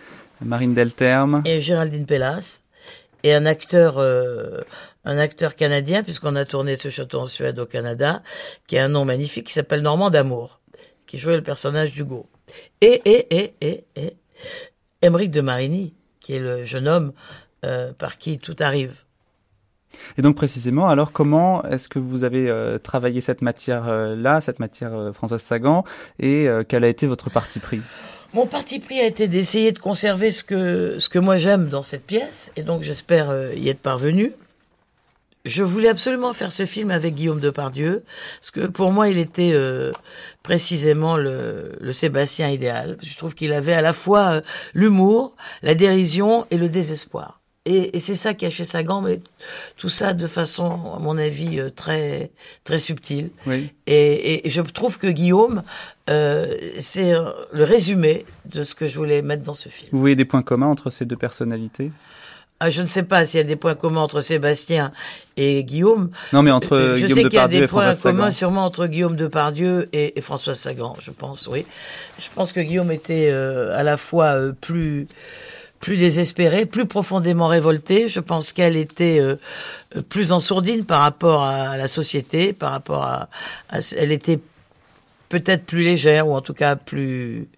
Marine 0.43 0.73
Delterme. 0.73 1.43
Et 1.45 1.59
Géraldine 1.59 2.05
Pellas. 2.05 2.61
Et 3.23 3.33
un 3.33 3.45
acteur, 3.45 3.99
euh, 3.99 4.61
un 5.05 5.17
acteur 5.17 5.55
canadien, 5.55 6.03
puisqu'on 6.03 6.35
a 6.35 6.43
tourné 6.43 6.75
ce 6.75 6.89
château 6.89 7.21
en 7.21 7.27
Suède 7.27 7.57
au 7.59 7.65
Canada, 7.65 8.21
qui 8.67 8.77
a 8.77 8.83
un 8.83 8.89
nom 8.89 9.05
magnifique, 9.05 9.47
qui 9.47 9.53
s'appelle 9.53 9.81
Normand 9.81 10.09
d'Amour, 10.09 10.59
qui 11.07 11.17
jouait 11.17 11.37
le 11.37 11.43
personnage 11.43 11.93
d'Hugo. 11.93 12.27
Et, 12.81 13.01
et, 13.05 13.33
et, 13.33 13.53
et, 13.61 13.85
et, 13.95 14.17
Émeric 15.01 15.31
de 15.31 15.39
Marigny, 15.39 15.95
qui 16.19 16.33
est 16.33 16.39
le 16.39 16.65
jeune 16.65 16.87
homme 16.87 17.13
euh, 17.63 17.93
par 17.93 18.17
qui 18.17 18.39
tout 18.39 18.55
arrive. 18.59 19.02
Et 20.17 20.21
donc 20.21 20.35
précisément, 20.35 20.87
alors 20.89 21.11
comment 21.11 21.63
est-ce 21.63 21.87
que 21.89 21.99
vous 21.99 22.23
avez 22.23 22.49
euh, 22.49 22.77
travaillé 22.77 23.21
cette 23.21 23.41
matière-là, 23.41 24.41
cette 24.41 24.59
matière 24.59 24.93
euh, 24.93 25.11
Françoise 25.13 25.41
Sagan, 25.41 25.83
et 26.19 26.47
euh, 26.47 26.63
quel 26.67 26.83
a 26.83 26.87
été 26.87 27.07
votre 27.07 27.29
parti 27.29 27.59
pris? 27.59 27.81
Mon 28.33 28.47
parti 28.47 28.79
pris 28.79 28.99
a 28.99 29.05
été 29.05 29.27
d'essayer 29.27 29.71
de 29.71 29.79
conserver 29.79 30.31
ce 30.31 30.43
que, 30.43 30.97
ce 30.97 31.07
que 31.07 31.19
moi 31.19 31.37
j'aime 31.37 31.69
dans 31.69 31.83
cette 31.83 32.05
pièce, 32.05 32.51
et 32.55 32.63
donc 32.63 32.81
j'espère 32.81 33.29
euh, 33.29 33.53
y 33.55 33.69
être 33.69 33.81
parvenu. 33.81 34.33
Je 35.45 35.61
voulais 35.61 35.89
absolument 35.89 36.33
faire 36.33 36.53
ce 36.53 36.65
film 36.65 36.89
avec 36.89 37.15
Guillaume 37.15 37.41
Depardieu, 37.41 38.03
parce 38.39 38.49
que 38.49 38.65
pour 38.65 38.91
moi 38.91 39.09
il 39.09 39.17
était 39.17 39.51
euh, 39.53 39.91
précisément 40.41 41.17
le, 41.17 41.77
le 41.79 41.91
Sébastien 41.91 42.49
idéal. 42.49 42.97
Je 43.03 43.17
trouve 43.17 43.35
qu'il 43.35 43.53
avait 43.53 43.73
à 43.73 43.81
la 43.81 43.93
fois 43.93 44.25
euh, 44.31 44.41
l'humour, 44.73 45.35
la 45.61 45.75
dérision 45.75 46.47
et 46.49 46.57
le 46.57 46.69
désespoir. 46.69 47.42
Et, 47.65 47.95
et 47.95 47.99
c'est 48.01 48.15
ça 48.15 48.33
qui 48.33 48.45
a 48.45 48.51
fait 48.51 48.65
Sagan, 48.65 48.99
mais 48.99 49.21
tout 49.77 49.87
ça 49.87 50.13
de 50.13 50.27
façon, 50.27 50.95
à 50.95 50.99
mon 50.99 51.17
avis, 51.17 51.59
euh, 51.59 51.69
très 51.69 52.31
très 52.65 52.77
subtile. 52.77 53.29
Oui. 53.47 53.71
Et, 53.87 54.45
et 54.45 54.49
je 54.49 54.59
trouve 54.59 54.97
que 54.97 55.07
Guillaume, 55.07 55.63
euh, 56.09 56.57
c'est 56.79 57.13
euh, 57.13 57.31
le 57.53 57.63
résumé 57.63 58.25
de 58.45 58.63
ce 58.63 58.75
que 58.75 58.87
je 58.87 58.97
voulais 58.97 59.21
mettre 59.21 59.43
dans 59.43 59.53
ce 59.53 59.69
film. 59.69 59.89
Vous 59.93 60.01
voyez 60.01 60.17
des 60.17 60.25
points 60.25 60.43
communs 60.43 60.67
entre 60.67 60.89
ces 60.89 61.05
deux 61.05 61.15
personnalités? 61.15 61.91
Ah, 62.59 62.69
je 62.69 62.81
ne 62.81 62.87
sais 62.87 63.03
pas 63.03 63.25
s'il 63.25 63.39
y 63.39 63.41
a 63.41 63.45
des 63.45 63.55
points 63.55 63.75
communs 63.75 64.01
entre 64.01 64.21
Sébastien 64.21 64.91
et 65.35 65.63
Guillaume. 65.63 66.11
Non, 66.31 66.43
mais 66.43 66.51
entre 66.51 66.77
je 66.77 67.05
Guillaume 67.05 67.09
sais 67.09 67.23
qu'il 67.23 67.33
y 67.33 67.37
a 67.37 67.47
Depardieu 67.47 67.59
des 67.61 67.67
points 67.67 67.95
communs 67.95 68.31
sûrement 68.31 68.65
entre 68.65 68.87
Guillaume 68.87 69.15
Depardieu 69.15 69.89
et, 69.91 70.17
et 70.17 70.21
François 70.21 70.55
Sagan, 70.55 70.95
je 70.99 71.11
pense, 71.11 71.47
oui. 71.47 71.65
Je 72.19 72.27
pense 72.33 72.53
que 72.53 72.59
Guillaume 72.59 72.91
était 72.91 73.29
euh, 73.31 73.77
à 73.77 73.83
la 73.83 73.97
fois 73.97 74.37
euh, 74.37 74.53
plus 74.53 75.07
plus 75.83 75.97
désespéré, 75.97 76.65
plus 76.65 76.85
profondément 76.85 77.47
révolté. 77.49 78.07
Je 78.07 78.21
pense 78.21 78.53
qu'elle 78.53 78.77
était 78.77 79.19
euh, 79.19 79.35
euh, 79.97 80.01
plus 80.01 80.31
en 80.31 80.39
sourdine 80.39 80.85
par 80.85 81.01
rapport 81.01 81.43
à 81.43 81.75
la 81.75 81.89
société, 81.89 82.53
par 82.53 82.71
rapport 82.71 83.03
à- 83.03 83.27
elle 83.97 84.13
était 84.13 84.39
peut-être 85.27 85.65
plus 85.65 85.83
légère 85.83 86.25
ou 86.29 86.35
en 86.35 86.41
tout 86.41 86.53
cas 86.53 86.77
plus 86.77 87.49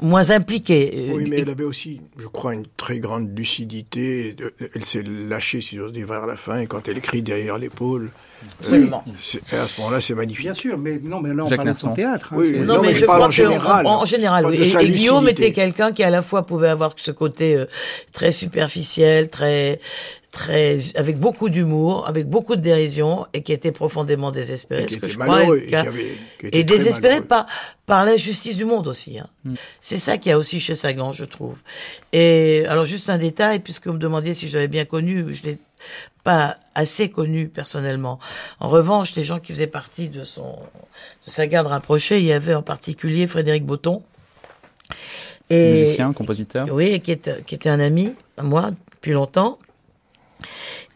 moins 0.00 0.30
impliquée. 0.30 1.10
Oui, 1.12 1.26
mais 1.28 1.40
elle 1.40 1.50
avait 1.50 1.64
aussi, 1.64 2.00
je 2.18 2.26
crois, 2.26 2.54
une 2.54 2.66
très 2.76 2.98
grande 2.98 3.36
lucidité. 3.36 4.34
Elle 4.74 4.84
s'est 4.84 5.02
lâchée, 5.02 5.60
si 5.60 5.76
j'ose 5.76 5.92
dire, 5.92 6.06
vers 6.06 6.26
la 6.26 6.36
fin, 6.36 6.60
et 6.60 6.66
quand 6.66 6.88
elle 6.88 6.98
écrit 6.98 7.22
derrière 7.22 7.58
l'épaule. 7.58 8.10
Absolument. 8.60 9.02
euh, 9.52 9.64
à 9.64 9.68
ce 9.68 9.80
moment-là, 9.80 10.00
c'est 10.00 10.14
magnifique. 10.14 10.44
Bien 10.44 10.54
sûr, 10.54 10.76
mais 10.76 11.00
non, 11.02 11.20
mais 11.20 11.32
là 11.32 11.44
on 11.44 11.48
Jacques 11.48 11.56
parlait 11.58 11.72
de 11.72 11.78
son 11.78 11.94
théâtre. 11.94 12.32
hein, 12.32 12.36
Oui, 12.38 12.52
non, 12.60 12.82
mais 12.82 12.94
je 12.94 13.06
parle 13.06 13.18
crois 13.18 13.26
en 13.26 13.28
que 13.30 13.34
général. 13.34 13.86
En, 13.86 14.02
en 14.02 14.04
général, 14.04 14.46
oui. 14.46 14.72
parle 14.72 14.86
Et, 14.86 14.90
Guillaume 14.90 15.28
était 15.28 15.52
quelqu'un 15.52 15.92
qui 15.92 16.02
à 16.02 16.10
la 16.10 16.20
fois 16.20 16.44
pouvait 16.44 16.68
avoir 16.68 16.94
ce 16.96 17.10
côté 17.10 17.56
euh, 17.56 17.64
très 18.12 18.32
superficiel, 18.32 19.30
très 19.30 19.80
très 20.34 20.76
avec 20.96 21.16
beaucoup 21.18 21.48
d'humour, 21.48 22.06
avec 22.08 22.28
beaucoup 22.28 22.56
de 22.56 22.60
dérision 22.60 23.24
et 23.32 23.42
qui 23.42 23.52
était 23.52 23.72
profondément 23.72 24.30
désespéré. 24.32 24.82
Et 24.82 24.86
qui 24.86 24.94
ce 24.94 24.98
que 24.98 25.06
était 25.06 25.12
je 25.14 25.18
crois 25.18 25.28
malheureux, 25.36 25.58
et 25.64 25.66
cas. 25.68 25.82
qui 25.82 25.88
avait- 25.88 26.16
qui 26.40 26.46
était 26.48 26.58
et 26.60 26.66
très 26.66 26.76
désespéré 26.76 27.20
par 27.22 27.46
par 27.86 28.04
la 28.04 28.16
justice 28.16 28.56
du 28.56 28.64
monde 28.64 28.88
aussi. 28.88 29.18
hein. 29.18 29.28
Mm. 29.44 29.54
C'est 29.80 29.96
ça 29.96 30.18
qu'il 30.18 30.30
y 30.30 30.32
a 30.32 30.38
aussi 30.38 30.58
chez 30.60 30.74
Sagan, 30.74 31.12
je 31.12 31.24
trouve. 31.24 31.58
Et 32.12 32.64
alors 32.68 32.84
juste 32.84 33.08
un 33.08 33.18
détail, 33.18 33.60
puisque 33.60 33.86
vous 33.86 33.94
me 33.94 33.98
demandiez 33.98 34.34
si 34.34 34.48
je 34.48 34.54
l'avais 34.56 34.68
bien 34.68 34.84
connu, 34.84 35.32
je 35.32 35.44
l'ai 35.44 35.58
pas 36.24 36.56
assez 36.74 37.08
connu 37.10 37.46
personnellement. 37.48 38.18
En 38.58 38.68
revanche, 38.68 39.14
les 39.14 39.24
gens 39.24 39.38
qui 39.38 39.52
faisaient 39.52 39.66
partie 39.68 40.08
de 40.08 40.24
son 40.24 40.56
de 41.26 41.30
sa 41.30 41.46
garde 41.46 41.68
rapprochée, 41.68 42.18
il 42.18 42.24
y 42.24 42.32
avait 42.32 42.54
en 42.54 42.62
particulier 42.62 43.26
Frédéric 43.28 43.64
Botton. 43.64 44.02
Musicien, 45.50 46.12
compositeur. 46.12 46.66
Oui, 46.72 46.86
et 46.86 47.00
qui 47.00 47.12
était, 47.12 47.36
qui 47.46 47.54
était 47.54 47.68
un 47.68 47.80
ami 47.80 48.14
à 48.38 48.42
moi 48.42 48.70
depuis 48.94 49.12
longtemps. 49.12 49.58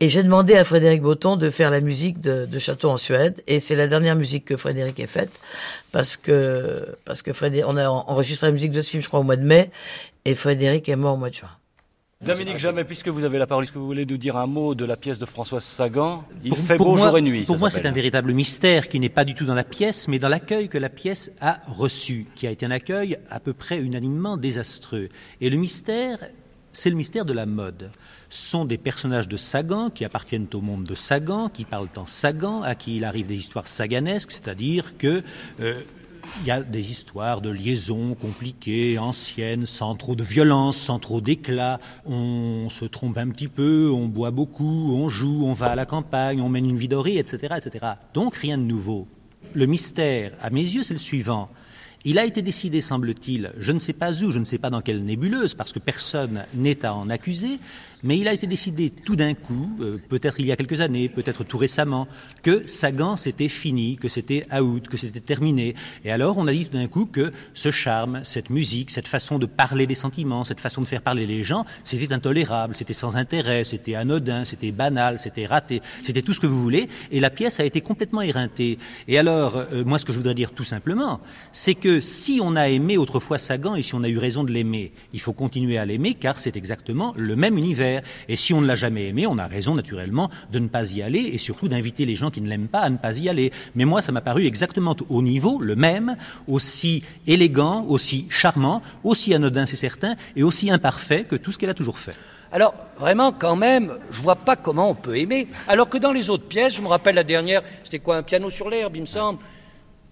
Et 0.01 0.09
j'ai 0.09 0.23
demandé 0.23 0.55
à 0.55 0.65
Frédéric 0.65 1.03
Botton 1.03 1.37
de 1.37 1.51
faire 1.51 1.71
la 1.71 1.81
musique 1.81 2.21
de, 2.21 2.47
de 2.47 2.59
Château 2.59 2.89
en 2.91 2.97
Suède. 2.97 3.43
Et 3.47 3.61
c'est 3.61 3.77
la 3.77 3.87
dernière 3.89 4.15
musique 4.17 4.45
que 4.45 4.57
Frédéric 4.57 5.01
ait 5.01 5.07
faite. 5.07 5.31
Parce 5.93 6.17
que, 6.17 6.87
parce 7.05 7.23
que 7.23 7.33
Frédéric, 7.33 7.67
on 7.69 7.77
a 7.77 7.89
enregistré 7.89 8.47
la 8.49 8.53
musique 8.53 8.73
de 8.73 8.81
ce 8.81 8.91
film, 8.91 9.03
je 9.03 9.09
crois, 9.09 9.21
au 9.21 9.25
mois 9.25 9.37
de 9.37 9.45
mai. 9.45 9.71
Et 10.25 10.35
Frédéric 10.35 10.89
est 10.89 10.97
mort 10.97 11.15
au 11.15 11.17
mois 11.17 11.31
de 11.31 11.35
juin. 11.35 11.51
Dominique 12.21 12.59
Jamais, 12.59 12.83
puisque 12.83 13.07
vous 13.07 13.23
avez 13.23 13.39
la 13.39 13.47
parole, 13.47 13.63
est-ce 13.63 13.73
que 13.73 13.79
vous 13.79 13.87
voulez 13.87 14.05
nous 14.05 14.17
dire 14.17 14.37
un 14.37 14.49
mot 14.49 14.75
de 14.75 14.85
la 14.85 14.97
pièce 14.97 15.21
de 15.21 15.25
Françoise 15.27 15.63
Sagan? 15.63 16.25
Il 16.43 16.51
Pour- 16.51 16.59
fait 16.59 16.77
pour 16.77 16.87
beau 16.87 16.97
moi- 16.97 17.07
jour 17.11 17.19
et 17.19 17.23
nuit. 17.23 17.45
Pour 17.45 17.59
moi, 17.61 17.71
c'est 17.71 17.87
un 17.87 17.93
véritable 17.93 18.33
mystère 18.33 18.89
qui 18.89 18.99
n'est 18.99 19.09
pas 19.09 19.25
du 19.25 19.35
tout 19.35 19.45
dans 19.45 19.55
la 19.55 19.63
pièce, 19.63 20.09
mais 20.09 20.19
dans 20.19 20.29
l'accueil 20.29 20.69
que 20.69 20.79
la 20.79 20.89
pièce 20.89 21.31
a 21.41 21.61
reçu, 21.69 22.27
qui 22.35 22.49
a 22.49 22.51
été 22.51 22.67
un 22.67 22.73
accueil 22.73 23.19
à 23.31 23.39
peu 23.39 23.53
près 23.53 23.79
unanimement 23.79 24.37
désastreux. 24.37 25.11
Et 25.41 25.49
le 25.49 25.57
mystère, 25.59 26.19
c'est 26.73 26.91
le 26.91 26.97
mystère 26.97 27.25
de 27.25 27.33
la 27.33 27.47
mode. 27.47 27.89
Sont 28.31 28.65
des 28.65 28.79
personnages 28.79 29.27
de 29.27 29.37
Sagan 29.37 29.89
qui 29.91 30.05
appartiennent 30.05 30.49
au 30.53 30.61
monde 30.61 30.85
de 30.85 30.95
Sagan, 30.95 31.49
qui 31.49 31.65
parlent 31.65 31.89
en 31.97 32.07
Sagan, 32.07 32.63
à 32.63 32.75
qui 32.75 32.97
il 32.97 33.05
arrive 33.05 33.27
des 33.27 33.37
histoires 33.37 33.67
saganesques, 33.67 34.33
c'est-à-dire 34.33 34.99
que 34.99 35.23
euh, 35.61 35.81
il 36.43 36.47
y 36.47 36.51
a 36.51 36.61
des 36.61 36.91
histoires 36.91 37.41
de 37.41 37.51
liaisons 37.51 38.15
compliquées, 38.15 38.99
anciennes, 38.99 39.67
sans 39.67 39.95
trop 39.95 40.15
de 40.15 40.23
violence, 40.23 40.77
sans 40.77 40.99
trop 40.99 41.21
d'éclat. 41.21 41.79
On 42.05 42.69
se 42.69 42.85
trompe 42.85 43.19
un 43.19 43.29
petit 43.29 43.49
peu, 43.49 43.91
on 43.91 44.07
boit 44.07 44.31
beaucoup, 44.31 44.93
on 44.95 45.09
joue, 45.09 45.45
on 45.45 45.53
va 45.53 45.69
à 45.69 45.75
la 45.75 45.87
campagne, 45.87 46.41
on 46.41 46.49
mène 46.49 46.69
une 46.69 46.77
vie 46.77 46.89
dorée, 46.89 47.17
etc., 47.17 47.55
etc. 47.57 47.87
Donc 48.15 48.37
rien 48.37 48.59
de 48.59 48.63
nouveau. 48.63 49.09
Le 49.55 49.67
mystère, 49.67 50.33
à 50.43 50.51
mes 50.51 50.61
yeux, 50.61 50.83
c'est 50.83 50.95
le 50.95 51.01
suivant. 51.01 51.49
Il 52.05 52.19
a 52.19 52.25
été 52.25 52.43
décidé, 52.43 52.81
semble-t-il, 52.81 53.53
je 53.59 53.73
ne 53.73 53.79
sais 53.79 53.93
pas 53.93 54.13
où, 54.23 54.31
je 54.31 54.39
ne 54.39 54.45
sais 54.45 54.59
pas 54.59 54.71
dans 54.71 54.83
quelle 54.83 55.05
nébuleuse, 55.05 55.55
parce 55.55 55.73
que 55.73 55.81
personne 55.81 56.45
n'est 56.55 56.85
à 56.85 56.95
en 56.95 57.09
accuser, 57.09 57.59
mais 58.03 58.19
il 58.19 58.29
a 58.29 58.33
été 58.33 58.47
décidé 58.47 58.91
tout 58.91 59.17
d'un 59.17 59.35
coup, 59.35 59.71
euh, 59.81 59.99
peut-être 60.09 60.41
il 60.41 60.47
y 60.47 60.53
a 60.53 60.57
quelques 60.57 60.81
années, 60.81 61.09
peut-être 61.09 61.45
tout 61.45 61.59
récemment, 61.59 62.07
que 62.43 62.67
Sagan 62.67 63.17
c'était 63.17 63.49
fini, 63.49 63.97
que 63.97 64.09
c'était 64.09 64.47
out, 64.55 64.89
que 64.89 64.97
c'était 64.97 65.21
terminé. 65.21 65.75
Et 66.05 66.13
alors 66.13 66.39
on 66.39 66.47
a 66.47 66.53
dit 66.53 66.67
tout 66.67 66.77
d'un 66.77 66.87
coup 66.87 67.07
que 67.07 67.33
ce 67.55 67.71
charme, 67.71 68.21
cette 68.25 68.51
musique, 68.51 68.91
cette 68.91 69.09
façon 69.09 69.39
de 69.39 69.47
parler 69.47 69.87
des 69.87 69.95
sentiments, 69.95 70.45
cette 70.45 70.61
façon 70.61 70.81
de 70.81 70.87
faire 70.87 71.03
parler 71.03 71.27
les 71.27 71.45
gens, 71.45 71.65
c'était 71.85 72.13
intolérable, 72.13 72.75
c'était 72.75 72.93
sans 72.93 73.17
intérêt, 73.17 73.65
c'était 73.65 73.95
anodin, 73.95 74.45
c'était 74.45 74.73
banal, 74.73 75.19
c'était 75.19 75.47
raté, 75.47 75.81
c'était 76.05 76.23
tout 76.23 76.33
ce 76.33 76.41
que 76.41 76.47
vous 76.47 76.61
voulez. 76.61 76.89
Et 77.11 77.21
la 77.21 77.31
pièce 77.31 77.61
a 77.61 77.65
été 77.65 77.81
complètement 77.81 78.23
éreintée. 78.23 78.79
Et 79.09 79.19
alors, 79.19 79.57
euh, 79.57 79.85
moi 79.85 79.99
ce 79.99 80.05
que 80.05 80.13
je 80.13 80.19
voudrais 80.19 80.35
dire 80.35 80.53
tout 80.53 80.65
simplement, 80.65 81.21
c'est 81.53 81.75
que 81.75 82.01
si 82.01 82.41
on 82.43 82.57
a 82.57 82.69
aimé 82.69 82.97
autrefois 82.97 83.39
Sagan 83.39 83.75
et 83.75 83.83
si 83.83 83.95
on 83.95 84.03
a 84.03 84.09
eu 84.09 84.19
raison 84.19 84.45
de 84.45 84.53
l'aimer, 84.53 84.93
il 85.13 85.21
faut 85.21 85.33
continuer 85.33 85.79
à 85.79 85.87
l'aimer 85.87 86.15
car 86.15 86.39
c'est 86.39 86.57
exactement 86.57 87.15
le 87.17 87.37
même 87.37 87.59
univers. 87.59 87.88
Et 88.29 88.37
si 88.37 88.53
on 88.55 88.61
ne 88.61 88.67
l'a 88.67 88.77
jamais 88.77 89.09
aimé, 89.09 89.27
on 89.27 89.39
a 89.39 89.47
raison 89.47 89.75
naturellement 89.75 90.31
de 90.53 90.59
ne 90.59 90.69
pas 90.69 90.91
y 90.93 91.03
aller 91.03 91.21
et 91.21 91.39
surtout 91.39 91.69
d'inviter 91.69 92.05
les 92.07 92.17
gens 92.17 92.31
qui 92.31 92.41
ne 92.41 92.49
l'aiment 92.49 92.69
pas 92.69 92.81
à 92.81 92.91
ne 92.91 92.97
pas 92.97 93.19
y 93.19 93.29
aller. 93.29 93.53
Mais 93.75 93.85
moi, 93.85 94.03
ça 94.03 94.13
m'a 94.13 94.21
paru 94.21 94.47
exactement 94.47 94.97
au 95.09 95.23
niveau, 95.23 95.61
le 95.61 95.77
même, 95.77 96.17
aussi 96.47 97.03
élégant, 97.27 97.85
aussi 97.85 98.27
charmant, 98.31 98.83
aussi 99.05 99.35
anodin, 99.35 99.67
c'est 99.67 99.77
certain, 99.77 100.15
et 100.37 100.43
aussi 100.43 100.71
imparfait 100.71 101.25
que 101.25 101.37
tout 101.37 101.53
ce 101.53 101.59
qu'elle 101.59 101.71
a 101.71 101.75
toujours 101.75 101.99
fait. 101.99 102.15
Alors, 102.51 102.75
vraiment, 102.99 103.33
quand 103.33 103.57
même, 103.57 103.93
je 104.11 104.23
vois 104.23 104.37
pas 104.37 104.57
comment 104.57 104.91
on 104.91 104.95
peut 104.95 105.19
aimer. 105.19 105.49
Alors 105.67 105.89
que 105.89 105.99
dans 105.99 106.13
les 106.13 106.31
autres 106.31 106.47
pièces, 106.47 106.77
je 106.77 106.83
me 106.83 106.89
rappelle 106.89 107.15
la 107.15 107.25
dernière, 107.25 107.63
c'était 107.85 107.99
quoi, 107.99 108.17
un 108.17 108.23
piano 108.23 108.49
sur 108.49 108.71
l'herbe, 108.71 108.97
il 108.97 109.03
me 109.03 109.07
semble. 109.07 109.39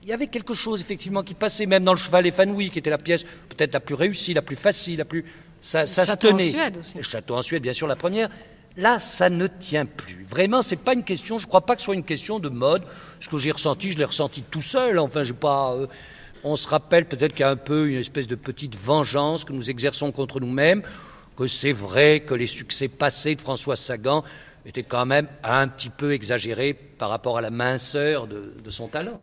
Il 0.02 0.10
y 0.10 0.12
avait 0.12 0.26
quelque 0.26 0.54
chose, 0.54 0.80
effectivement, 0.80 1.22
qui 1.22 1.34
passait 1.34 1.66
même 1.66 1.82
dans 1.82 1.92
le 1.92 1.98
cheval 1.98 2.26
épanoui, 2.26 2.70
qui 2.70 2.78
était 2.78 2.90
la 2.90 2.98
pièce 2.98 3.24
peut-être 3.24 3.72
la 3.72 3.80
plus 3.80 3.94
réussie, 3.94 4.34
la 4.34 4.42
plus 4.42 4.54
facile, 4.54 4.98
la 4.98 5.04
plus. 5.04 5.24
Ça, 5.60 5.86
ça 5.86 6.04
se 6.04 6.10
Château 6.10 6.28
en 6.28 6.32
tenait. 6.32 6.50
Suède 6.50 6.76
aussi. 6.78 6.96
Le 6.96 7.02
château 7.02 7.34
en 7.34 7.42
Suède, 7.42 7.62
bien 7.62 7.72
sûr, 7.72 7.86
la 7.86 7.96
première. 7.96 8.28
Là, 8.76 8.98
ça 8.98 9.30
ne 9.30 9.46
tient 9.46 9.86
plus. 9.86 10.26
Vraiment, 10.28 10.60
c'est 10.62 10.76
pas 10.76 10.92
une 10.92 11.02
question. 11.02 11.38
Je 11.38 11.46
crois 11.46 11.62
pas 11.64 11.74
que 11.74 11.80
ce 11.80 11.86
soit 11.86 11.94
une 11.94 12.04
question 12.04 12.38
de 12.38 12.48
mode. 12.48 12.82
Ce 13.20 13.28
que 13.28 13.38
j'ai 13.38 13.50
ressenti, 13.50 13.92
je 13.92 13.98
l'ai 13.98 14.04
ressenti 14.04 14.42
tout 14.42 14.62
seul. 14.62 14.98
Enfin, 14.98 15.24
j'ai 15.24 15.32
pas. 15.32 15.72
euh, 15.74 15.86
on 16.44 16.56
se 16.56 16.68
rappelle 16.68 17.06
peut-être 17.06 17.32
qu'il 17.32 17.40
y 17.40 17.44
a 17.44 17.50
un 17.50 17.56
peu 17.56 17.88
une 17.88 17.98
espèce 17.98 18.26
de 18.26 18.34
petite 18.34 18.76
vengeance 18.76 19.44
que 19.44 19.52
nous 19.52 19.70
exerçons 19.70 20.12
contre 20.12 20.40
nous-mêmes. 20.40 20.82
Que 21.36 21.46
c'est 21.46 21.72
vrai 21.72 22.20
que 22.20 22.34
les 22.34 22.46
succès 22.46 22.88
passés 22.88 23.34
de 23.34 23.40
François 23.40 23.76
Sagan 23.76 24.24
étaient 24.64 24.82
quand 24.82 25.06
même 25.06 25.26
un 25.42 25.68
petit 25.68 25.90
peu 25.90 26.12
exagérés 26.12 26.72
par 26.74 27.08
rapport 27.10 27.38
à 27.38 27.40
la 27.40 27.50
minceur 27.50 28.26
de, 28.26 28.54
de 28.62 28.70
son 28.70 28.88
talent. 28.88 29.20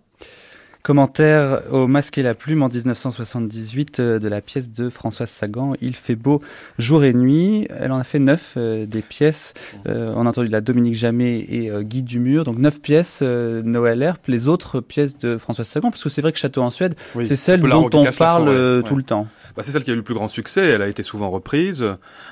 Commentaire 0.83 1.61
au 1.71 1.87
Masque 1.87 2.17
et 2.17 2.23
la 2.23 2.33
Plume 2.33 2.61
en 2.61 2.67
1978 2.67 4.01
euh, 4.01 4.19
de 4.19 4.27
la 4.27 4.41
pièce 4.41 4.69
de 4.69 4.89
Françoise 4.89 5.29
Sagan, 5.29 5.75
Il 5.79 5.95
fait 5.95 6.17
beau 6.17 6.41
jour 6.77 7.05
et 7.05 7.13
nuit. 7.13 7.69
Elle 7.69 7.93
en 7.93 7.99
a 7.99 8.03
fait 8.03 8.19
neuf 8.19 8.55
euh, 8.57 8.85
des 8.85 9.01
pièces. 9.01 9.53
Euh, 9.87 10.11
on 10.13 10.25
a 10.25 10.29
entendu 10.29 10.49
la 10.49 10.59
Dominique 10.59 10.95
Jamais 10.95 11.39
et 11.39 11.71
euh, 11.71 11.83
Guy 11.83 12.03
Dumur. 12.03 12.43
Donc 12.43 12.57
neuf 12.57 12.81
pièces, 12.81 13.19
euh, 13.21 13.61
Noël 13.63 14.01
Herp. 14.01 14.27
Les 14.27 14.49
autres 14.49 14.81
pièces 14.81 15.17
de 15.17 15.37
Françoise 15.37 15.69
Sagan, 15.69 15.89
parce 15.89 16.03
que 16.03 16.09
c'est 16.09 16.21
vrai 16.21 16.33
que 16.33 16.37
Château 16.37 16.61
en 16.61 16.69
Suède, 16.69 16.95
Oui, 17.15 17.25
c'est 17.25 17.37
celle 17.37 17.61
dont 17.61 17.89
on 17.93 18.11
parle 18.11 18.47
forêt, 18.47 18.77
ouais. 18.77 18.83
tout 18.83 18.97
le 18.97 19.03
temps. 19.03 19.27
Bah, 19.55 19.61
c'est 19.63 19.71
celle 19.71 19.83
qui 19.83 19.91
a 19.91 19.93
eu 19.93 19.97
le 19.97 20.03
plus 20.03 20.15
grand 20.15 20.27
succès. 20.27 20.65
Elle 20.65 20.81
a 20.81 20.87
été 20.87 21.03
souvent 21.03 21.29
reprise. 21.29 21.85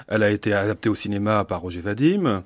Elle 0.07 0.23
a 0.23 0.29
été 0.29 0.53
adaptée 0.53 0.89
au 0.89 0.95
cinéma 0.95 1.45
par 1.45 1.61
Roger 1.61 1.81
Vadim, 1.81 2.43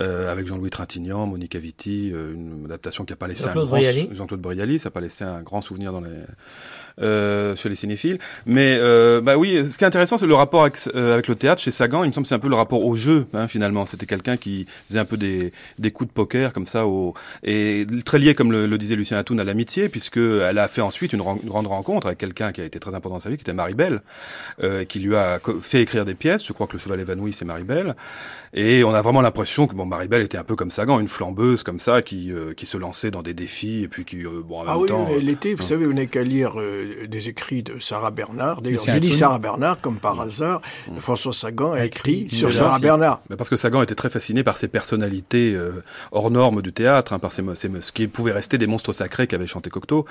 euh, 0.00 0.32
avec 0.32 0.46
Jean-Louis 0.46 0.70
Trintignant, 0.70 1.26
Monica 1.26 1.58
Vitti, 1.58 2.10
euh, 2.12 2.34
une 2.34 2.64
adaptation 2.64 3.04
qui 3.04 3.12
n'a 3.12 3.16
pas 3.16 3.28
laissé 3.28 3.44
un 3.44 3.48
Jean-Claude 3.48 3.66
grand 3.66 3.76
Brialy. 3.76 4.08
Jean-Claude 4.12 4.40
Brialy, 4.40 4.78
ça 4.78 4.88
n'a 4.88 4.92
pas 4.92 5.00
laissé 5.00 5.24
un 5.24 5.42
grand 5.44 5.62
souvenir 5.62 5.92
dans 5.92 6.00
les 6.00 6.22
euh, 7.00 7.56
chez 7.56 7.68
les 7.68 7.76
cinéphiles. 7.76 8.18
Mais 8.46 8.78
euh, 8.80 9.20
bah 9.20 9.36
oui, 9.36 9.62
ce 9.70 9.76
qui 9.78 9.84
est 9.84 9.86
intéressant, 9.86 10.16
c'est 10.16 10.26
le 10.26 10.34
rapport 10.34 10.62
avec, 10.62 10.76
euh, 10.94 11.14
avec 11.14 11.28
le 11.28 11.34
théâtre 11.34 11.60
chez 11.62 11.70
Sagan. 11.70 12.04
Il 12.04 12.08
me 12.08 12.12
semble 12.12 12.24
que 12.24 12.28
c'est 12.28 12.34
un 12.34 12.38
peu 12.40 12.48
le 12.48 12.54
rapport 12.56 12.84
au 12.84 12.96
jeu, 12.96 13.26
hein, 13.34 13.48
finalement. 13.48 13.86
C'était 13.86 14.06
quelqu'un 14.06 14.36
qui 14.36 14.66
faisait 14.88 14.98
un 15.00 15.04
peu 15.04 15.16
des, 15.16 15.52
des 15.78 15.90
coups 15.90 16.08
de 16.08 16.14
poker 16.14 16.52
comme 16.52 16.66
ça, 16.66 16.86
au, 16.86 17.14
et 17.42 17.86
très 18.04 18.18
lié, 18.18 18.34
comme 18.34 18.52
le, 18.52 18.66
le 18.66 18.78
disait 18.78 18.96
Lucien 18.96 19.16
Atoun, 19.18 19.40
à 19.40 19.44
l'amitié, 19.44 19.88
puisque 19.88 20.18
elle 20.18 20.58
a 20.58 20.68
fait 20.68 20.80
ensuite 20.80 21.12
une, 21.12 21.20
ren- 21.20 21.38
une 21.42 21.48
grande 21.48 21.66
rencontre 21.66 22.06
avec 22.06 22.18
quelqu'un 22.18 22.52
qui 22.52 22.60
a 22.60 22.64
été 22.64 22.78
très 22.78 22.94
important 22.94 23.16
dans 23.16 23.20
sa 23.20 23.30
vie, 23.30 23.36
qui 23.36 23.42
était 23.42 23.52
Marie-Belle, 23.52 24.02
euh, 24.62 24.84
qui 24.84 25.00
lui 25.00 25.16
a 25.16 25.40
fait 25.60 25.82
écrire 25.82 26.04
des 26.04 26.14
pièces. 26.14 26.46
Je 26.46 26.52
crois 26.52 26.66
que 26.66 26.74
le 26.74 26.78
cheval 26.78 27.00
évanoui, 27.00 27.32
c'est 27.32 27.44
Marie-Belle. 27.44 27.96
Et 28.56 28.84
on 28.84 28.94
a 28.94 29.02
vraiment 29.02 29.20
l'impression 29.20 29.66
que 29.66 29.74
bon, 29.74 29.84
Marie-Belle 29.84 30.22
était 30.22 30.38
un 30.38 30.44
peu 30.44 30.54
comme 30.54 30.70
Sagan, 30.70 31.00
une 31.00 31.08
flambeuse 31.08 31.62
comme 31.64 31.80
ça, 31.80 32.02
qui, 32.02 32.30
euh, 32.32 32.54
qui 32.54 32.66
se 32.66 32.76
lançait 32.76 33.10
dans 33.10 33.22
des 33.22 33.34
défis 33.34 33.82
et 33.82 33.88
puis 33.88 34.04
qui, 34.04 34.22
bon, 34.24 34.60
en 34.60 34.64
Ah 34.66 34.72
même 34.74 34.82
oui, 34.82 34.88
temps. 34.88 35.08
était, 35.08 35.54
vous 35.54 35.62
euh, 35.64 35.66
savez, 35.66 35.86
vous 35.86 35.92
n'avez 35.92 36.06
qu'à 36.06 36.22
lire 36.22 36.52
euh, 36.84 37.06
des 37.06 37.28
écrits 37.28 37.62
de 37.62 37.80
Sarah 37.80 38.10
Bernard. 38.10 38.62
D'ailleurs, 38.62 38.80
je 38.94 38.98
dis. 39.00 39.12
Sarah 39.14 39.38
Bernard 39.38 39.80
comme 39.80 39.96
par 39.98 40.20
hasard. 40.20 40.60
François 41.00 41.32
Sagan 41.32 41.72
a 41.72 41.84
écrit 41.84 42.22
Une 42.22 42.30
sur. 42.30 42.52
Sarah 42.52 42.78
Bernard. 42.78 43.22
Mais 43.30 43.36
parce 43.36 43.50
que 43.50 43.56
Sagan 43.56 43.82
était 43.82 43.94
très 43.94 44.10
fasciné 44.10 44.42
par 44.44 44.56
ses 44.56 44.68
personnalités 44.68 45.54
euh, 45.54 45.82
hors 46.12 46.30
normes 46.30 46.62
du 46.62 46.72
théâtre, 46.72 47.12
hein, 47.12 47.18
par 47.18 47.32
ses, 47.32 47.42
ces- 47.56 47.70
ce 47.80 47.92
qui 47.92 48.06
pouvait 48.06 48.32
rester 48.32 48.58
des 48.58 48.66
monstres 48.66 48.92
sacrés 48.92 49.26
qu'avait 49.26 49.46
chanté 49.46 49.70
Cocteau. 49.70 50.04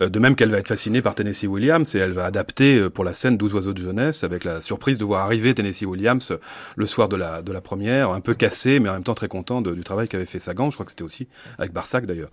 Euh, 0.00 0.08
de 0.08 0.18
même 0.18 0.36
qu'elle 0.36 0.50
va 0.50 0.58
être 0.58 0.68
fascinée 0.68 1.02
par 1.02 1.14
Tennessee 1.14 1.44
Williams 1.46 1.94
et 1.94 1.98
elle 1.98 2.12
va 2.12 2.24
adapter 2.24 2.78
euh, 2.78 2.90
pour 2.90 3.04
la 3.04 3.14
scène 3.14 3.36
12 3.36 3.54
oiseaux 3.54 3.72
de 3.72 3.82
jeunesse 3.82 4.24
avec 4.24 4.44
la 4.44 4.60
surprise 4.60 4.98
de 4.98 5.04
voir 5.04 5.24
arriver 5.24 5.54
Tennessee 5.54 5.82
Williams 5.86 6.30
euh, 6.30 6.36
le 6.76 6.86
soir 6.86 7.08
de 7.08 7.16
la, 7.16 7.42
de 7.42 7.52
la 7.52 7.60
première, 7.60 8.10
un 8.10 8.20
peu 8.20 8.34
cassé 8.34 8.80
mais 8.80 8.88
en 8.88 8.94
même 8.94 9.02
temps 9.02 9.14
très 9.14 9.28
content 9.28 9.60
de- 9.62 9.74
du 9.74 9.82
travail 9.84 10.08
qu'avait 10.08 10.26
fait 10.26 10.38
Sagan. 10.38 10.70
Je 10.70 10.76
crois 10.76 10.84
que 10.86 10.92
c'était 10.92 11.04
aussi 11.04 11.28
avec 11.58 11.72
Barsac 11.72 12.06
d'ailleurs. 12.06 12.30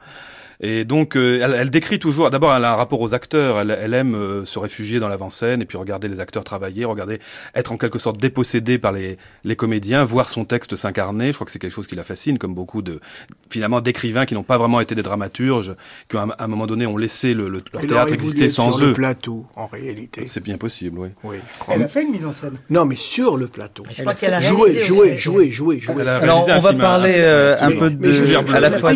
Et 0.61 0.85
donc, 0.85 1.15
euh, 1.17 1.39
elle, 1.43 1.53
elle 1.53 1.69
décrit 1.69 1.99
toujours. 1.99 2.29
D'abord, 2.31 2.55
elle 2.55 2.63
a 2.65 2.71
un 2.71 2.75
rapport 2.75 3.01
aux 3.01 3.13
acteurs. 3.13 3.59
Elle, 3.59 3.77
elle 3.79 3.93
aime 3.93 4.15
euh, 4.15 4.45
se 4.45 4.57
réfugier 4.59 4.99
dans 4.99 5.09
l'avant-scène 5.09 5.61
et 5.61 5.65
puis 5.65 5.77
regarder 5.77 6.07
les 6.07 6.19
acteurs 6.19 6.43
travailler, 6.43 6.85
regarder 6.85 7.19
être 7.55 7.71
en 7.71 7.77
quelque 7.77 7.99
sorte 7.99 8.19
dépossédé 8.19 8.77
par 8.77 8.91
les, 8.91 9.17
les 9.43 9.55
comédiens, 9.55 10.03
voir 10.03 10.29
son 10.29 10.45
texte 10.45 10.75
s'incarner. 10.75 11.27
Je 11.27 11.33
crois 11.33 11.45
que 11.45 11.51
c'est 11.51 11.59
quelque 11.59 11.71
chose 11.73 11.87
qui 11.87 11.95
la 11.95 12.03
fascine, 12.03 12.37
comme 12.37 12.53
beaucoup 12.53 12.81
de 12.81 12.99
finalement 13.49 13.81
d'écrivains 13.81 14.25
qui 14.25 14.33
n'ont 14.33 14.43
pas 14.43 14.57
vraiment 14.57 14.79
été 14.79 14.95
des 14.95 15.03
dramaturges, 15.03 15.75
qui 16.09 16.17
à 16.17 16.21
un, 16.23 16.29
à 16.29 16.43
un 16.43 16.47
moment 16.47 16.67
donné 16.67 16.85
ont 16.85 16.97
laissé 16.97 17.33
le, 17.33 17.49
le- 17.49 17.61
leur 17.73 17.81
Elle 17.83 17.89
théâtre 17.89 18.13
exister 18.13 18.49
sans 18.49 18.71
sur 18.71 18.83
eux. 18.83 18.87
le 18.89 18.93
plateau, 18.93 19.45
en 19.55 19.67
réalité. 19.67 20.27
C'est 20.27 20.43
bien 20.43 20.57
possible, 20.57 20.99
oui. 20.99 21.09
Oui. 21.23 21.37
Elle 21.69 21.83
a 21.83 21.87
fait 21.87 22.03
une 22.03 22.11
mise 22.11 22.25
en 22.25 22.33
scène. 22.33 22.53
Non, 22.69 22.85
mais 22.85 22.95
sur 22.95 23.37
le 23.37 23.47
plateau. 23.47 23.83
Je 23.93 24.01
crois 24.01 24.13
qu'elle 24.13 24.33
a 24.33 24.41
jouer, 24.41 24.81
jouer, 24.83 25.51
jouer. 25.51 25.81
Elle 25.99 26.07
a 26.07 26.17
Alors, 26.17 26.47
on 26.47 26.59
va 26.59 26.73
parler, 26.73 27.15
euh, 27.17 27.55
un 27.59 27.71
peu 27.71 27.89
de- 27.89 28.13
je- 28.13 28.35
à 28.55 28.59
la 28.59 28.71
je- 28.71 28.77
fois 28.79 28.93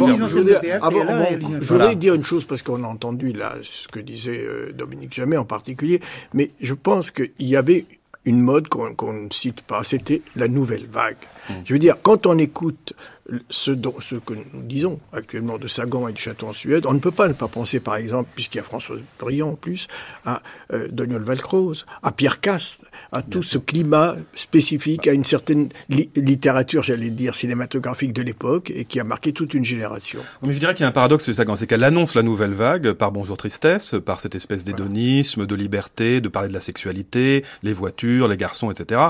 je- 1.49 1.53
Je 1.55 1.67
voudrais, 1.67 1.77
Voilà. 1.77 1.95
dire 1.95 2.13
une 2.13 2.23
chose 2.23 2.45
parce 2.45 2.62
qu'on 2.62 2.83
a 2.83 2.88
entendu 2.88 3.33
là 3.33 3.55
ce 3.62 3.88
que 3.88 3.99
disait 3.99 4.39
euh, 4.45 4.71
Dominique 4.73 5.13
Jamais 5.13 5.38
en 5.38 5.45
particulier, 5.45 5.99
mais 6.33 6.51
je 6.62 6.73
pense 6.73 7.12
qu'il 7.12 7.31
y 7.39 7.55
avait 7.55 7.85
une 8.25 8.41
mode 8.41 8.67
qu'on 8.67 8.93
qu'on 8.95 9.13
ne 9.13 9.29
cite 9.31 9.62
pas, 9.62 9.83
c'était 9.83 10.21
la 10.35 10.47
nouvelle 10.47 10.85
vague. 10.85 11.17
Je 11.65 11.73
veux 11.73 11.79
dire, 11.79 11.97
quand 12.03 12.25
on 12.25 12.38
écoute 12.38 12.93
ce, 13.49 13.71
dont, 13.71 13.95
ce 13.99 14.15
que 14.15 14.33
nous 14.33 14.61
disons 14.63 14.99
actuellement 15.13 15.57
de 15.57 15.67
Sagan 15.67 16.07
et 16.07 16.13
du 16.13 16.21
Château 16.21 16.47
en 16.47 16.53
Suède, 16.53 16.85
on 16.85 16.93
ne 16.93 16.99
peut 16.99 17.11
pas 17.11 17.27
ne 17.27 17.33
pas 17.33 17.47
penser, 17.47 17.79
par 17.79 17.95
exemple, 17.95 18.29
puisqu'il 18.33 18.57
y 18.57 18.61
a 18.61 18.63
François 18.63 18.97
Briand 19.19 19.49
en 19.49 19.55
plus, 19.55 19.87
à 20.25 20.41
euh, 20.73 20.87
Daniel 20.91 21.21
Valcroze, 21.21 21.85
à 22.03 22.11
Pierre 22.11 22.39
Cast, 22.39 22.85
à 23.11 23.21
tout 23.21 23.43
ce 23.43 23.57
climat 23.57 24.15
spécifique, 24.35 25.07
à 25.07 25.13
une 25.13 25.25
certaine 25.25 25.69
li- 25.89 26.09
littérature, 26.15 26.83
j'allais 26.83 27.11
dire, 27.11 27.35
cinématographique 27.35 28.13
de 28.13 28.21
l'époque, 28.21 28.71
et 28.73 28.85
qui 28.85 28.99
a 28.99 29.03
marqué 29.03 29.33
toute 29.33 29.53
une 29.53 29.65
génération. 29.65 30.19
Mais 30.45 30.53
je 30.53 30.59
dirais 30.59 30.73
qu'il 30.73 30.83
y 30.83 30.85
a 30.85 30.89
un 30.89 30.93
paradoxe 30.93 31.25
chez 31.25 31.33
Sagan, 31.33 31.55
c'est 31.55 31.67
qu'elle 31.67 31.83
annonce 31.83 32.15
la 32.15 32.23
nouvelle 32.23 32.53
vague 32.53 32.93
par 32.93 33.11
Bonjour 33.11 33.37
Tristesse, 33.37 33.95
par 34.05 34.21
cette 34.21 34.35
espèce 34.35 34.63
d'hédonisme, 34.63 35.45
de 35.45 35.55
liberté, 35.55 36.21
de 36.21 36.29
parler 36.29 36.49
de 36.49 36.53
la 36.53 36.61
sexualité, 36.61 37.43
les 37.63 37.73
voitures, 37.73 38.27
les 38.27 38.37
garçons, 38.37 38.71
etc. 38.71 39.01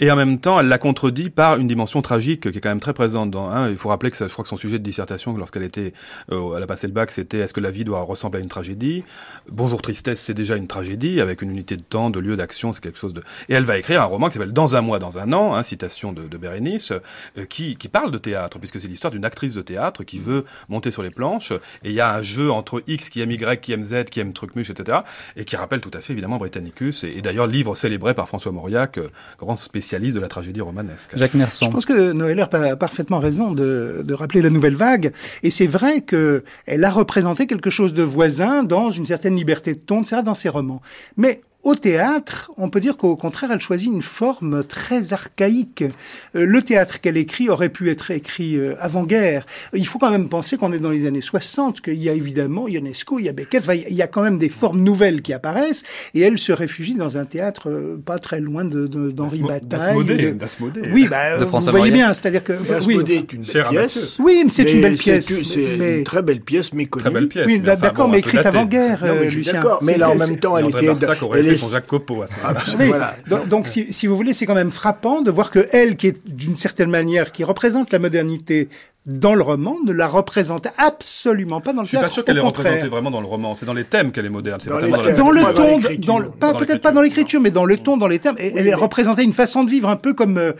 Et 0.00 0.10
en 0.10 0.16
même 0.16 0.38
temps, 0.38 0.60
elle 0.60 0.68
la 0.68 0.78
contredit 0.78 1.30
par 1.30 1.56
une 1.56 1.66
dimension 1.66 2.02
tragique 2.02 2.50
qui 2.50 2.58
est 2.58 2.60
quand 2.60 2.68
même 2.68 2.80
très 2.80 2.94
présente. 2.94 3.30
Dans, 3.30 3.47
hein, 3.50 3.68
il 3.68 3.76
faut 3.76 3.88
rappeler 3.88 4.10
que 4.10 4.16
ça, 4.16 4.26
je 4.26 4.32
crois 4.32 4.42
que 4.42 4.48
son 4.48 4.56
sujet 4.56 4.78
de 4.78 4.84
dissertation, 4.84 5.36
lorsqu'elle 5.36 5.62
était, 5.62 5.92
euh, 6.32 6.56
elle 6.56 6.62
a 6.62 6.66
passé 6.66 6.86
le 6.86 6.92
bac, 6.92 7.10
c'était 7.10 7.38
est-ce 7.38 7.52
que 7.52 7.60
la 7.60 7.70
vie 7.70 7.84
doit 7.84 8.00
ressembler 8.00 8.40
à 8.40 8.42
une 8.42 8.48
tragédie? 8.48 9.04
Bonjour 9.50 9.82
Tristesse, 9.82 10.20
c'est 10.20 10.34
déjà 10.34 10.56
une 10.56 10.66
tragédie 10.66 11.20
avec 11.20 11.42
une 11.42 11.50
unité 11.50 11.76
de 11.76 11.82
temps, 11.82 12.10
de 12.10 12.18
lieu 12.18 12.36
d'action, 12.36 12.72
c'est 12.72 12.82
quelque 12.82 12.98
chose 12.98 13.14
de. 13.14 13.22
Et 13.48 13.54
elle 13.54 13.64
va 13.64 13.78
écrire 13.78 14.02
un 14.02 14.06
roman 14.06 14.28
qui 14.28 14.34
s'appelle 14.34 14.52
Dans 14.52 14.76
un 14.76 14.80
mois, 14.80 14.98
dans 14.98 15.18
un 15.18 15.32
an, 15.32 15.54
hein, 15.54 15.62
citation 15.62 16.12
de, 16.12 16.26
de 16.26 16.36
Bérénice, 16.36 16.92
euh, 16.92 17.44
qui, 17.44 17.76
qui 17.76 17.88
parle 17.88 18.10
de 18.10 18.18
théâtre, 18.18 18.58
puisque 18.58 18.80
c'est 18.80 18.88
l'histoire 18.88 19.10
d'une 19.10 19.24
actrice 19.24 19.54
de 19.54 19.62
théâtre 19.62 20.04
qui 20.04 20.18
veut 20.18 20.44
monter 20.68 20.90
sur 20.90 21.02
les 21.02 21.10
planches, 21.10 21.52
et 21.52 21.90
il 21.90 21.92
y 21.92 22.00
a 22.00 22.14
un 22.14 22.22
jeu 22.22 22.50
entre 22.50 22.82
X 22.86 23.08
qui 23.10 23.20
aime 23.20 23.30
Y, 23.30 23.60
qui 23.60 23.72
aime 23.72 23.84
Z, 23.84 24.04
qui 24.04 24.20
aime 24.20 24.32
Trucmuche, 24.32 24.70
etc., 24.70 24.98
et 25.36 25.44
qui 25.44 25.56
rappelle 25.56 25.80
tout 25.80 25.90
à 25.94 26.00
fait 26.00 26.12
évidemment 26.12 26.38
Britannicus, 26.38 27.04
et, 27.04 27.08
et 27.16 27.22
d'ailleurs 27.22 27.46
livre 27.46 27.74
célébré 27.74 28.14
par 28.14 28.28
François 28.28 28.52
Mauriac, 28.52 28.98
euh, 28.98 29.08
grand 29.38 29.56
spécialiste 29.56 30.16
de 30.16 30.20
la 30.20 30.28
tragédie 30.28 30.60
romanesque. 30.60 31.10
Jacques 31.14 31.34
Merson. 31.34 31.66
Je 31.66 31.70
pense 31.70 31.86
que 31.86 32.12
Noël 32.12 32.38
Herp 32.38 32.54
a 32.54 32.76
parfaitement 32.76 33.18
raison 33.18 33.37
de, 33.38 34.12
rappeler 34.12 34.42
la 34.42 34.50
nouvelle 34.50 34.76
vague. 34.76 35.12
Et 35.42 35.50
c'est 35.50 35.66
vrai 35.66 36.00
que 36.00 36.44
elle 36.66 36.84
a 36.84 36.90
représenté 36.90 37.46
quelque 37.46 37.70
chose 37.70 37.94
de 37.94 38.02
voisin 38.02 38.62
dans 38.62 38.90
une 38.90 39.06
certaine 39.06 39.36
liberté 39.36 39.72
de 39.72 39.78
ton, 39.78 40.02
dans 40.24 40.34
ses 40.34 40.48
romans. 40.48 40.80
Mais 41.16 41.40
au 41.64 41.74
théâtre, 41.74 42.50
on 42.56 42.70
peut 42.70 42.78
dire 42.80 42.96
qu'au 42.96 43.16
contraire, 43.16 43.50
elle 43.52 43.60
choisit 43.60 43.88
une 43.92 44.00
forme 44.00 44.62
très 44.64 45.12
archaïque. 45.12 45.82
Euh, 46.36 46.46
le 46.46 46.62
théâtre 46.62 47.00
qu'elle 47.00 47.16
écrit 47.16 47.50
aurait 47.50 47.68
pu 47.68 47.90
être 47.90 48.10
écrit 48.12 48.56
euh, 48.56 48.74
avant-guerre. 48.78 49.44
Il 49.74 49.86
faut 49.86 49.98
quand 49.98 50.10
même 50.10 50.28
penser 50.28 50.56
qu'on 50.56 50.72
est 50.72 50.78
dans 50.78 50.90
les 50.92 51.04
années 51.06 51.20
60, 51.20 51.80
qu'il 51.80 52.00
y 52.02 52.08
a 52.08 52.12
évidemment 52.12 52.68
Ionesco, 52.68 53.18
il 53.18 53.24
y 53.24 53.28
a 53.28 53.32
Beckett, 53.32 53.62
enfin, 53.64 53.74
il 53.74 53.94
y 53.94 54.02
a 54.02 54.06
quand 54.06 54.22
même 54.22 54.38
des 54.38 54.48
formes 54.48 54.80
nouvelles 54.80 55.20
qui 55.20 55.32
apparaissent, 55.32 55.82
et 56.14 56.20
elle 56.20 56.38
se 56.38 56.52
réfugie 56.52 56.94
dans 56.94 57.18
un 57.18 57.24
théâtre 57.24 57.68
euh, 57.68 58.00
pas 58.02 58.18
très 58.18 58.40
loin 58.40 58.64
de- 58.64 58.86
de- 58.86 59.10
d'Henri 59.10 59.38
D'Asmo- 59.40 59.48
Bataille. 59.48 59.68
d'Asmodée, 59.68 60.16
de- 60.16 60.30
d'Asmodée. 60.30 60.82
Oui, 60.92 61.06
bah, 61.10 61.38
De 61.38 61.44
vous 61.44 61.60
voyez 61.60 61.90
bien, 61.92 62.14
c'est-à-dire 62.14 62.44
que... 62.44 62.52
Mais 62.52 62.58
oui, 62.86 62.94
Asmodée 62.94 63.02
enfin- 63.02 63.12
est 63.12 63.32
une 63.32 63.42
belle 63.42 63.66
pièce. 63.68 64.16
Oui, 64.20 64.40
mais 64.44 64.50
c'est 64.50 64.72
une 64.72 64.80
belle 64.80 64.94
pièce, 64.94 65.42
C'est 65.44 65.76
mais- 65.76 65.98
une 65.98 66.04
très 66.04 66.22
belle 66.22 66.40
pièce, 66.40 66.72
méconnue. 66.72 67.02
Très 67.02 67.12
belle 67.12 67.28
pièce. 67.28 67.46
Oui, 67.46 67.60
mais 67.62 67.68
enfin, 67.72 67.80
d'accord, 67.82 68.06
bon, 68.06 68.12
mais 68.12 68.18
un 68.18 68.22
peu 68.22 68.28
écrite 68.30 68.46
avant-guerre, 68.46 69.04
Non, 69.04 69.14
mais 69.16 69.24
je 69.24 69.30
suis 69.30 69.36
Lucien. 69.38 69.52
d'accord. 69.54 69.80
Mais 69.82 69.98
là, 69.98 70.10
en 70.10 70.14
même 70.14 70.38
temps, 70.38 70.56
elle 70.56 70.68
était... 70.68 70.88
Jacques 71.54 71.86
Copeau 71.86 72.22
à 72.22 72.28
ce 72.28 72.36
moment-là. 72.36 72.86
Voilà. 72.86 73.16
donc, 73.28 73.48
donc, 73.48 73.68
si, 73.68 73.92
si 73.92 74.06
vous 74.06 74.16
voulez, 74.16 74.32
c'est 74.32 74.46
quand 74.46 74.54
même 74.54 74.70
frappant 74.70 75.22
de 75.22 75.30
voir 75.30 75.50
que 75.50 75.68
elle, 75.72 75.96
qui 75.96 76.08
est 76.08 76.26
d'une 76.26 76.56
certaine 76.56 76.90
manière, 76.90 77.32
qui 77.32 77.44
représente 77.44 77.92
la 77.92 77.98
modernité 77.98 78.68
dans 79.08 79.34
le 79.34 79.42
roman, 79.42 79.78
ne 79.86 79.92
la 79.92 80.06
représentait 80.06 80.68
absolument 80.76 81.62
pas 81.62 81.72
dans 81.72 81.80
le 81.80 81.86
Je 81.86 81.88
suis 81.92 81.98
pas 81.98 82.10
sûr 82.10 82.22
qu'elle 82.24 82.36
est 82.36 82.40
représentée 82.40 82.74
contraire. 82.74 82.90
vraiment 82.90 83.10
dans 83.10 83.22
le 83.22 83.26
roman. 83.26 83.54
C'est 83.54 83.64
dans 83.64 83.72
les 83.72 83.84
thèmes 83.84 84.12
qu'elle 84.12 84.26
est 84.26 84.28
moderne. 84.28 84.60
C'est 84.62 84.68
Dans, 84.68 84.78
thèmes, 84.80 84.90
la 84.90 85.12
dans 85.14 85.30
le 85.30 85.40
dans 85.40 85.52
ton, 85.54 85.78
dans 86.04 86.18
le- 86.18 86.28
pas 86.30 86.52
Dans 86.52 86.58
peut-être 86.58 86.82
pas 86.82 86.92
dans 86.92 87.00
l'écriture, 87.00 87.40
mais 87.40 87.50
dans 87.50 87.64
le 87.64 87.78
ton, 87.78 87.96
dans 87.96 88.06
les 88.06 88.18
termes. 88.18 88.36
Et 88.38 88.52
elle 88.54 88.74
représentait 88.74 89.24
une 89.24 89.32
façon 89.32 89.64
de 89.64 89.70
vivre 89.70 89.88
un 89.88 89.96
peu 89.96 90.12
comme 90.12 90.36
euh, 90.36 90.52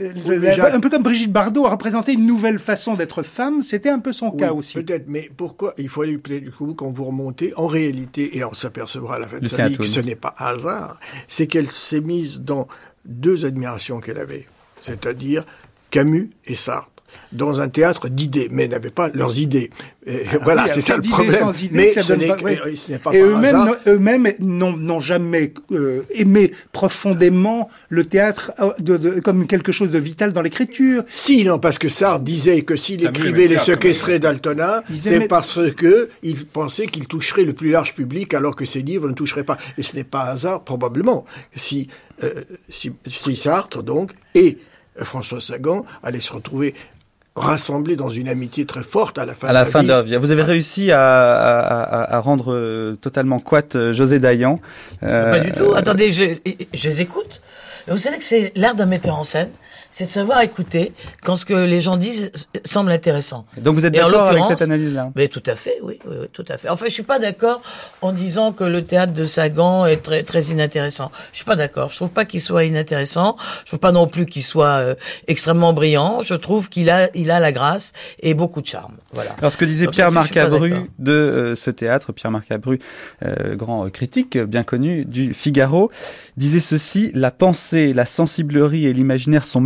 euh, 0.00 0.12
Oui, 0.26 0.38
mais 0.40 0.54
Jacques- 0.56 0.74
un 0.74 0.80
peu 0.80 0.88
comme 0.88 1.02
Brigitte 1.02 1.32
Bardot 1.32 1.66
a 1.66 1.70
représenté 1.70 2.12
une 2.14 2.26
nouvelle 2.26 2.58
façon 2.58 2.94
d'être 2.94 3.22
femme. 3.22 3.62
C'était 3.62 3.90
un 3.90 3.98
peu 3.98 4.12
son 4.14 4.30
cas 4.30 4.52
aussi. 4.52 4.72
Peut-être, 4.74 5.04
mais 5.06 5.30
pourquoi 5.36 5.74
il 5.76 5.90
faut 5.90 6.00
aller 6.00 6.16
peut-être 6.16 6.44
du 6.44 6.50
coup 6.52 6.72
quand 6.74 6.90
vous 6.90 7.04
remontez 7.04 7.52
en 7.58 7.66
réalité 7.66 8.38
et 8.38 8.44
on 8.44 8.54
s'apercevra 8.54 9.16
à 9.16 9.18
la 9.18 9.26
fin 9.26 9.38
de 9.38 9.46
sa 9.46 9.68
vie 9.68 9.76
que 9.76 9.84
ce 9.84 10.00
n'est 10.00 10.16
pas 10.16 10.34
hasard, 10.38 10.98
c'est 11.28 11.46
qu'elle 11.46 11.70
s'est 11.70 12.00
mise 12.00 12.40
dans 12.40 12.68
deux 13.04 13.44
admirations 13.44 14.00
qu'elle 14.00 14.18
avait, 14.18 14.46
c'est-à-dire 14.80 15.44
Camus 15.90 16.30
et 16.46 16.54
Sartre. 16.54 16.88
Dans 17.32 17.60
un 17.60 17.68
théâtre 17.68 18.08
d'idées, 18.08 18.48
mais 18.50 18.66
n'avaient 18.66 18.90
pas 18.90 19.08
leurs 19.14 19.38
idées. 19.38 19.70
Et 20.06 20.22
voilà, 20.42 20.62
Ah 20.62 20.66
Oui, 20.66 20.72
c'est 20.74 20.80
ça 20.80 20.96
le 20.96 21.02
problème. 21.02 21.48
idées, 21.60 21.68
mais 21.70 21.92
ça 21.92 22.02
ce 22.02 22.12
n'est 22.14 22.26
pas- 22.98 23.14
Et 23.14 23.20
eux-mêmes, 23.20 23.56
n'ont- 23.56 23.74
eux-mêmes 23.86 24.32
n'ont 24.40 24.76
n'ont 24.76 24.98
jamais 25.00 25.54
euh, 25.70 26.02
aimé 26.10 26.52
profondément 26.72 27.70
le 27.88 28.04
théâtre 28.04 28.52
euh, 28.60 28.72
de- 28.80 28.96
de- 28.96 29.20
comme 29.20 29.46
quelque 29.46 29.70
chose 29.70 29.90
de 29.90 29.98
vital 29.98 30.32
dans 30.32 30.42
l'écriture. 30.42 31.04
Si, 31.08 31.44
non, 31.44 31.58
parce 31.60 31.78
que 31.78 31.88
Sartre 31.88 32.20
disait 32.24 32.62
que 32.62 32.74
s'il 32.74 32.98
Camus 33.00 33.10
écrivait 33.10 33.46
les 33.48 33.58
séquestrés 33.58 34.18
d'Altona, 34.18 34.82
c'est 34.92 35.14
aimaient- 35.16 35.28
parce 35.28 35.60
que 35.76 36.08
il 36.24 36.46
pensait 36.46 36.86
qu'il 36.86 37.06
toucherait 37.06 37.44
le 37.44 37.52
plus 37.52 37.70
large 37.70 37.94
public 37.94 38.34
alors 38.34 38.56
que 38.56 38.64
ses 38.64 38.82
livres 38.82 39.08
ne 39.08 39.14
toucheraient 39.14 39.44
pas. 39.44 39.56
Et 39.78 39.82
ce 39.84 39.94
n'est 39.94 40.04
pas 40.04 40.22
hasard, 40.22 40.64
probablement, 40.64 41.24
si, 41.54 41.86
euh, 42.24 42.42
si, 42.68 42.90
si 43.06 43.36
Sartre, 43.36 43.82
donc, 43.84 44.12
et 44.34 44.58
François 45.02 45.40
Sagan 45.40 45.84
allaient 46.02 46.20
se 46.20 46.32
retrouver 46.32 46.74
rassemblés 47.36 47.96
dans 47.96 48.10
une 48.10 48.28
amitié 48.28 48.66
très 48.66 48.82
forte 48.82 49.16
à 49.18 49.24
la 49.24 49.34
fin 49.34 49.48
à 49.48 49.52
la 49.52 49.64
de 49.64 49.70
fin 49.70 49.82
de 49.82 49.88
leur 49.88 50.02
vie. 50.02 50.16
Vous 50.16 50.30
avez 50.30 50.42
réussi 50.42 50.90
à, 50.92 51.00
à, 51.00 51.80
à- 51.82 52.16
à 52.16 52.20
rendre 52.20 52.52
euh, 52.52 52.96
totalement 53.00 53.38
quat 53.38 53.74
euh, 53.76 53.92
José 53.92 54.18
Dayan. 54.18 54.58
Euh, 55.02 55.30
Pas 55.30 55.38
du 55.40 55.52
tout. 55.52 55.72
Attendez, 55.74 56.12
je, 56.12 56.22
je 56.74 56.88
les 56.88 57.00
écoute. 57.00 57.40
Vous 57.88 57.98
savez 57.98 58.18
que 58.18 58.24
c'est 58.24 58.52
l'art 58.56 58.74
d'un 58.74 58.86
metteur 58.86 59.18
en 59.18 59.22
scène, 59.22 59.50
c'est 59.90 60.04
de 60.04 60.08
savoir 60.08 60.40
écouter 60.42 60.92
quand 61.22 61.36
ce 61.36 61.44
que 61.44 61.54
les 61.54 61.80
gens 61.80 61.96
disent 61.96 62.30
semble 62.64 62.92
intéressant. 62.92 63.44
Donc 63.58 63.74
vous 63.74 63.86
êtes 63.86 63.92
d'accord 63.92 64.28
avec 64.28 64.44
cette 64.44 64.62
analyse-là? 64.62 65.10
Mais 65.16 65.28
tout 65.28 65.42
à 65.46 65.56
fait, 65.56 65.78
oui, 65.82 65.98
oui, 66.06 66.16
oui, 66.20 66.26
tout 66.32 66.44
à 66.48 66.56
fait. 66.56 66.68
Enfin, 66.68 66.86
je 66.86 66.92
suis 66.92 67.02
pas 67.02 67.18
d'accord 67.18 67.60
en 68.00 68.12
disant 68.12 68.52
que 68.52 68.64
le 68.64 68.84
théâtre 68.84 69.12
de 69.12 69.24
Sagan 69.24 69.86
est 69.86 69.98
très 69.98 70.22
très 70.22 70.44
inintéressant. 70.44 71.10
Je 71.32 71.38
suis 71.38 71.44
pas 71.44 71.56
d'accord. 71.56 71.90
Je 71.90 71.96
trouve 71.96 72.12
pas 72.12 72.24
qu'il 72.24 72.40
soit 72.40 72.64
inintéressant. 72.64 73.36
Je 73.64 73.70
trouve 73.70 73.80
pas 73.80 73.92
non 73.92 74.06
plus 74.06 74.26
qu'il 74.26 74.44
soit 74.44 74.78
euh, 74.78 74.94
extrêmement 75.26 75.72
brillant. 75.72 76.22
Je 76.22 76.34
trouve 76.34 76.68
qu'il 76.68 76.88
a 76.88 77.08
il 77.14 77.30
a 77.30 77.40
la 77.40 77.52
grâce 77.52 77.92
et 78.20 78.34
beaucoup 78.34 78.62
de 78.62 78.66
charme. 78.66 78.94
Voilà. 79.12 79.32
Alors 79.38 79.50
ce 79.50 79.56
que 79.56 79.64
disait 79.64 79.86
Donc, 79.86 79.94
Pierre 79.94 80.12
Marcabru 80.12 80.72
de 80.98 81.12
euh, 81.12 81.54
ce 81.56 81.70
théâtre, 81.70 82.12
Pierre 82.12 82.30
Marcabru, 82.30 82.78
euh, 83.24 83.56
grand 83.56 83.90
critique 83.90 84.38
bien 84.38 84.62
connu 84.62 85.04
du 85.04 85.34
Figaro, 85.34 85.90
disait 86.36 86.60
ceci 86.60 87.10
la 87.14 87.30
pensée, 87.30 87.92
la 87.92 88.06
sensiblerie 88.06 88.86
et 88.86 88.92
l'imaginaire 88.92 89.44
sont 89.44 89.60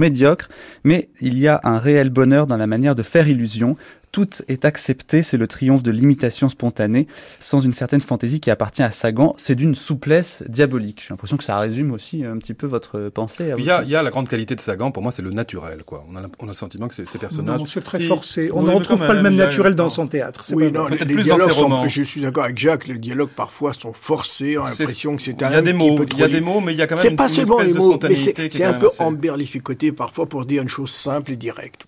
mais 0.84 1.08
il 1.20 1.38
y 1.38 1.48
a 1.48 1.60
un 1.64 1.78
réel 1.78 2.10
bonheur 2.10 2.46
dans 2.46 2.56
la 2.56 2.66
manière 2.66 2.94
de 2.94 3.02
faire 3.02 3.28
illusion. 3.28 3.76
Tout 4.14 4.28
est 4.46 4.64
accepté, 4.64 5.24
c'est 5.24 5.36
le 5.36 5.48
triomphe 5.48 5.82
de 5.82 5.90
l'imitation 5.90 6.48
spontanée, 6.48 7.08
sans 7.40 7.58
une 7.58 7.72
certaine 7.72 8.00
fantaisie 8.00 8.38
qui 8.38 8.48
appartient 8.48 8.84
à 8.84 8.92
Sagan. 8.92 9.34
C'est 9.38 9.56
d'une 9.56 9.74
souplesse 9.74 10.44
diabolique. 10.48 11.02
J'ai 11.02 11.08
l'impression 11.10 11.36
que 11.36 11.42
ça 11.42 11.58
résume 11.58 11.90
aussi 11.90 12.24
un 12.24 12.38
petit 12.38 12.54
peu 12.54 12.68
votre 12.68 13.08
pensée. 13.08 13.52
Il 13.58 13.64
y, 13.64 13.70
a, 13.72 13.82
il 13.82 13.88
y 13.88 13.96
a 13.96 14.04
la 14.04 14.10
grande 14.10 14.28
qualité 14.28 14.54
de 14.54 14.60
Sagan, 14.60 14.92
pour 14.92 15.02
moi, 15.02 15.10
c'est 15.10 15.22
le 15.22 15.32
naturel. 15.32 15.82
Quoi. 15.84 16.06
On, 16.08 16.14
a, 16.16 16.20
on 16.38 16.44
a 16.44 16.48
le 16.50 16.54
sentiment 16.54 16.86
que 16.86 16.94
ces, 16.94 17.18
personnages. 17.18 17.58
Non, 17.58 17.66
c'est 17.66 17.82
très 17.82 17.98
Si. 17.98 18.06
forcé. 18.06 18.50
On 18.52 18.60
Oui, 18.62 18.70
ne 18.70 18.74
retrouve 18.76 19.00
pas 19.00 19.14
le 19.14 19.22
même 19.22 19.34
naturel 19.34 19.74
dans 19.74 19.88
son 19.88 20.06
théâtre. 20.06 20.44
Oui, 20.52 20.70
pas 20.70 20.78
non, 20.78 20.86
les, 20.86 20.96
Peut-être 20.96 21.08
les 21.08 21.14
plus 21.14 21.24
dans 21.24 21.34
dialogues 21.36 21.52
ses 21.52 21.58
sont, 21.60 21.88
je 21.88 22.02
suis 22.04 22.20
d'accord 22.20 22.44
avec 22.44 22.56
Jacques, 22.58 22.86
les 22.86 23.00
dialogues 23.00 23.30
parfois 23.34 23.72
sont 23.72 23.92
forcés, 23.92 24.56
on 24.58 24.64
a 24.64 24.70
l'impression 24.70 25.16
que 25.16 25.22
c'est 25.22 25.32
il 25.32 25.40
y 25.40 25.44
un 25.44 25.50
a 25.50 25.60
des 25.60 25.72
mots, 25.72 25.98
il 26.12 26.18
y 26.18 26.22
a 26.22 26.28
des 26.28 26.40
mots, 26.40 26.60
mais 26.60 26.72
il 26.72 26.78
y 26.78 26.82
a 26.82 26.86
quand 26.86 26.94
même 26.94 27.02
C'est 27.02 27.10
une- 27.10 27.16
pas 27.16 27.28
seulement 27.28 27.58
espèce 27.58 27.72
les 27.74 27.80
de 27.80 27.84
mots, 27.84 27.98
mais 28.08 28.14
c'est 28.14 28.64
un 28.64 28.74
peu 28.74 28.90
emberlificoté 29.00 29.90
parfois 29.90 30.26
pour 30.26 30.46
dire 30.46 30.62
une 30.62 30.68
chose 30.68 30.90
simple 30.92 31.32
et 31.32 31.36
directe. 31.36 31.86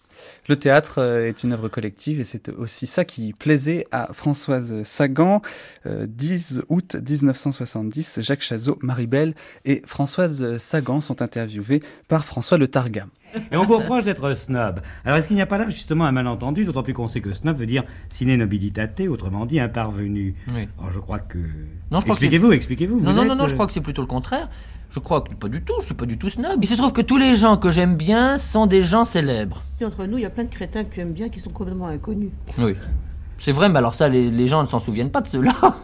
Le 0.49 0.57
théâtre 0.57 0.99
euh, 0.99 1.27
est 1.27 1.43
une 1.43 1.53
œuvre 1.53 1.69
collective 1.69 2.21
et 2.21 2.25
c'est 2.25 2.49
aussi 2.51 2.87
ça 2.87 3.05
qui 3.05 3.33
plaisait 3.33 3.87
à 3.91 4.13
Françoise 4.13 4.83
Sagan. 4.85 5.43
Euh, 5.87 6.07
10 6.09 6.63
août 6.69 6.97
1970, 6.97 8.21
Jacques 8.23 8.43
Chazot, 8.43 8.79
Marie 8.83 9.07
Belle 9.07 9.35
et 9.65 9.83
Françoise 9.85 10.57
Sagan 10.59 11.01
sont 11.01 11.23
interviewés 11.23 11.83
par 12.09 12.25
François 12.25 12.59
Le 12.59 12.69
Targam. 12.69 13.09
Et 13.53 13.57
on 13.57 13.65
vous 13.65 13.77
reproche 13.79 14.05
d'être 14.05 14.35
snob. 14.35 14.81
Alors 15.05 15.19
est-ce 15.19 15.27
qu'il 15.27 15.37
n'y 15.37 15.43
a 15.43 15.47
pas 15.47 15.59
là 15.59 15.69
justement 15.69 16.07
un 16.07 16.13
malentendu, 16.13 16.65
d'autant 16.65 16.83
plus 16.83 16.95
qu'on 16.95 17.09
sait 17.09 17.21
que 17.21 17.33
snob 17.33 17.59
veut 17.59 17.67
dire 17.67 17.85
sine 18.09 18.35
nobilitate, 18.37 19.01
autrement 19.09 19.47
dit 19.47 19.61
un 19.61 19.69
parvenu. 19.69 20.35
Oui. 20.55 20.69
Alors 20.79 20.93
je 20.93 20.99
crois 20.99 21.19
que. 21.19 21.39
Non, 21.39 21.45
je 21.45 21.89
crois 21.89 22.03
que 22.05 22.11
expliquez-vous, 22.11 22.53
expliquez-vous. 22.53 23.01
Non, 23.01 23.11
vous 23.11 23.17
non, 23.17 23.23
êtes, 23.23 23.29
non, 23.29 23.35
non, 23.37 23.47
je 23.47 23.53
euh, 23.53 23.55
crois 23.55 23.67
que 23.67 23.73
c'est 23.73 23.81
plutôt 23.81 24.03
le 24.03 24.07
contraire. 24.07 24.49
Je 24.91 24.99
crois 25.01 25.21
que 25.21 25.35
pas 25.35 25.49
du 25.49 25.63
tout, 25.63 25.75
je 25.81 25.87
suis 25.87 25.95
pas 25.95 26.07
du 26.07 26.17
tout 26.19 26.31
snob. 26.31 26.59
Il 26.63 26.67
se 26.67 26.75
trouve 26.75 26.93
que 26.93 27.03
tous 27.03 27.19
les 27.19 27.37
gens 27.37 27.57
que 27.57 27.71
j'aime 27.71 27.97
bien 27.97 28.39
sont 28.39 28.67
des 28.67 28.83
gens 28.83 29.05
célèbres. 29.05 29.63
Et 29.81 29.85
entre 29.85 30.07
nous, 30.07 30.19
il 30.19 30.23
y 30.23 30.27
a 30.27 30.31
plein 30.31 30.45
de 30.45 30.51
crétins 30.51 30.85
que 30.85 30.95
tu 30.95 31.01
aimes 31.01 31.13
bien 31.13 31.29
qui 31.29 31.41
sont 31.41 31.51
complètement 31.51 31.89
inconnus. 31.89 32.31
Oui. 32.59 32.75
C'est 33.39 33.53
vrai, 33.53 33.69
mais 33.69 33.79
alors 33.79 33.95
ça, 33.95 34.09
les, 34.09 34.31
les 34.31 34.47
gens 34.47 34.63
ne 34.63 34.69
s'en 34.69 34.81
souviennent 34.81 35.11
pas 35.11 35.21
de 35.21 35.29
cela. 35.29 35.53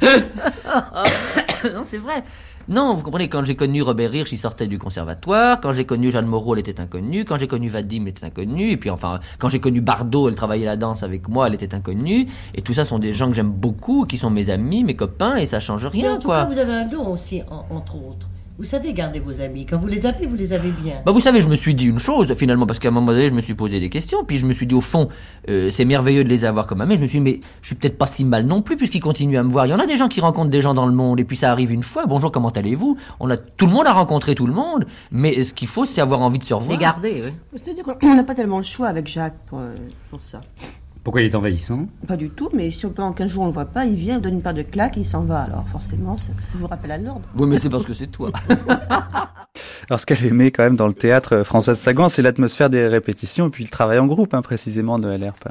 non, 1.74 1.82
c'est 1.84 1.98
vrai. 1.98 2.22
Non, 2.68 2.94
vous 2.94 3.02
comprenez, 3.02 3.28
quand 3.30 3.44
j'ai 3.46 3.56
connu 3.56 3.80
Robert 3.80 4.14
Hirsch, 4.14 4.30
il 4.32 4.36
sortait 4.38 4.66
du 4.66 4.78
conservatoire. 4.78 5.58
Quand 5.60 5.72
j'ai 5.72 5.86
connu 5.86 6.10
Jeanne 6.10 6.26
Moreau, 6.26 6.54
elle 6.54 6.60
était 6.60 6.80
inconnue. 6.80 7.24
Quand 7.24 7.38
j'ai 7.38 7.46
connu 7.46 7.68
Vadim, 7.70 8.02
elle 8.02 8.08
était 8.08 8.26
inconnue. 8.26 8.70
Et 8.72 8.76
puis 8.76 8.90
enfin, 8.90 9.20
quand 9.38 9.48
j'ai 9.48 9.58
connu 9.58 9.80
Bardot, 9.80 10.28
elle 10.28 10.34
travaillait 10.34 10.66
la 10.66 10.76
danse 10.76 11.02
avec 11.02 11.28
moi, 11.28 11.46
elle 11.46 11.54
était 11.54 11.74
inconnue. 11.74 12.26
Et 12.54 12.60
tout 12.60 12.74
ça 12.74 12.84
sont 12.84 12.98
des 12.98 13.14
gens 13.14 13.28
que 13.30 13.34
j'aime 13.34 13.50
beaucoup, 13.50 14.04
qui 14.04 14.18
sont 14.18 14.28
mes 14.28 14.50
amis, 14.50 14.84
mes 14.84 14.96
copains, 14.96 15.36
et 15.36 15.46
ça 15.46 15.60
change 15.60 15.84
Mais 15.84 15.88
rien, 16.02 16.14
en 16.14 16.18
tout 16.18 16.28
quoi. 16.28 16.44
cas, 16.44 16.50
vous 16.52 16.58
avez 16.58 16.72
un 16.74 16.84
don 16.86 17.08
aussi, 17.10 17.40
en- 17.50 17.74
entre 17.74 17.94
autres. 17.96 18.28
Vous 18.58 18.64
savez 18.64 18.92
garder 18.92 19.20
vos 19.20 19.40
amis. 19.40 19.66
Quand 19.66 19.78
vous 19.78 19.86
les 19.86 20.04
avez, 20.04 20.26
vous 20.26 20.34
les 20.34 20.52
avez 20.52 20.72
bien. 20.72 20.94
Bah 21.06 21.12
vous 21.12 21.20
savez, 21.20 21.40
je 21.40 21.48
me 21.48 21.54
suis 21.54 21.76
dit 21.76 21.86
une 21.86 22.00
chose 22.00 22.34
finalement, 22.34 22.66
parce 22.66 22.80
qu'à 22.80 22.88
un 22.88 22.90
moment 22.90 23.12
donné, 23.12 23.28
je 23.28 23.34
me 23.34 23.40
suis 23.40 23.54
posé 23.54 23.78
des 23.78 23.88
questions, 23.88 24.24
puis 24.24 24.38
je 24.38 24.46
me 24.46 24.52
suis 24.52 24.66
dit 24.66 24.74
au 24.74 24.80
fond, 24.80 25.08
euh, 25.48 25.70
c'est 25.70 25.84
merveilleux 25.84 26.24
de 26.24 26.28
les 26.28 26.44
avoir 26.44 26.66
comme 26.66 26.80
amis. 26.80 26.96
Je 26.96 27.02
me 27.02 27.06
suis 27.06 27.20
dit, 27.20 27.24
mais 27.24 27.40
je 27.62 27.68
suis 27.68 27.76
peut-être 27.76 27.96
pas 27.96 28.08
si 28.08 28.24
mal 28.24 28.46
non 28.46 28.60
plus, 28.60 28.76
puisqu'ils 28.76 29.00
continuent 29.00 29.38
à 29.38 29.44
me 29.44 29.50
voir. 29.50 29.66
Il 29.66 29.70
y 29.70 29.74
en 29.74 29.78
a 29.78 29.86
des 29.86 29.96
gens 29.96 30.08
qui 30.08 30.20
rencontrent 30.20 30.50
des 30.50 30.60
gens 30.60 30.74
dans 30.74 30.86
le 30.86 30.92
monde, 30.92 31.20
et 31.20 31.24
puis 31.24 31.36
ça 31.36 31.52
arrive 31.52 31.70
une 31.70 31.84
fois. 31.84 32.06
Bonjour, 32.06 32.32
comment 32.32 32.48
allez-vous? 32.48 32.96
On 33.20 33.30
a 33.30 33.36
tout 33.36 33.66
le 33.66 33.72
monde 33.72 33.86
a 33.86 33.92
rencontré 33.92 34.34
tout 34.34 34.48
le 34.48 34.54
monde, 34.54 34.86
mais 35.12 35.44
ce 35.44 35.54
qu'il 35.54 35.68
faut, 35.68 35.84
c'est 35.84 36.00
avoir 36.00 36.20
envie 36.20 36.40
de 36.40 36.44
se 36.44 36.54
revoir. 36.54 36.72
Les 36.72 36.82
garder, 36.82 37.22
oui. 37.26 37.60
C'est-à-dire 37.64 37.84
qu'on 37.84 38.16
n'a 38.16 38.24
pas 38.24 38.34
tellement 38.34 38.58
le 38.58 38.64
choix 38.64 38.88
avec 38.88 39.06
Jacques 39.06 39.38
pour, 39.46 39.60
euh, 39.60 39.76
pour 40.10 40.20
ça. 40.24 40.40
Pourquoi 41.08 41.22
il 41.22 41.32
est 41.32 41.34
envahissant 41.34 41.88
Pas 42.06 42.18
du 42.18 42.28
tout, 42.28 42.50
mais 42.52 42.70
si 42.70 42.86
pendant 42.86 43.14
15 43.14 43.30
jours 43.30 43.44
on 43.44 43.46
le 43.46 43.52
voit 43.54 43.64
pas, 43.64 43.86
il 43.86 43.94
vient, 43.94 44.16
il 44.16 44.20
donne 44.20 44.34
une 44.34 44.42
paire 44.42 44.52
de 44.52 44.60
claques 44.60 44.98
et 44.98 45.00
il 45.00 45.06
s'en 45.06 45.22
va. 45.22 45.40
Alors 45.40 45.66
forcément, 45.72 46.18
ça, 46.18 46.26
ça 46.52 46.58
vous 46.58 46.66
rappelle 46.66 46.90
à 46.90 46.98
l'ordre. 46.98 47.26
Oui, 47.34 47.48
mais 47.48 47.58
c'est 47.58 47.70
parce 47.70 47.86
que 47.86 47.94
c'est 47.94 48.08
toi. 48.08 48.30
Alors 49.88 49.98
ce 49.98 50.04
qu'elle 50.04 50.22
aimait 50.26 50.50
quand 50.50 50.64
même 50.64 50.76
dans 50.76 50.86
le 50.86 50.92
théâtre, 50.92 51.36
euh, 51.36 51.44
Françoise 51.44 51.78
Sagan, 51.78 52.10
c'est 52.10 52.20
l'atmosphère 52.20 52.68
des 52.68 52.86
répétitions 52.88 53.46
et 53.46 53.50
puis 53.50 53.64
le 53.64 53.70
travail 53.70 53.98
en 53.98 54.06
groupe, 54.06 54.34
hein, 54.34 54.42
précisément 54.42 54.98
de 54.98 55.08
LRP. 55.08 55.46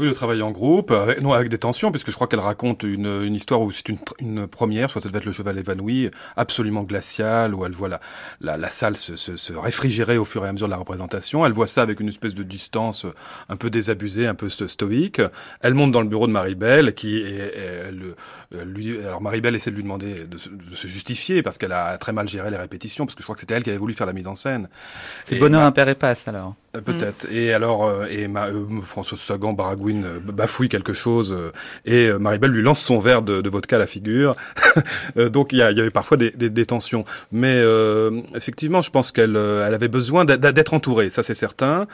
Oui, 0.00 0.06
le 0.06 0.14
travail 0.14 0.40
en 0.40 0.50
groupe, 0.50 0.92
avec, 0.92 1.20
non, 1.20 1.34
avec 1.34 1.50
des 1.50 1.58
tensions, 1.58 1.90
puisque 1.92 2.08
je 2.08 2.14
crois 2.14 2.26
qu'elle 2.26 2.40
raconte 2.40 2.84
une, 2.84 3.22
une 3.22 3.34
histoire 3.34 3.60
où 3.60 3.70
c'est 3.70 3.86
une, 3.90 3.98
une 4.18 4.46
première, 4.46 4.88
soit 4.88 5.02
ça 5.02 5.08
devait 5.08 5.18
être 5.18 5.26
le 5.26 5.32
cheval 5.32 5.58
évanoui, 5.58 6.10
absolument 6.36 6.84
glaciale, 6.84 7.54
où 7.54 7.66
elle 7.66 7.72
voit 7.72 7.90
la, 7.90 8.00
la, 8.40 8.56
la 8.56 8.70
salle 8.70 8.96
se, 8.96 9.16
se, 9.16 9.36
se 9.36 9.52
réfrigérer 9.52 10.16
au 10.16 10.24
fur 10.24 10.42
et 10.46 10.48
à 10.48 10.52
mesure 10.54 10.68
de 10.68 10.70
la 10.70 10.78
représentation. 10.78 11.44
Elle 11.44 11.52
voit 11.52 11.66
ça 11.66 11.82
avec 11.82 12.00
une 12.00 12.08
espèce 12.08 12.34
de 12.34 12.42
distance 12.42 13.04
un 13.50 13.56
peu 13.56 13.68
désabusée, 13.68 14.26
un 14.26 14.34
peu 14.34 14.48
sto- 14.48 14.68
stoïque. 14.68 15.20
Elle 15.60 15.74
monte 15.74 15.92
dans 15.92 16.00
le 16.00 16.08
bureau 16.08 16.26
de 16.26 16.32
Marie-Belle, 16.32 16.94
qui 16.94 17.18
est, 17.18 17.54
est- 17.58 17.92
le- 17.92 18.16
lui, 18.64 18.98
alors 19.04 19.20
Marie-Belle 19.20 19.54
essaie 19.54 19.70
de 19.70 19.76
lui 19.76 19.82
demander 19.82 20.24
de, 20.26 20.38
se- 20.38 20.48
de 20.48 20.74
se 20.76 20.86
justifier, 20.86 21.42
parce 21.42 21.58
qu'elle 21.58 21.72
a 21.72 21.98
très 21.98 22.14
mal 22.14 22.26
géré 22.26 22.50
les 22.50 22.56
répétitions, 22.56 23.04
parce 23.04 23.14
que 23.16 23.20
je 23.20 23.26
crois 23.26 23.34
que 23.34 23.40
c'était 23.40 23.52
elle 23.54 23.64
qui 23.64 23.70
avait 23.70 23.78
voulu 23.78 23.92
faire 23.92 24.06
la 24.06 24.14
mise 24.14 24.28
en 24.28 24.34
scène. 24.34 24.70
C'est 25.24 25.36
bonheur 25.36 25.62
impair 25.62 25.88
et 25.90 25.94
passe 25.94 26.26
alors. 26.26 26.54
Euh, 26.76 26.80
Peut-être. 26.80 27.26
Et 27.32 27.52
alors, 27.52 27.86
euh, 27.86 28.06
et 28.10 28.28
ma, 28.28 28.46
euh, 28.46 28.64
François 28.84 29.18
Sagan 29.18 29.52
baragouine, 29.52 30.04
euh, 30.04 30.18
bafouille 30.20 30.68
quelque 30.68 30.92
chose, 30.92 31.32
euh, 31.36 31.50
et 31.84 32.12
Maribel 32.18 32.50
lui 32.50 32.62
lance 32.62 32.80
son 32.80 33.00
verre 33.00 33.22
de, 33.22 33.40
de 33.40 33.48
vodka 33.50 33.76
à 33.76 33.78
la 33.78 33.86
figure. 33.86 34.36
Donc 35.16 35.52
il 35.52 35.56
y, 35.56 35.58
y 35.58 35.62
avait 35.62 35.90
parfois 35.90 36.16
des, 36.16 36.30
des, 36.30 36.50
des 36.50 36.66
tensions. 36.66 37.04
Mais 37.32 37.60
euh, 37.62 38.20
effectivement, 38.34 38.82
je 38.82 38.90
pense 38.90 39.12
qu'elle 39.12 39.36
elle 39.36 39.74
avait 39.74 39.88
besoin 39.88 40.24
d'être 40.24 40.74
entourée, 40.74 41.10
ça 41.10 41.22
c'est 41.22 41.34
certain. 41.34 41.86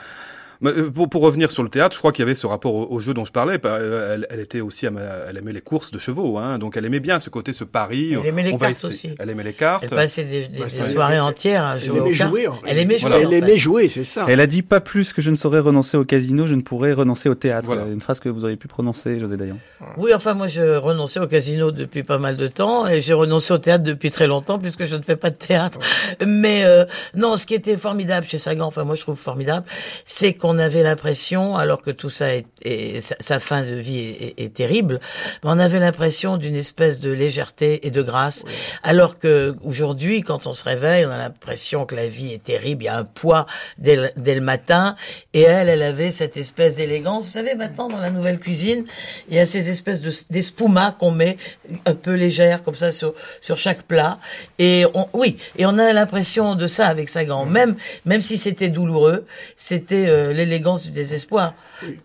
Mais, 0.61 0.71
euh, 0.71 0.89
pour, 0.91 1.09
pour 1.09 1.21
revenir 1.21 1.51
sur 1.51 1.63
le 1.63 1.69
théâtre, 1.69 1.93
je 1.93 1.99
crois 1.99 2.11
qu'il 2.11 2.23
y 2.23 2.27
avait 2.27 2.35
ce 2.35 2.47
rapport 2.47 2.73
au, 2.73 2.87
au 2.89 2.99
jeu 2.99 3.13
dont 3.13 3.25
je 3.25 3.31
parlais. 3.31 3.59
Euh, 3.65 4.13
Elle, 4.15 4.27
elle 4.29 4.39
était 4.39 4.61
aussi, 4.61 4.85
elle 4.85 5.37
aimait 5.37 5.53
les 5.53 5.61
courses 5.61 5.91
de 5.91 5.99
chevaux, 5.99 6.37
hein, 6.37 6.57
donc 6.59 6.77
elle 6.77 6.85
aimait 6.85 6.99
bien 6.99 7.19
ce 7.19 7.29
côté, 7.29 7.53
ce 7.53 7.63
pari. 7.63 8.13
Elle 8.13 8.25
aimait 8.27 8.43
les 8.43 8.51
on 8.53 8.57
cartes 8.57 8.83
aussi. 8.85 9.11
Elle 9.19 9.29
aimait 9.29 9.43
les 9.43 9.53
cartes. 9.53 9.83
Elle 9.83 9.89
passait 9.89 10.23
des, 10.23 10.47
des- 10.47 10.59
Ouais, 10.59 10.65
des 10.65 10.69
c'est- 10.71 10.83
soirées 10.85 11.19
entières 11.19 11.63
à 11.63 11.75
Elle 11.75 11.83
jouer 11.83 11.97
aimait 11.99 12.11
aux 12.11 12.15
cartes. 12.15 12.29
jouer, 12.31 12.47
Elle 12.65 12.77
aimait 12.79 12.97
jouer. 12.97 13.11
Elle 13.15 13.27
en 13.27 13.31
aimait 13.31 13.57
jouer, 13.57 13.89
c'est 13.89 14.03
ça. 14.03 14.25
Elle 14.27 14.39
a 14.39 14.47
dit 14.47 14.61
pas 14.63 14.79
plus 14.79 15.13
que 15.13 15.21
je 15.21 15.29
ne 15.29 15.35
saurais 15.35 15.59
renoncer 15.59 15.97
au 15.97 16.05
casino, 16.05 16.45
je 16.45 16.55
ne 16.55 16.61
pourrais 16.61 16.93
renoncer 16.93 17.29
au 17.29 17.35
théâtre. 17.35 17.69
Une 17.91 18.01
phrase 18.01 18.19
que 18.19 18.29
vous 18.29 18.43
auriez 18.43 18.57
pu 18.57 18.67
prononcer, 18.67 19.19
José 19.19 19.37
Dayan. 19.37 19.57
Oui, 19.97 20.11
enfin, 20.13 20.33
moi, 20.33 20.47
je 20.47 20.75
renonçais 20.77 21.19
au 21.19 21.27
casino 21.27 21.71
depuis 21.71 22.03
pas 22.03 22.17
mal 22.17 22.37
de 22.37 22.47
temps 22.47 22.87
et 22.87 23.01
j'ai 23.01 23.13
renoncé 23.13 23.53
au 23.53 23.57
théâtre 23.57 23.83
depuis 23.83 24.11
très 24.11 24.27
longtemps 24.27 24.57
puisque 24.59 24.85
je 24.85 24.95
ne 24.95 25.01
fais 25.03 25.15
pas 25.15 25.29
de 25.29 25.35
théâtre. 25.35 25.79
Mais 26.25 26.63
euh, 26.65 26.85
non, 27.15 27.37
ce 27.37 27.45
qui 27.45 27.53
était 27.53 27.77
formidable 27.77 28.25
chez 28.25 28.37
Sagan, 28.37 28.65
enfin, 28.67 28.83
moi, 28.83 28.95
je 28.95 29.01
trouve 29.01 29.17
formidable, 29.17 29.65
c'est 30.05 30.33
qu'on 30.33 30.46
avait 30.57 30.83
l'impression, 30.83 31.55
alors 31.57 31.81
que 31.81 31.91
tout 31.91 32.09
ça 32.09 32.35
est, 32.35 32.45
est- 32.63 33.01
sa, 33.01 33.15
sa 33.19 33.39
fin 33.39 33.61
de 33.63 33.75
vie 33.75 33.99
est, 33.99 34.23
est- 34.39 34.45
est 34.45 34.53
terrible, 34.53 34.99
mais 35.43 35.49
on 35.51 35.59
avait 35.59 35.79
l'impression 35.79 36.37
d'une 36.37 36.55
espèce 36.55 36.99
de 36.99 37.11
légèreté 37.11 37.85
et 37.85 37.91
de 37.91 38.01
grâce, 38.01 38.45
alors 38.83 39.19
que 39.19 39.55
aujourd'hui, 39.63 40.21
quand 40.21 40.47
on 40.47 40.53
se 40.53 40.63
réveille, 40.63 41.05
on 41.05 41.11
a 41.11 41.17
l'impression 41.17 41.85
que 41.85 41.95
la 41.95 42.07
vie 42.07 42.33
est 42.33 42.43
terrible, 42.43 42.83
il 42.83 42.85
y 42.85 42.89
a 42.89 42.97
un 42.97 43.03
poids 43.03 43.45
dès 43.77 43.95
le, 43.95 44.09
dès 44.15 44.35
le 44.35 44.41
matin, 44.41 44.95
et 45.33 45.41
elle, 45.41 45.69
elle 45.69 45.83
avait 45.83 46.11
cette 46.11 46.37
espèce 46.37 46.77
d'élégance. 46.77 47.25
Vous 47.25 47.31
savez, 47.31 47.55
maintenant, 47.55 47.87
dans 47.89 47.97
la 47.99 48.09
nouvelle 48.11 48.39
cuisine, 48.39 48.85
il 49.29 49.35
y 49.35 49.39
a 49.39 49.45
ces 49.45 49.69
espèces 49.69 50.01
de 50.01 50.11
d'espuma 50.29 50.95
qu'on 50.99 51.11
met 51.11 51.37
un 51.85 51.93
peu 51.95 52.13
légères 52.13 52.63
comme 52.63 52.75
ça 52.75 52.91
sur 52.91 53.13
sur 53.41 53.57
chaque 53.57 53.83
plat. 53.83 54.19
Et 54.59 54.85
on, 54.93 55.07
oui, 55.13 55.37
et 55.57 55.65
on 55.65 55.77
a 55.77 55.93
l'impression 55.93 56.55
de 56.55 56.67
ça 56.67 56.87
avec 56.87 57.09
Sagan. 57.09 57.45
Même 57.45 57.75
même 58.05 58.21
si 58.21 58.37
c'était 58.37 58.69
douloureux, 58.69 59.25
c'était 59.55 60.05
euh, 60.07 60.33
l'élégance 60.37 60.83
du 60.83 60.91
désespoir. 60.91 61.53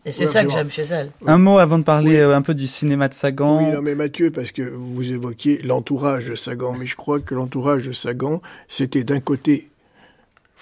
Et 0.05 0.13
c'est 0.13 0.27
ça 0.27 0.45
que 0.45 0.51
j'aime 0.51 0.71
chez 0.71 0.83
elle. 0.83 1.11
Un 1.27 1.39
mot 1.39 1.59
avant 1.59 1.79
de 1.79 1.85
parler 1.85 2.17
euh, 2.17 2.35
un 2.35 2.43
peu 2.43 2.55
du 2.55 2.67
cinéma 2.67 3.09
de 3.09 3.15
Sagan. 3.15 3.59
Oui, 3.59 3.71
non, 3.71 3.83
mais 3.83 3.95
Mathieu, 3.95 4.31
parce 4.31 4.53
que 4.53 4.63
vous 4.63 5.13
évoquiez 5.13 5.63
l'entourage 5.63 6.29
de 6.29 6.35
Sagan, 6.35 6.75
mais 6.79 6.87
je 6.87 6.97
crois 6.97 7.21
que 7.21 7.35
l'entourage 7.35 7.87
de 7.87 7.93
Sagan, 7.93 8.43
c'était 8.69 9.05
d'un 9.05 9.21
côté 9.21 9.69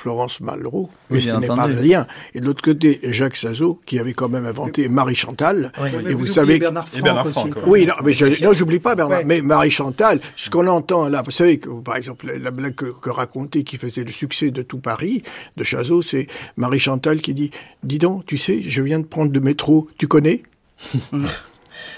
Florence 0.01 0.41
Malraux, 0.41 0.89
mais 1.11 1.17
Oui, 1.19 1.23
ce 1.23 1.31
n'est 1.33 1.47
pas 1.47 1.65
rien. 1.67 2.07
Et 2.33 2.41
de 2.41 2.47
l'autre 2.47 2.63
côté, 2.63 2.99
Jacques 3.03 3.37
Sazo, 3.37 3.81
qui 3.85 3.99
avait 3.99 4.15
quand 4.15 4.31
même 4.31 4.47
inventé 4.47 4.89
Marie 4.89 5.15
Chantal. 5.15 5.73
Oui. 5.79 5.91
Et 6.09 6.15
vous 6.15 6.25
savez. 6.27 6.59
Bernard 6.59 6.91
que- 6.91 6.97
Et 6.99 7.03
Bernard 7.03 7.29
Franck 7.29 7.57
aussi. 7.59 7.67
Oui, 7.69 7.87
non, 7.87 7.93
mais 8.03 8.15
j'oublie 8.55 8.79
pas 8.79 8.95
Bernard. 8.95 9.19
Ouais. 9.19 9.25
Mais 9.27 9.43
Marie 9.43 9.71
Chantal, 9.71 10.21
ce 10.37 10.49
qu'on 10.49 10.67
entend 10.69 11.09
là, 11.09 11.21
vous 11.23 11.31
savez 11.31 11.59
que, 11.59 11.69
par 11.81 11.97
exemple, 11.97 12.33
la 12.41 12.51
blague 12.51 12.75
que, 12.75 12.87
que 12.87 13.11
racontait, 13.11 13.63
qui 13.63 13.77
faisait 13.77 14.05
le 14.05 14.11
succès 14.13 14.51
de 14.51 14.63
tout 14.63 14.79
Paris, 14.79 15.23
de 15.59 15.65
Chazot, 15.65 16.01
c'est 16.01 16.27
Marie 16.57 16.81
Chantal 16.81 17.21
qui 17.21 17.35
dit, 17.35 17.51
dis 17.83 17.99
donc, 17.99 18.25
tu 18.25 18.39
sais, 18.39 18.63
je 18.63 18.81
viens 18.81 19.01
de 19.01 19.05
prendre 19.07 19.33
le 19.33 19.41
métro, 19.41 19.87
tu 19.99 20.09
connais? 20.09 20.43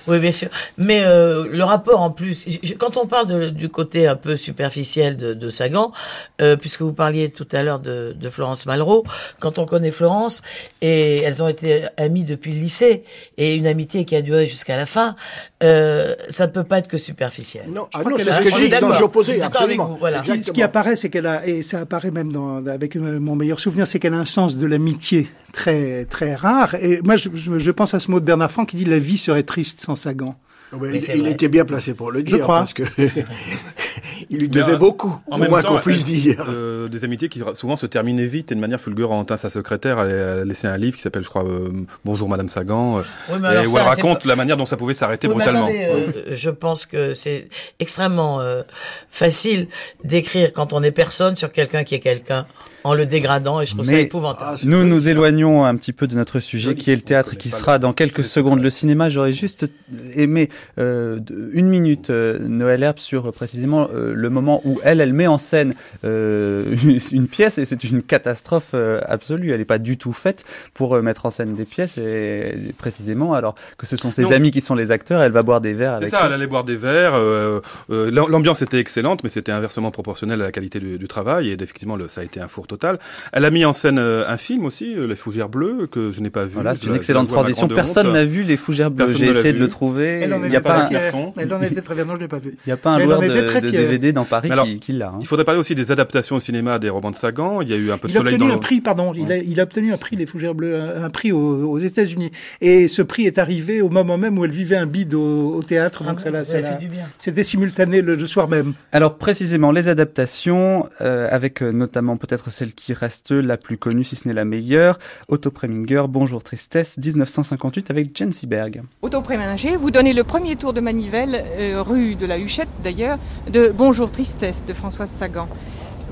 Oui, 0.09 0.19
bien 0.19 0.33
sûr. 0.33 0.49
Mais 0.79 1.03
euh, 1.05 1.47
le 1.49 1.63
rapport 1.63 2.01
en 2.01 2.11
plus, 2.11 2.45
j- 2.49 2.59
j- 2.63 2.77
quand 2.77 2.97
on 2.97 3.07
parle 3.07 3.29
de- 3.29 3.49
du 3.51 3.69
côté 3.69 4.09
un 4.09 4.17
peu 4.17 4.37
superficiel 4.37 5.17
de, 5.17 5.33
de 5.33 5.49
Sagan, 5.49 5.93
euh, 6.41 6.57
puisque 6.57 6.83
vous 6.83 6.93
parliez 6.93 7.31
tout 7.31 7.47
à 7.53 7.63
l'heure 7.63 7.79
de 7.79 8.29
Florence 8.31 8.67
Malraux, 8.67 9.05
quand 9.39 9.61
on 9.61 9.65
connaît 9.65 9.93
Florence, 9.93 10.43
et 10.81 11.19
elles 11.19 11.41
ont 11.41 11.47
été 11.49 11.85
amies 11.99 12.25
depuis 12.25 12.53
le 12.53 12.59
lycée, 12.59 13.05
et 13.39 13.55
une 13.55 13.67
amitié 13.69 14.05
qui 14.05 14.17
a 14.17 14.23
duré 14.23 14.47
jusqu'à 14.49 14.77
la 14.77 14.87
fin, 14.87 15.15
euh, 15.63 16.15
ça 16.29 16.47
ne 16.47 16.53
peut 16.53 16.65
pas 16.65 16.79
être 16.79 16.89
que 16.89 16.99
superficiel. 16.99 17.65
Non, 17.69 17.87
Je 17.95 17.99
crois 18.01 18.13
qu'elle 18.17 18.29
a- 18.29 18.43
je 18.43 18.49
suis 18.51 18.69
d'accord. 18.69 18.95
Je 18.95 19.23
suis 19.31 19.39
d'accord 19.39 19.63
avec 19.63 19.79
absolument. 19.79 19.85
vous, 19.87 19.97
voilà. 19.97 20.19
Ce 20.19 20.23
qui, 20.33 20.43
ce 20.43 20.53
qui 20.53 20.63
apparaît, 20.63 20.97
c'est 20.97 21.09
qu'elle 21.11 21.27
a, 21.27 21.47
et 21.47 21.63
ça 21.63 21.81
apparaît 21.81 22.11
même 22.11 22.33
dans, 22.33 22.65
avec 22.67 22.97
euh, 22.97 23.21
mon 23.21 23.37
meilleur 23.37 23.61
souvenir, 23.61 23.87
c'est 23.87 23.99
qu'elle 23.99 24.15
a 24.15 24.19
un 24.19 24.25
sens 24.25 24.57
de 24.57 24.67
l'amitié 24.67 25.29
très 25.53 26.05
très 26.07 26.35
rare. 26.35 26.75
Et 26.77 27.01
moi, 27.05 27.17
je, 27.17 27.29
je, 27.35 27.59
je 27.59 27.71
pense 27.71 27.95
à 27.95 28.01
ce 28.01 28.11
mot 28.11 28.19
de 28.21 28.25
Bernard 28.25 28.51
Franck 28.51 28.71
qui 28.71 28.77
dit 28.77 28.85
la 28.85 28.99
vie 28.99 29.19
serait 29.19 29.43
triste 29.45 29.81
sans 29.81 29.95
Sagan. 29.95 30.35
Il 30.73 31.03
il 31.16 31.29
était 31.29 31.49
bien 31.49 31.64
placé 31.64 31.95
pour 31.95 32.11
le 32.11 32.20
Je 32.20 32.25
dire, 32.25 32.41
crois. 32.41 32.59
parce 32.59 32.73
que 32.75 32.83
il 34.31 34.39
lui 34.39 34.49
devait 34.49 34.73
euh, 34.73 34.77
beaucoup, 34.77 35.20
en 35.31 35.37
au 35.37 35.39
même 35.39 35.51
moins 35.51 35.62
temps, 35.62 35.77
qu'on 35.77 35.81
puisse 35.81 36.03
euh, 36.03 36.07
dire. 36.07 36.47
euh, 36.49 36.89
des 36.89 37.05
amitiés 37.05 37.29
qui 37.29 37.43
souvent 37.55 37.77
se 37.77 37.87
terminaient 37.87 38.27
vite 38.27 38.53
et 38.53 38.55
de 38.55 38.61
manière 38.61 38.81
fulgurante. 38.81 39.31
hein. 39.31 39.37
Sa 39.37 39.51
secrétaire 39.51 39.99
a 39.99 40.45
laissé 40.45 40.66
un 40.66 40.77
livre 40.77 40.97
qui 40.97 41.03
s'appelle, 41.03 41.23
je 41.25 41.29
crois, 41.29 41.45
euh, 41.45 41.70
Bonjour 42.05 42.29
Madame 42.29 42.49
Sagan, 42.49 42.99
euh, 42.99 43.03
Oui, 43.31 43.37
et 43.62 43.66
où 43.66 43.73
ça, 43.75 43.81
elle 43.83 43.89
raconte 43.89 44.23
pas- 44.23 44.29
la 44.29 44.37
manière 44.37 44.57
dont 44.57 44.66
ça 44.66 44.77
pouvait 44.77 44.95
s'arrêter 44.95 45.27
Oui, 45.29 45.35
brutalement. 45.35 45.64
attendez, 45.66 45.85
euh, 46.29 46.35
je 46.35 46.51
pense 46.51 46.87
que 46.87 47.12
c'est 47.12 47.49
extrêmement 47.79 48.41
euh, 48.41 48.62
facile 49.11 49.68
d'écrire 50.05 50.53
quand 50.53 50.73
on 50.73 50.83
est 50.83 50.93
personne 50.93 51.37
sur 51.37 51.53
quelqu'un 51.53 51.85
qui 51.85 51.95
est 51.95 52.01
quelqu'un 52.01 52.47
en 52.85 52.95
le 52.95 53.07
dégradant 53.07 53.61
et 53.61 53.66
je 53.66 53.74
trouve 53.74 53.85
ça 53.85 53.93
Mais 53.93 53.99
Ah, 53.99 54.03
épouvantable. 54.03 54.59
nous 54.64 54.85
nous 54.85 55.09
éloignons 55.09 55.64
un 55.64 55.76
petit 55.76 55.93
peu 55.93 56.07
de 56.07 56.14
notre 56.16 56.39
sujet 56.39 56.74
qui 56.74 56.91
est 56.91 56.95
le 56.97 57.01
théâtre 57.03 57.35
et 57.35 57.37
qui 57.37 57.49
sera 57.51 57.78
dans 57.78 57.93
quelques 57.93 58.24
secondes 58.24 58.62
le 58.62 58.70
cinéma. 58.70 59.09
J'aurais 59.09 59.33
juste 59.33 59.70
aimé 60.16 60.49
euh, 60.78 61.20
une 61.53 61.68
minute 61.68 62.11
euh, 62.11 62.39
Noël 62.41 62.83
Herbe 62.83 62.99
sur 62.99 63.28
euh, 63.28 63.33
précisément 63.33 63.89
euh, 63.95 64.12
le 64.14 64.30
moment 64.30 64.61
où 64.64 64.80
elle, 64.85 65.01
elle 65.01 65.12
met 65.12 65.26
en 65.26 65.39
scène 65.39 65.74
euh, 66.05 66.74
une, 67.12 67.28
pièce 67.28 67.59
et 67.59 67.64
c'est 67.64 67.85
une 67.85 68.03
catastrophe 68.03 68.70
euh, 68.74 69.01
absolue. 69.07 69.51
Elle 69.53 69.59
n'est 69.59 69.64
pas 69.64 69.78
du 69.78 69.97
tout 69.97 70.12
faite 70.12 70.45
pour 70.74 70.97
euh, 70.97 71.03
mettre 71.03 71.26
en 71.26 71.30
scène 71.30 71.55
des 71.55 71.64
pièces 71.64 71.99
et, 71.99 72.55
précisément 72.78 73.35
alors 73.35 73.55
que 73.78 73.87
ce 73.87 73.97
sont 73.97 74.11
ses 74.11 74.22
Non. 74.22 74.33
amis 74.33 74.51
qui 74.51 74.61
sont 74.61 74.74
les 74.74 74.91
acteurs. 74.91 75.22
Elle 75.22 75.33
va 75.33 75.43
boire 75.43 75.61
des 75.61 75.74
verres 75.74 75.99
C'est 76.01 76.09
ça, 76.09 76.22
eux. 76.22 76.26
elle 76.26 76.33
allait 76.33 76.47
boire 76.47 76.64
des 76.64 76.76
verres. 76.76 77.14
euh, 77.14 77.61
euh, 77.91 78.11
l'am- 78.11 78.28
L'ambiance 78.28 78.62
était 78.62 78.78
excellente, 78.78 79.22
mais 79.22 79.28
c'était 79.30 79.53
inversement 79.53 79.91
proportionnel 79.91 80.41
à 80.41 80.45
la 80.47 80.53
qualité 80.53 80.80
du, 80.80 80.99
du 80.99 81.09
travail. 81.09 81.51
Et 81.51 81.53
effectivement, 81.53 81.97
le, 81.97 82.09
ça 82.09 82.22
a 82.22 82.24
été 82.24 82.41
un 82.41 82.49
four 82.49 82.66
total. 82.73 82.99
Elle 83.33 83.45
a 83.45 83.51
mis 83.51 83.64
en 83.64 83.73
scène 83.73 83.99
euh, 83.99 84.25
un 84.29 84.37
film 84.37 84.64
aussi, 84.64 84.95
euh, 84.97 85.07
Les 85.07 85.16
Fougères 85.16 85.49
Bleues, 85.49 85.87
que 85.91 86.11
je 86.11 86.20
n'ai 86.20 86.31
pas 86.31 86.45
vu. 86.45 86.51
Voilà, 86.55 86.75
c'est 86.75 86.85
une 86.85 86.91
la- 86.91 86.97
excellente 86.97 87.29
transition. 87.29 87.68
Personne 87.68 88.12
n'a 88.12 88.25
vu 88.25 88.43
les 88.43 88.57
fougères 88.57 88.91
bleues. 88.91 89.09
J'ai 89.09 89.27
essayé 89.29 89.53
de 89.53 89.59
le 89.59 89.68
trouver. 89.68 90.20
Elle 90.23 90.33
en 90.35 90.39
Il 90.39 90.47
était 90.47 90.51
n'y 90.51 90.57
a 90.57 90.61
très 90.61 90.68
pas 90.73 90.83
un 90.85 90.87
fière. 90.89 91.14
Elle 91.37 91.55
en 91.55 91.61
était 91.62 91.81
très 91.81 91.95
fière. 91.95 92.07
Non, 92.07 92.14
je 92.16 92.20
l'ai 92.20 92.29
pas 92.29 92.39
vu. 92.39 92.55
Il 92.66 92.68
n'y 92.68 92.73
a 92.73 92.77
pas 92.77 92.91
un 92.91 92.99
loueur 92.99 93.18
en 93.18 93.23
de. 93.23 93.70
DVD 93.70 94.12
dans 94.12 94.25
Paris 94.25 94.51
qui, 94.81 94.93
l'a. 94.93 95.09
hein. 95.09 95.18
Il 95.20 95.27
faudrait 95.27 95.45
parler 95.45 95.61
aussi 95.61 95.75
des 95.75 95.91
adaptations 95.93 96.37
au 96.37 96.41
cinéma 96.41 96.79
des 96.79 96.89
romans 96.89 97.11
de 97.11 97.16
Sagan. 97.16 97.61
Il 97.62 97.68
y 97.68 97.73
a 97.73 97.77
eu 97.77 97.91
un 97.91 97.99
peu 97.99 98.09
de 98.09 98.12
Il 98.12 98.16
a 98.16 98.20
soleil 98.20 98.37
dans 98.39 98.45
obtenu 98.47 98.49
le... 98.51 98.55
un 98.57 98.59
prix, 98.59 98.81
pardon, 98.81 99.12
il, 99.14 99.31
a, 99.33 99.37
il 99.37 99.61
a 99.61 99.62
obtenu 99.64 99.93
un 99.93 99.97
prix, 99.97 100.16
les 100.16 100.27
Fougères 100.27 100.55
Bleues, 100.55 100.79
un, 101.03 101.11
prix 101.11 101.33
aux, 101.33 101.79
États-Unis. 101.79 102.31
Et 102.61 102.89
ce 102.89 103.03
prix 103.03 103.27
est 103.27 103.39
arrivé 103.39 103.81
au 103.83 103.89
moment 103.89 104.18
même 104.18 104.39
où 104.39 104.45
elle 104.45 104.51
vivait 104.51 104.77
un 104.77 104.87
bide 104.87 105.14
au, 105.14 105.62
théâtre, 105.62 106.05
donc 106.05 106.20
ça 106.20 106.31
l'a- 106.31 106.45
fait 106.45 106.79
du 106.79 106.89
bien. 106.89 107.05
c'était 107.18 107.45
simultané 107.45 108.03
le, 108.03 108.16
soir 108.27 108.49
même. 108.49 108.75
Alors 108.93 109.16
précisément 109.18 109.73
les 109.73 109.89
adaptations, 109.89 110.89
euh, 111.01 111.29
avec 111.31 111.62
euh, 111.62 111.73
notamment 111.73 112.16
peut-être 112.16 112.51
celle 112.63 112.75
qui 112.75 112.93
reste 112.93 113.33
la 113.33 113.57
plus 113.57 113.77
connue, 113.77 114.05
si 114.05 114.15
ce 114.15 114.29
n'est 114.29 114.35
la 114.35 114.45
meilleure, 114.45 114.97
Otto 115.27 115.51
Preminger, 115.51 116.05
Bonjour 116.09 116.45
Tristesse, 116.45 116.97
1958 116.97 117.91
avec 117.91 118.17
Jane 118.17 118.31
Seberg. 118.33 118.83
Autopréménager, 119.03 119.75
vous 119.77 119.91
donnez 119.91 120.13
le 120.13 120.23
premier 120.23 120.55
tour 120.55 120.73
de 120.73 120.81
manivelle, 120.81 121.43
euh, 121.59 121.83
rue 121.83 122.15
de 122.15 122.25
la 122.25 122.39
Huchette 122.39 122.69
d'ailleurs, 122.85 123.19
de 123.53 123.73
Bonjour 123.77 124.13
Tristesse 124.13 124.65
de 124.65 124.73
Françoise 124.75 125.11
Sagan. 125.11 125.49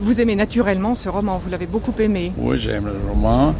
Vous 0.01 0.20
aimez 0.20 0.34
naturellement 0.34 0.96
ce 0.96 1.09
roman, 1.09 1.38
vous 1.38 1.51
l'avez 1.51 1.66
beaucoup 1.68 1.94
aimé. 2.01 2.32
Oui, 2.36 2.59
j'aime 2.59 2.86
le 2.86 2.98
roman. 3.09 3.55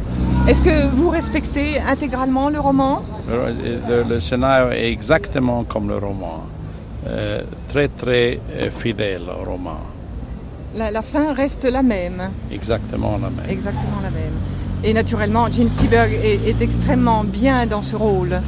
Est-ce 0.49 0.59
que 0.61 0.87
vous 0.93 1.07
respectez 1.09 1.79
intégralement 1.79 2.49
le 2.49 2.59
roman? 2.59 3.05
Le, 3.29 4.03
le- 4.03 4.09
le 4.09 4.19
scénario 4.19 4.71
est 4.71 4.91
exactement 4.91 5.63
comme 5.63 5.87
le 5.87 5.95
roman. 5.97 6.43
Euh, 7.07 7.41
très 7.69 7.87
très 7.87 8.41
euh, 8.51 8.69
fidèle 8.69 9.21
au 9.29 9.49
roman. 9.49 9.79
La, 10.75 10.91
la 10.91 11.01
fin 11.01 11.33
reste 11.33 11.65
la 11.65 11.83
même, 11.83 12.29
Exactement 12.51 13.13
la 13.21 13.29
même. 13.29 13.49
exactement 13.49 13.99
la 14.03 14.09
même. 14.09 14.33
Et 14.83 14.93
naturellement, 14.93 15.47
Jean 15.51 15.69
Seberg 15.69 16.11
est, 16.13 16.47
est 16.49 16.61
extrêmement 16.61 17.23
bien 17.23 17.65
dans 17.67 17.81
ce 17.81 17.95
rôle. 17.95 18.41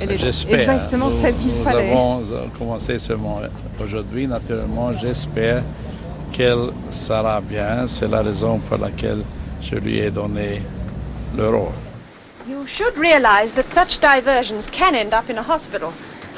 Elle 0.00 0.12
est 0.12 0.18
J'espère. 0.18 0.60
exactement 0.60 1.08
Nous- 1.08 1.20
celle 1.20 1.34
qu'il 1.36 1.48
nous 1.48 1.64
fallait. 1.64 1.90
avons 1.90 2.22
euh, 2.30 2.46
commencé 2.58 2.98
seulement 2.98 3.40
aujourd'hui. 3.82 4.26
Naturellement, 4.26 4.92
j'espère 4.92 5.62
qu'elle 6.30 6.70
sera 6.90 7.40
bien. 7.40 7.86
C'est 7.86 8.08
la 8.08 8.22
raison 8.22 8.58
pour 8.58 8.78
laquelle 8.78 9.22
je 9.62 9.76
lui 9.76 9.98
ai 9.98 10.10
donné 10.10 10.60
le 11.36 11.48
rôle. 11.48 11.72
You 12.48 12.66
should 12.66 12.96
realize 12.98 13.52
that 13.54 13.64
such 13.72 13.98
diversions 14.00 14.66
can 14.70 14.94
end 14.94 15.12
up 15.14 15.28
in 15.30 15.36
a 15.38 15.42
hospital. 15.42 15.92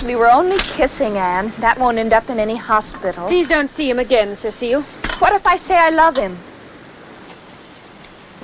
We 0.04 0.16
were 0.16 0.30
only 0.32 0.56
kissing, 0.76 1.18
Anne. 1.18 1.52
That 1.60 1.76
won't 1.78 1.98
end 1.98 2.12
up 2.12 2.30
in 2.30 2.38
any 2.38 2.56
hospital. 2.56 3.26
Please 3.28 3.46
don't 3.46 3.68
see 3.68 3.88
him 3.90 3.98
again, 3.98 4.34
Cecile. 4.34 4.82
What 5.20 5.34
if 5.34 5.46
I 5.46 5.56
say 5.56 5.76
I 5.76 5.90
love 5.90 6.16
him? 6.16 6.38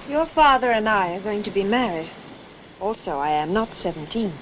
Your 0.09 0.27
father 0.27 0.71
and 0.71 0.87
I 0.87 1.15
are 1.15 1.21
going 1.21 1.43
to 1.45 1.51
be 1.51 1.65
married. 1.65 2.11
Also, 2.81 3.19
I 3.19 3.31
am 3.31 3.55
not 3.55 3.75
17. 3.75 4.33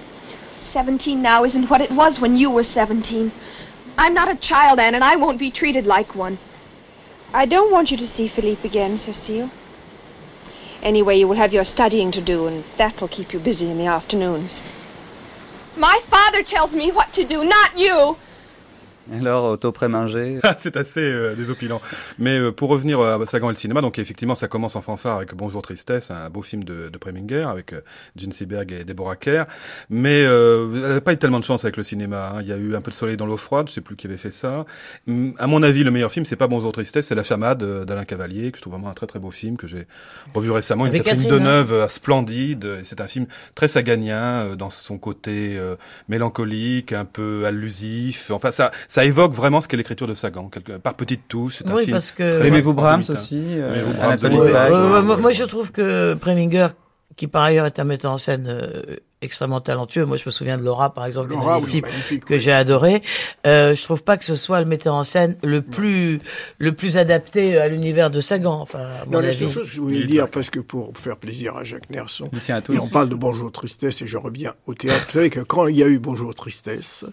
17 0.59 1.23
now 1.23 1.45
isn't 1.45 1.71
what 1.71 1.81
it 1.81 1.93
was 1.93 2.21
when 2.21 2.37
you 2.37 2.51
were 2.51 2.65
17. 2.65 3.31
I'm 3.97 4.15
not 4.15 4.29
a 4.29 4.35
child, 4.35 4.81
Anne, 4.81 4.97
and 4.97 5.05
I 5.05 5.15
won't 5.15 5.39
be 5.39 5.53
treated 5.53 5.87
like 5.87 6.17
one. 6.17 6.39
I 7.33 7.47
don't 7.47 7.71
want 7.71 7.93
you 7.93 7.97
to 7.99 8.07
see 8.07 8.27
Philippe 8.27 8.67
again, 8.69 8.99
Cecile. 8.99 9.51
Anyway, 10.83 11.17
you 11.17 11.29
will 11.29 11.37
have 11.37 11.55
your 11.55 11.65
studying 11.65 12.11
to 12.11 12.21
do, 12.21 12.49
and 12.49 12.65
that 12.79 13.01
will 13.01 13.09
keep 13.09 13.33
you 13.33 13.39
busy 13.39 13.71
in 13.71 13.79
the 13.79 13.87
afternoons. 13.87 14.61
My 15.77 16.01
father 16.11 16.43
tells 16.43 16.75
me 16.75 16.91
what 16.91 17.13
to 17.13 17.25
do, 17.25 17.45
not 17.45 17.79
you. 17.79 18.17
Alors, 19.13 19.45
Otto 19.53 19.71
Préminger 19.73 20.39
C'est 20.59 20.77
assez 20.77 21.01
euh, 21.01 21.35
désopilant. 21.35 21.81
Mais 22.19 22.39
euh, 22.39 22.53
pour 22.53 22.71
revenir 22.71 23.01
à 23.01 23.25
Sagan 23.27 23.49
et 23.51 23.53
le 23.53 23.59
cinéma, 23.59 23.81
donc 23.81 23.99
effectivement, 23.99 24.35
ça 24.35 24.49
commence 24.49 24.77
en 24.77 24.83
fanfare 24.83 25.17
avec 25.17 25.35
Bonjour 25.35 25.61
Tristesse, 25.63 26.11
un 26.11 26.31
beau 26.31 26.43
film 26.43 26.65
de, 26.65 26.89
de 26.89 26.99
Preminger 26.99 27.45
avec 27.47 27.73
euh, 27.75 27.81
Gene 28.17 28.33
Seberg 28.33 28.73
et 28.73 28.85
Deborah 28.85 29.17
Kerr. 29.17 29.45
Mais 29.91 30.25
euh, 30.25 30.69
elle 30.89 30.95
n'a 30.95 31.01
pas 31.01 31.13
eu 31.13 31.19
tellement 31.19 31.41
de 31.41 31.45
chance 31.45 31.65
avec 31.65 31.77
le 31.77 31.83
cinéma. 31.83 32.33
hein. 32.35 32.39
Il 32.41 32.49
y 32.49 32.53
a 32.53 32.57
eu 32.57 32.75
un 32.75 32.81
peu 32.81 32.91
de 32.91 32.97
soleil 32.97 33.17
dans 33.17 33.27
l'eau 33.27 33.37
froide, 33.37 33.69
je 33.69 33.75
sais 33.75 33.81
plus 33.81 33.97
qui 33.97 34.07
avait 34.07 34.17
fait 34.17 34.31
ça. 34.31 34.65
Hum, 35.09 35.35
À 35.39 35.47
mon 35.47 35.63
avis, 35.63 35.85
le 35.85 35.91
meilleur 35.91 36.11
film, 36.11 36.25
c'est 36.25 36.37
pas 36.37 36.47
Bonjour 36.47 36.73
Tristesse, 36.73 37.07
c'est 37.09 37.15
La 37.15 37.25
Chamade 37.25 37.63
euh, 37.63 37.85
d'Alain 37.85 38.05
Cavalier, 38.05 38.51
que 38.53 38.57
je 38.59 38.63
trouve 38.63 38.75
vraiment 38.75 38.89
un 38.89 38.95
très 38.95 39.07
très 39.07 39.19
beau 39.19 39.31
film 39.31 39.57
que 39.57 39.67
j'ai 39.67 39.87
revu 40.35 40.51
récemment. 40.51 40.87
Une 40.87 40.93
Catherine 40.93 41.23
Catherine, 41.25 41.39
Deneuve 41.41 41.73
euh, 41.73 41.89
splendide. 41.89 42.65
Et 42.81 42.85
C'est 42.85 43.01
un 43.01 43.07
film 43.07 43.27
très 43.55 43.69
saganien 43.69 44.45
euh, 44.45 44.57
dans 44.57 44.71
son 44.71 44.99
côté 44.99 45.57
euh, 45.59 45.77
mélancolique, 46.09 46.93
un 46.93 47.05
peu 47.05 47.45
allusif. 47.47 48.31
Enfin, 48.31 48.51
ça, 48.51 48.71
ça 48.95 49.05
évoque 49.05 49.33
vraiment 49.33 49.61
ce 49.61 49.67
qu'est 49.67 49.77
l'écriture 49.77 50.07
de 50.07 50.15
Sagan, 50.15 50.49
quelque- 50.49 50.77
par 50.77 50.95
petites 50.95 51.27
touches. 51.27 51.57
C'est 51.59 51.69
un 51.69 51.75
Oui, 51.75 51.83
film 51.83 51.95
parce 51.97 52.13
que- 52.13 52.45
Aimez-vous 52.47 52.75
Brahms 52.75 53.03
aussi, 53.09 53.43
euh, 53.45 53.75
Aimez-vous 53.75 53.93
Brahms, 53.95 54.19
Euh, 54.23 54.93
ouais. 54.95 55.03
moi, 55.03 55.17
moi, 55.17 55.33
je 55.33 55.43
trouve 55.43 55.73
que 55.73 56.15
Preminger, 56.15 56.69
qui 57.17 57.27
par 57.27 57.43
ailleurs 57.43 57.67
est 57.67 57.79
un 57.79 57.85
metteur 57.85 58.13
en 58.13 58.19
scène 58.19 58.47
euh, 58.49 58.97
extrêmement 59.25 59.61
talentueux, 59.61 60.05
moi 60.05 60.17
je 60.17 60.25
me 60.27 60.31
souviens 60.31 60.57
de 60.57 60.63
Laura 60.63 60.93
par 60.93 61.07
exemple, 61.07 61.29
qui 61.31 61.35
est 61.35 61.39
Laura, 61.39 61.61
oui, 61.61 61.83
que 62.21 62.39
j'ai 62.39 62.53
adoré. 62.53 63.03
Euh, 63.47 63.75
je 63.75 63.83
trouve 63.83 64.03
pas 64.03 64.17
que 64.17 64.25
ce 64.25 64.35
soit 64.35 64.61
le 64.61 64.67
metteur 64.67 64.95
en 64.95 65.05
scène 65.05 65.37
le 65.43 65.63
plus 65.63 66.21
le 66.59 66.73
plus 66.73 66.97
adapté 66.99 67.59
à 67.59 67.69
l'univers 67.69 68.11
de 68.11 68.21
Sagan. 68.21 68.61
Enfin, 68.61 68.81
à 68.81 69.07
Non, 69.07 69.21
la 69.21 69.33
seule 69.33 69.51
chose 69.51 69.69
que 69.69 69.75
je 69.75 69.81
voulais 69.81 70.05
dire, 70.05 70.29
parce 70.29 70.51
que 70.51 70.61
pour 70.61 70.97
faire 70.97 71.17
plaisir 71.17 71.57
à 71.57 71.65
Jacques 71.65 71.91
Nerson, 71.91 72.27
et 72.71 72.79
on 72.79 72.89
parle 72.89 73.09
de 73.09 73.15
Bonjour 73.15 73.51
Tristesse, 73.51 74.03
et 74.03 74.07
je 74.07 74.17
reviens 74.17 74.55
au 74.67 74.75
théâtre. 74.75 75.07
Vous 75.07 75.13
savez 75.13 75.31
que 75.31 75.41
quand 75.41 75.67
il 75.67 75.77
y 75.77 75.83
a 75.83 75.89
eu 75.89 75.99
Bonjour 75.99 76.35
Tristesse, 76.35 77.05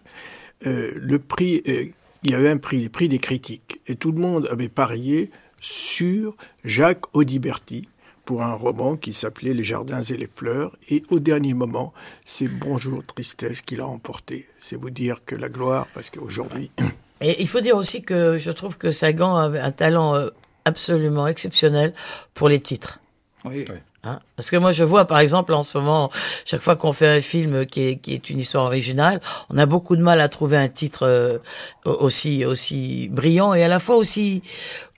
euh, 0.67 0.91
le 0.95 1.19
prix, 1.19 1.63
euh, 1.67 1.85
il 2.23 2.31
y 2.31 2.33
avait 2.35 2.49
un 2.49 2.57
prix, 2.57 2.81
les 2.81 2.89
prix 2.89 3.07
des 3.07 3.19
critiques, 3.19 3.79
et 3.87 3.95
tout 3.95 4.11
le 4.11 4.19
monde 4.19 4.47
avait 4.51 4.69
parié 4.69 5.31
sur 5.59 6.35
Jacques 6.63 7.05
Audiberti 7.15 7.87
pour 8.31 8.43
un 8.43 8.53
roman 8.53 8.95
qui 8.95 9.11
s'appelait 9.11 9.53
Les 9.53 9.65
jardins 9.65 10.01
et 10.01 10.15
les 10.15 10.25
fleurs, 10.25 10.73
et 10.89 11.03
au 11.09 11.19
dernier 11.19 11.53
moment, 11.53 11.91
c'est 12.23 12.47
Bonjour 12.47 13.03
Tristesse 13.05 13.61
qui 13.61 13.75
l'a 13.75 13.85
emporté. 13.85 14.47
C'est 14.61 14.77
vous 14.77 14.89
dire 14.89 15.25
que 15.25 15.35
la 15.35 15.49
gloire, 15.49 15.85
parce 15.93 16.09
qu'aujourd'hui, 16.09 16.71
Et 17.19 17.41
il 17.41 17.49
faut 17.49 17.59
dire 17.59 17.75
aussi 17.75 18.03
que 18.03 18.37
je 18.37 18.51
trouve 18.51 18.77
que 18.77 18.89
Sagan 18.91 19.35
avait 19.35 19.59
un 19.59 19.71
talent 19.73 20.15
euh, 20.15 20.29
absolument 20.63 21.27
exceptionnel 21.27 21.93
pour 22.33 22.47
les 22.47 22.61
titres. 22.61 22.99
oui. 23.43 23.65
Hein 24.03 24.19
Parce 24.35 24.49
que 24.49 24.55
moi, 24.55 24.71
je 24.71 24.83
vois, 24.83 25.05
par 25.05 25.19
exemple, 25.19 25.53
en 25.53 25.61
ce 25.61 25.77
moment, 25.77 26.09
chaque 26.45 26.61
fois 26.61 26.75
qu'on 26.75 26.91
fait 26.91 27.17
un 27.17 27.21
film 27.21 27.67
qui 27.67 27.81
est, 27.83 27.95
qui 27.97 28.13
est 28.15 28.31
une 28.31 28.39
histoire 28.39 28.63
originale, 28.65 29.21
on 29.51 29.57
a 29.59 29.67
beaucoup 29.67 29.95
de 29.95 30.01
mal 30.01 30.19
à 30.21 30.27
trouver 30.27 30.57
un 30.57 30.69
titre 30.69 31.03
euh, 31.05 31.37
aussi, 31.85 32.43
aussi 32.45 33.09
brillant 33.09 33.53
et 33.53 33.61
à 33.63 33.67
la 33.67 33.79
fois 33.79 33.97
aussi, 33.97 34.41
au- 34.41 34.41
au- 34.41 34.90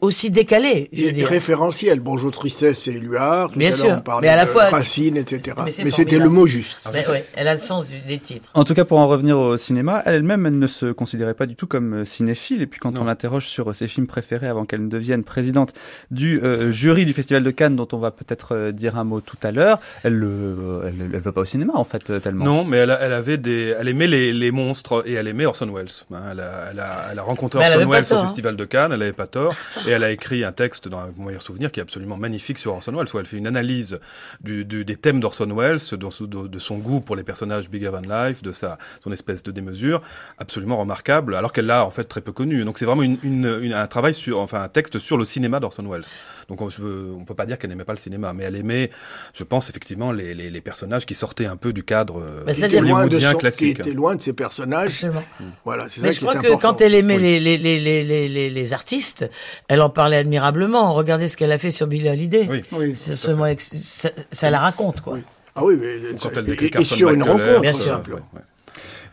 aussi 0.00 0.30
décalé. 0.30 0.88
Je 0.92 1.02
Et 1.06 1.12
dire. 1.12 1.28
référentiel. 1.28 2.00
Bonjour 2.00 2.30
Tristesse, 2.32 2.78
c'est 2.78 2.92
Éluard. 2.92 3.50
Bien 3.50 3.70
sûr, 3.70 4.02
on 4.06 4.20
mais 4.20 4.28
à 4.28 4.36
la 4.36 4.44
de 4.44 4.50
fois- 4.50 4.70
Racine, 4.70 5.16
etc. 5.16 5.56
Mais 5.84 5.90
c'était 5.90 6.18
le 6.18 6.30
mot 6.30 6.46
juste. 6.46 6.80
Mais 6.92 7.06
ouais, 7.08 7.24
elle 7.34 7.48
a 7.48 7.52
le 7.52 7.58
sens 7.58 7.88
du- 7.88 7.98
des 8.00 8.18
titres. 8.18 8.50
En 8.54 8.64
tout 8.64 8.72
cas, 8.74 8.84
pour 8.84 8.98
en 8.98 9.06
revenir 9.08 9.38
au 9.38 9.56
cinéma, 9.56 10.02
elle-même, 10.06 10.46
elle 10.46 10.58
ne 10.58 10.66
se 10.66 10.86
considérait 10.92 11.34
pas 11.34 11.46
du 11.46 11.54
tout 11.54 11.66
comme 11.66 11.94
euh, 12.00 12.04
cinéphile. 12.04 12.62
Et 12.62 12.66
puis, 12.66 12.80
quand 12.80 12.98
on 12.98 13.04
l'interroge 13.04 13.46
sur 13.46 13.70
euh, 13.70 13.72
ses 13.74 13.88
films 13.88 14.06
préférés 14.06 14.46
avant 14.48 14.64
qu'elle 14.64 14.84
ne 14.84 14.88
devienne 14.88 15.22
présidente 15.22 15.74
du 16.10 16.40
euh, 16.42 16.72
jury 16.72 17.04
du 17.04 17.12
Festival 17.12 17.42
de 17.42 17.50
Cannes, 17.50 17.76
dont 17.76 17.88
on 17.92 17.98
va 17.98 18.10
peut-être 18.10 18.54
euh, 18.54 18.72
dire 18.72 18.96
un 18.96 19.04
mot 19.04 19.20
tout 19.20 19.36
à 19.42 19.50
l'heure, 19.50 19.80
elle 20.02 20.18
ne 20.18 20.80
elle, 20.86 21.10
elle 21.14 21.20
va 21.20 21.32
pas 21.32 21.42
au 21.42 21.44
cinéma, 21.44 21.74
en 21.74 21.84
fait, 21.84 22.20
tellement. 22.22 22.44
Non, 22.44 22.64
mais 22.64 22.78
elle, 22.78 22.90
a- 22.90 23.00
elle 23.02 23.12
avait 23.12 23.36
des, 23.36 23.74
elle 23.78 23.88
aimait 23.88 24.08
les, 24.08 24.32
les 24.32 24.50
monstres 24.50 25.02
et 25.06 25.12
elle 25.12 25.28
aimait 25.28 25.44
Orson 25.46 25.68
Welles. 25.72 25.88
hein. 26.14 26.20
Elle 26.32 26.40
a, 26.40 26.52
elle 26.72 26.80
a, 26.80 27.06
elle 27.12 27.18
a 27.18 27.22
rencontré 27.22 27.58
Orson 27.60 27.88
Welles 27.90 28.06
tort, 28.06 28.18
au 28.18 28.20
hein. 28.22 28.26
Festival 28.26 28.56
de 28.56 28.64
Cannes. 28.64 28.92
Elle 28.92 29.02
avait 29.02 29.12
pas 29.12 29.26
tort 29.26 29.41
et 29.86 29.90
elle 29.90 30.04
a 30.04 30.10
écrit 30.10 30.44
un 30.44 30.52
texte 30.52 30.88
dans 30.88 31.10
mon 31.16 31.26
meilleur 31.26 31.42
souvenir 31.42 31.70
qui 31.72 31.80
est 31.80 31.82
absolument 31.82 32.16
magnifique 32.16 32.58
sur 32.58 32.72
Orson 32.74 32.92
Welles 32.92 33.08
où 33.12 33.18
elle 33.18 33.26
fait 33.26 33.36
une 33.38 33.46
analyse 33.46 33.98
du, 34.40 34.64
du- 34.64 34.84
des 34.84 34.96
thèmes 34.96 35.20
d'Orson 35.20 35.46
Welles, 35.54 35.78
de, 35.92 36.26
de, 36.26 36.46
de 36.48 36.58
son 36.58 36.78
goût 36.78 37.00
pour 37.00 37.16
les 37.16 37.22
personnages 37.24 37.68
bigger 37.70 37.90
than 37.92 38.02
life, 38.08 38.42
de 38.42 38.52
sa 38.52 38.78
son 39.02 39.12
espèce 39.12 39.42
de 39.42 39.50
démesure, 39.52 40.02
absolument 40.38 40.76
remarquable. 40.78 41.34
Alors 41.34 41.52
qu'elle 41.52 41.66
l'a 41.66 41.84
en 41.84 41.90
fait 41.90 42.04
très 42.04 42.20
peu 42.20 42.32
connu. 42.32 42.64
Donc 42.64 42.78
c'est 42.78 42.84
vraiment 42.84 43.02
une, 43.02 43.18
une, 43.22 43.58
une- 43.62 43.72
un 43.72 43.86
travail 43.86 44.14
sur, 44.14 44.38
enfin 44.40 44.62
un 44.62 44.68
texte 44.68 44.98
sur 44.98 45.16
le 45.16 45.24
cinéma 45.24 45.60
d'Orson 45.60 45.84
Welles. 45.88 46.04
Donc 46.48 46.60
on, 46.60 46.68
je 46.68 46.82
veux, 46.82 47.12
on 47.18 47.24
peut 47.24 47.34
pas 47.34 47.46
dire 47.46 47.58
qu'elle 47.58 47.70
n'aimait 47.70 47.84
pas 47.84 47.92
le 47.92 47.98
cinéma, 47.98 48.32
mais 48.34 48.44
elle 48.44 48.56
aimait, 48.56 48.90
je 49.34 49.44
pense 49.44 49.70
effectivement 49.70 50.12
les, 50.12 50.34
les, 50.34 50.50
les 50.50 50.60
personnages 50.60 51.06
qui 51.06 51.14
sortaient 51.14 51.46
un 51.46 51.56
peu 51.56 51.72
du 51.72 51.84
cadre 51.84 52.20
euh, 52.20 52.42
Mais 52.46 52.52
Qui 52.52 52.60
c'est-à-dire- 52.60 52.78
était 52.80 52.88
loin 52.88 53.00
de 53.02 53.06
hollywoodien 53.06 53.32
son- 53.32 53.38
classique. 53.38 53.76
Qui 53.76 53.80
était 53.88 53.92
loin 53.96 54.14
de 54.16 54.20
ses 54.22 54.32
personnages. 54.32 55.04
Absolument. 55.04 55.22
Voilà, 55.64 55.88
c'est 55.88 56.00
Mais 56.02 56.08
ça 56.08 56.14
je 56.14 56.20
crois 56.20 56.34
que 56.34 56.38
important. 56.46 56.72
quand 56.74 56.80
elle 56.80 56.94
aimait 56.94 57.16
Oui. 57.16 57.22
les, 57.22 57.40
les, 57.40 57.58
les, 57.58 57.78
les, 57.80 58.04
les, 58.04 58.28
les, 58.28 58.50
les 58.50 58.72
artistes, 58.72 59.28
elle 59.68 59.82
en 59.82 59.90
parlait 59.90 60.16
admirablement. 60.16 60.94
Regardez 60.94 61.28
ce 61.28 61.36
qu'elle 61.36 61.52
a 61.52 61.58
fait 61.58 61.70
sur 61.70 61.86
Billie 61.86 62.08
Holiday. 62.08 62.48
Oui. 62.72 62.94
C'est 62.94 63.12
absolument 63.12 63.46
ex- 63.46 63.74
ça, 63.76 64.10
ça 64.30 64.50
la 64.50 64.58
raconte, 64.58 65.00
quoi. 65.00 65.18
Ah 65.54 65.64
oui, 65.64 65.76
mais 65.78 65.96
Quand 66.20 66.30
elle 66.34 66.48
et, 66.48 66.56
décrit 66.56 66.82
et 66.82 66.84
sur 66.84 67.10
une 67.10 67.22
rencontre, 67.22 67.60
Bien 67.60 67.74
sûr. 67.74 68.00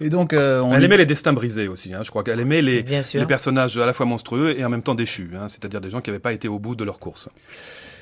Et 0.02 0.10
donc, 0.10 0.32
euh, 0.32 0.62
on 0.62 0.74
Elle 0.74 0.84
aimait 0.84 0.98
les 0.98 1.06
destins 1.06 1.34
brisés 1.34 1.68
aussi. 1.68 1.94
Hein. 1.94 2.02
Je 2.04 2.10
crois 2.10 2.24
qu'elle 2.24 2.40
aimait 2.40 2.62
les, 2.62 2.84
personnages 3.28 3.78
à 3.78 3.86
la 3.86 3.94
fois 3.94 4.06
monstrueux 4.06 4.58
et 4.58 4.64
en 4.64 4.70
même 4.70 4.82
temps 4.82 4.96
déchus. 4.96 5.32
Hein. 5.36 5.50
C'est-à-dire 5.50 5.82
des 5.82 5.90
gens 5.90 6.02
qui 6.02 6.10
n'avaient 6.10 6.22
pas 6.22 6.34
été 6.34 6.48
au 6.48 6.60
bout 6.60 6.76
de 6.76 6.84
leur 6.84 7.00
course. 7.00 7.28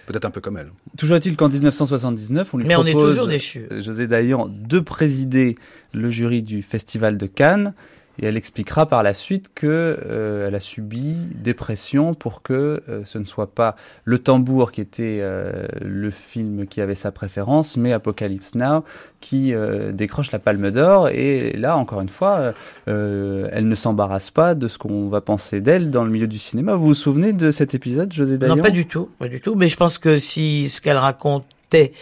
Peut-être 0.06 0.26
un 0.26 0.30
peu 0.30 0.40
comme 0.40 0.58
elle. 0.58 0.72
Toujours 0.98 1.18
est-il 1.18 1.36
qu'en 1.36 1.50
1979, 1.50 2.54
on 2.54 2.58
lui 2.58 2.68
Mais 2.68 2.76
on 2.76 2.86
est 2.86 2.92
propose, 2.92 3.16
toujours 3.16 3.28
déchus. 3.28 3.68
José 3.80 4.08
Dayan, 4.08 4.48
de 4.48 4.80
présider 4.80 5.58
le 5.92 6.10
jury 6.10 6.42
du 6.44 6.62
Festival 6.62 7.18
de 7.18 7.26
Cannes. 7.26 7.74
Et 8.20 8.26
elle 8.26 8.38
expliquera 8.38 8.86
par 8.88 9.04
la 9.04 9.14
suite 9.14 9.52
que 9.54 9.68
euh, 10.10 10.48
elle 10.48 10.56
a 10.56 10.60
subi 10.60 11.16
des 11.36 11.54
pressions 11.54 12.14
pour 12.16 12.42
que 12.42 12.82
euh, 12.90 13.02
ce 13.06 13.18
ne 13.20 13.26
soit 13.26 13.54
pas 13.54 13.76
Le 14.06 14.18
Tambour 14.20 14.72
qui 14.72 14.82
était 14.82 15.20
euh, 15.22 15.68
le 15.82 16.10
film 16.12 16.66
qui 16.68 16.82
avait 16.82 16.96
sa 16.96 17.12
préférence, 17.12 17.78
mais 17.78 17.94
Apocalypse 17.94 18.56
Now 18.56 18.84
qui 19.20 19.54
euh, 19.54 19.92
décroche 19.92 20.32
la 20.32 20.40
Palme 20.40 20.72
d'Or. 20.72 21.10
Et 21.10 21.54
là, 21.54 21.78
encore 21.78 22.02
une 22.02 22.10
fois, 22.10 22.54
elle 22.88 23.68
ne 23.68 23.76
s'embarrasse 23.76 24.32
pas 24.32 24.56
de 24.56 24.68
ce 24.68 24.78
qu'on 24.78 25.10
va 25.10 25.22
penser 25.22 25.62
d'elle 25.62 25.92
dans 25.92 26.04
le 26.04 26.10
milieu 26.12 26.28
du 26.28 26.38
cinéma. 26.40 26.76
Vous 26.76 26.86
vous 26.88 26.94
souvenez 26.94 27.34
de 27.34 27.52
cet 27.52 27.74
épisode, 27.76 28.12
José 28.14 28.38
Dayan 28.38 28.56
Non, 28.56 28.62
pas 28.64 28.70
du 28.72 28.88
tout, 28.88 29.10
pas 29.20 29.28
du 29.28 29.42
tout. 29.42 29.56
Mais 29.56 29.70
je 29.70 29.78
pense 29.78 29.98
que 29.98 30.18
si 30.18 30.70
ce 30.70 30.82
qu'elle 30.82 30.98
racontait 30.98 31.94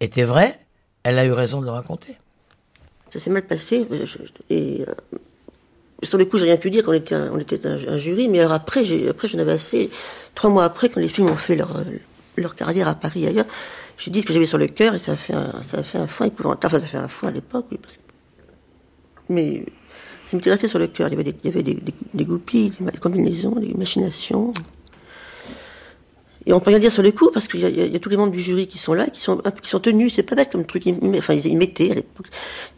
était 0.00 0.24
vrai, 0.24 0.58
elle 1.02 1.18
a 1.18 1.24
eu 1.24 1.32
raison 1.32 1.60
de 1.60 1.64
le 1.66 1.70
raconter. 1.72 2.16
Ça 3.10 3.18
s'est 3.18 3.30
mal 3.30 3.42
passé. 3.42 3.86
je- 3.90 4.04
je- 4.04 4.14
et 4.50 4.84
euh, 4.88 4.94
sur 6.02 6.18
le 6.18 6.24
coup, 6.24 6.38
j'ai 6.38 6.46
rien 6.46 6.56
pu 6.56 6.70
dire 6.70 6.84
qu'on 6.84 6.92
était 6.92 7.14
un, 7.14 7.30
on 7.32 7.38
était 7.38 7.66
un, 7.66 7.98
jury, 7.98 8.28
mais 8.28 8.40
alors 8.40 8.52
après, 8.52 8.82
après, 9.08 9.28
j'en 9.28 9.38
avais 9.38 9.52
assez. 9.52 9.90
Trois 10.34 10.50
mois 10.50 10.64
après, 10.64 10.88
quand 10.88 11.00
les 11.00 11.08
films 11.08 11.28
ont 11.28 11.36
fait 11.36 11.56
leur, 11.56 11.82
leur 12.36 12.54
carrière 12.54 12.88
à 12.88 12.94
Paris 12.94 13.24
et 13.24 13.28
ailleurs, 13.28 13.46
j'ai 13.98 14.10
dit 14.10 14.20
ce 14.20 14.26
que 14.26 14.32
j'avais 14.32 14.46
sur 14.46 14.58
le 14.58 14.66
cœur 14.66 14.94
et 14.94 14.98
ça 14.98 15.12
a 15.12 15.16
fait 15.16 15.34
un, 15.34 15.52
ça 15.62 15.78
a 15.78 15.82
fait 15.82 15.98
un 15.98 16.06
foin 16.06 16.26
épouvantable. 16.28 16.76
Enfin, 16.76 16.80
ça 16.80 16.86
a 16.86 16.88
fait 16.88 17.04
un 17.04 17.08
foin 17.08 17.28
à 17.28 17.32
l'époque, 17.32 17.66
oui, 17.70 17.78
mais 19.28 19.64
ça 20.30 20.36
m'était 20.36 20.50
resté 20.50 20.68
sur 20.68 20.78
le 20.78 20.86
cœur. 20.86 21.08
Il 21.08 21.10
y 21.10 21.14
avait 21.14 21.24
des, 21.24 21.36
il 21.44 21.50
y 21.50 21.52
avait 21.52 21.62
des, 21.62 22.24
goupilles, 22.24 22.72
des 22.80 22.98
combinaisons, 22.98 23.56
des 23.56 23.74
machinations. 23.74 24.54
Et 26.46 26.54
on 26.54 26.60
peut 26.60 26.70
rien 26.70 26.78
dire 26.78 26.92
sur 26.92 27.02
le 27.02 27.12
coup, 27.12 27.30
parce 27.34 27.46
qu'il 27.46 27.60
y, 27.60 27.64
y 27.64 27.94
a- 27.94 27.98
tous 27.98 28.08
les 28.08 28.16
membres 28.16 28.32
du 28.32 28.40
jury 28.40 28.66
qui 28.66 28.78
sont 28.78 28.94
là, 28.94 29.06
qui 29.08 29.20
sont, 29.20 29.42
qui 29.62 29.68
sont 29.68 29.80
tenus, 29.80 30.14
c'est 30.14 30.22
pas 30.22 30.34
bête 30.34 30.50
comme 30.50 30.64
truc, 30.64 30.84
enfin, 31.18 31.34
ils 31.34 31.56
mettaient 31.58 31.90
à 31.90 31.94
l'époque 31.94 32.28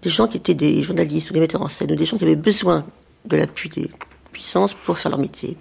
des 0.02 0.10
gens 0.10 0.26
qui 0.26 0.38
étaient 0.38 0.54
des 0.54 0.82
journalistes 0.82 1.30
ou 1.30 1.32
des 1.32 1.40
metteurs 1.40 1.62
en 1.62 1.68
scène, 1.68 1.92
ou 1.92 1.94
des 1.94 2.04
gens 2.04 2.18
qui 2.18 2.24
avaient 2.24 2.34
besoin 2.34 2.84
de 3.26 3.36
l'appui 3.36 3.68
des 3.68 3.90
puissances 4.32 4.74
pour 4.74 4.98
faire 4.98 5.10
leur 5.10 5.20
métier. 5.20 5.56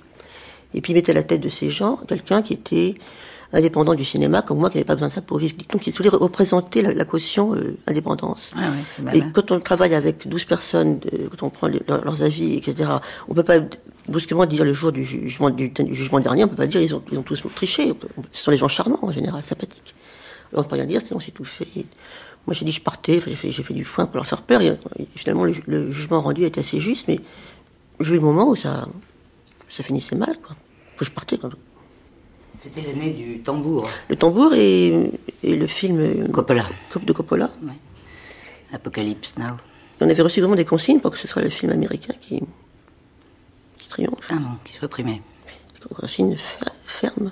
Et 0.73 0.81
puis 0.81 0.93
ils 0.93 0.95
mettaient 0.95 1.11
à 1.11 1.15
la 1.15 1.23
tête 1.23 1.41
de 1.41 1.49
ces 1.49 1.69
gens 1.69 1.97
quelqu'un 2.07 2.41
qui 2.41 2.53
était 2.53 2.95
indépendant 3.53 3.93
du 3.95 4.05
cinéma, 4.05 4.41
comme 4.41 4.59
moi, 4.59 4.69
qui 4.69 4.77
n'avait 4.77 4.85
pas 4.85 4.93
besoin 4.95 5.09
de 5.09 5.13
ça 5.13 5.21
pour 5.21 5.37
vivre. 5.37 5.55
Donc 5.69 5.85
ils 5.85 5.93
voulaient 5.93 6.07
représenter 6.07 6.81
la, 6.81 6.93
la 6.93 7.03
caution 7.03 7.53
euh, 7.53 7.75
indépendance. 7.85 8.51
Ah 8.55 8.69
ouais, 8.69 9.17
Et 9.17 9.21
quand 9.33 9.51
on 9.51 9.59
travaille 9.59 9.93
avec 9.93 10.25
12 10.25 10.45
personnes, 10.45 11.01
quand 11.31 11.45
on 11.47 11.49
prend 11.49 11.67
les- 11.67 11.81
leurs, 11.85 12.03
leurs 12.05 12.21
avis, 12.21 12.53
etc., 12.55 12.89
on 13.27 13.33
peut 13.33 13.43
pas 13.43 13.59
brusquement 14.07 14.45
dire 14.45 14.63
le 14.63 14.71
jour 14.73 14.93
du 14.93 15.03
jugement, 15.03 15.49
du, 15.49 15.67
du 15.67 15.93
jugement 15.93 16.21
dernier, 16.21 16.45
on 16.45 16.47
peut 16.47 16.55
pas 16.55 16.65
dire 16.67 16.81
ils 16.81 16.95
ont, 16.95 17.03
ils 17.11 17.19
ont 17.19 17.23
tous 17.23 17.43
triché. 17.53 17.93
Ce 18.31 18.43
sont 18.43 18.51
les 18.51 18.57
gens 18.57 18.69
charmants 18.69 18.99
en 19.01 19.11
général, 19.11 19.43
sympathiques. 19.43 19.93
Alors 20.53 20.65
on 20.65 20.67
peut 20.69 20.75
rien 20.75 20.85
dire, 20.85 21.01
sinon 21.01 21.19
c'est 21.19 21.31
tout 21.31 21.43
fait. 21.45 21.67
Moi 22.47 22.53
j'ai 22.55 22.65
dit 22.65 22.71
je 22.71 22.81
partais, 22.81 23.21
j'ai 23.25 23.35
fait, 23.35 23.73
du 23.73 23.85
foin 23.85 24.05
pour 24.05 24.15
leur 24.17 24.27
faire 24.27 24.41
peur. 24.41 24.61
Et, 24.61 24.67
et 24.99 25.07
finalement 25.15 25.45
le, 25.45 25.53
ju- 25.53 25.63
le 25.67 25.91
jugement 25.91 26.21
rendu 26.21 26.43
était 26.43 26.59
assez 26.61 26.79
juste, 26.79 27.07
mais 27.07 27.19
j'ai 27.99 28.11
eu 28.13 28.15
le 28.15 28.21
moment 28.21 28.47
où 28.49 28.55
ça, 28.55 28.87
ça 29.69 29.83
finissait 29.83 30.15
mal. 30.15 30.37
Quoi. 30.45 30.55
Faut 30.95 30.99
que 30.99 31.05
je 31.05 31.11
partais. 31.11 31.37
C'était 32.57 32.81
l'année 32.81 33.11
du 33.11 33.39
tambour. 33.41 33.89
Le 34.09 34.15
tambour 34.15 34.53
et, 34.53 35.11
et 35.43 35.55
le 35.55 35.67
film 35.67 36.27
Coppola. 36.31 36.67
Cop 36.91 37.05
de 37.05 37.13
Coppola. 37.13 37.49
Apocalypse 38.73 39.35
Now. 39.37 39.55
Et 39.99 40.03
on 40.03 40.09
avait 40.09 40.21
reçu 40.21 40.39
vraiment 40.41 40.55
des 40.55 40.65
consignes 40.65 40.99
pour 40.99 41.11
que 41.11 41.17
ce 41.17 41.27
soit 41.27 41.41
le 41.41 41.49
film 41.49 41.71
américain 41.71 42.13
qui, 42.21 42.39
qui 43.77 43.87
triomphe. 43.87 44.27
Ah 44.29 44.35
bon, 44.35 44.57
qui 44.63 44.73
se 44.73 44.81
reprimait. 44.81 45.21
Des 45.87 45.95
consignes 45.95 46.35
fer- 46.37 46.73
fermes. 46.85 47.31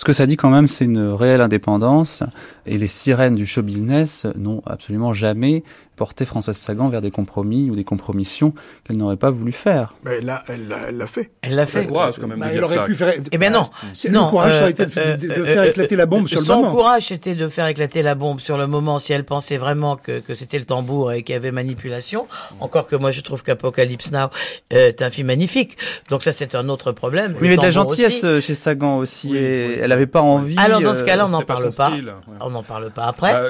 Ce 0.00 0.04
que 0.06 0.14
ça 0.14 0.24
dit 0.24 0.38
quand 0.38 0.48
même, 0.48 0.66
c'est 0.66 0.86
une 0.86 1.10
réelle 1.10 1.42
indépendance. 1.42 2.22
Et 2.64 2.78
les 2.78 2.86
sirènes 2.86 3.34
du 3.34 3.44
show 3.44 3.60
business 3.60 4.26
n'ont 4.34 4.62
absolument 4.64 5.12
jamais 5.12 5.62
porter 6.00 6.24
Françoise 6.24 6.56
Sagan 6.56 6.88
vers 6.88 7.02
des 7.02 7.10
compromis 7.10 7.68
ou 7.70 7.76
des 7.76 7.84
compromissions 7.84 8.54
qu'elle 8.84 8.96
n'aurait 8.96 9.18
pas 9.18 9.30
voulu 9.30 9.52
faire. 9.52 9.92
Mais 10.02 10.22
là, 10.22 10.42
elle 10.48 10.66
l'a 10.66 10.78
elle 10.88 10.96
l'a 10.96 11.06
fait. 11.06 11.30
Elle 11.42 11.56
l'a 11.56 11.66
fait. 11.66 11.84
courage 11.84 12.14
quand 12.18 12.26
même 12.26 12.38
Bah, 12.38 12.46
de 12.46 12.52
elle 12.52 12.56
dire 12.56 12.64
aurait 12.66 12.76
ça. 12.76 12.84
pu 12.86 12.94
faire. 12.94 13.12
Eh 13.30 13.36
bien 13.36 13.50
non. 13.50 13.68
C'est- 13.92 14.08
non, 14.08 14.24
le 14.24 14.30
courage, 14.30 14.54
ça 14.54 14.62
aurait 14.62 14.70
été 14.70 14.84
euh, 14.96 15.16
de, 15.18 15.26
de 15.28 15.32
euh, 15.32 15.44
faire 15.44 15.62
euh, 15.62 15.66
éclater 15.66 15.96
la 15.96 16.06
bombe 16.06 16.26
sur 16.26 16.40
le 16.40 16.46
Son 16.46 16.56
moment. 16.56 16.70
courage, 16.70 17.08
c'était 17.08 17.34
de 17.34 17.48
faire 17.48 17.66
éclater 17.66 18.00
la 18.00 18.14
bombe 18.14 18.40
sur 18.40 18.56
le 18.56 18.66
moment 18.66 18.98
si 18.98 19.12
elle 19.12 19.24
pensait 19.24 19.58
vraiment 19.58 19.96
que, 19.96 20.20
que 20.20 20.32
c'était 20.32 20.58
le 20.58 20.64
tambour 20.64 21.12
et 21.12 21.22
qu'il 21.22 21.34
y 21.34 21.36
avait 21.36 21.52
manipulation. 21.52 22.26
Encore 22.60 22.86
que 22.86 22.96
moi, 22.96 23.10
je 23.10 23.20
trouve 23.20 23.42
qu'Apocalypse 23.42 24.10
Now 24.12 24.28
est 24.70 25.02
un 25.02 25.10
film 25.10 25.26
magnifique. 25.26 25.76
Donc 26.08 26.22
ça, 26.22 26.32
c'est 26.32 26.54
un 26.54 26.70
autre 26.70 26.92
problème. 26.92 27.32
Mais 27.32 27.38
il 27.40 27.44
y 27.44 27.48
avait 27.48 27.56
de 27.58 27.62
la 27.62 27.70
gentillesse 27.70 28.24
aussi. 28.24 28.26
euh, 28.26 28.40
chez 28.40 28.54
Sagan 28.54 28.96
aussi, 28.96 29.36
et 29.36 29.78
elle 29.80 29.90
n'avait 29.90 30.06
pas 30.06 30.22
envie. 30.22 30.56
Alors 30.58 30.80
dans 30.80 30.94
ce 30.94 31.02
euh, 31.02 31.06
cas-là, 31.06 31.26
on 31.26 31.28
n'en 31.28 31.42
parle 31.42 31.70
son 31.70 31.76
pas. 31.76 31.90
style, 31.90 32.06
ouais. 32.06 32.34
On 32.40 32.48
n'en 32.48 32.62
parle 32.62 32.90
pas 32.90 33.04
après. 33.04 33.32
Bah, 33.34 33.48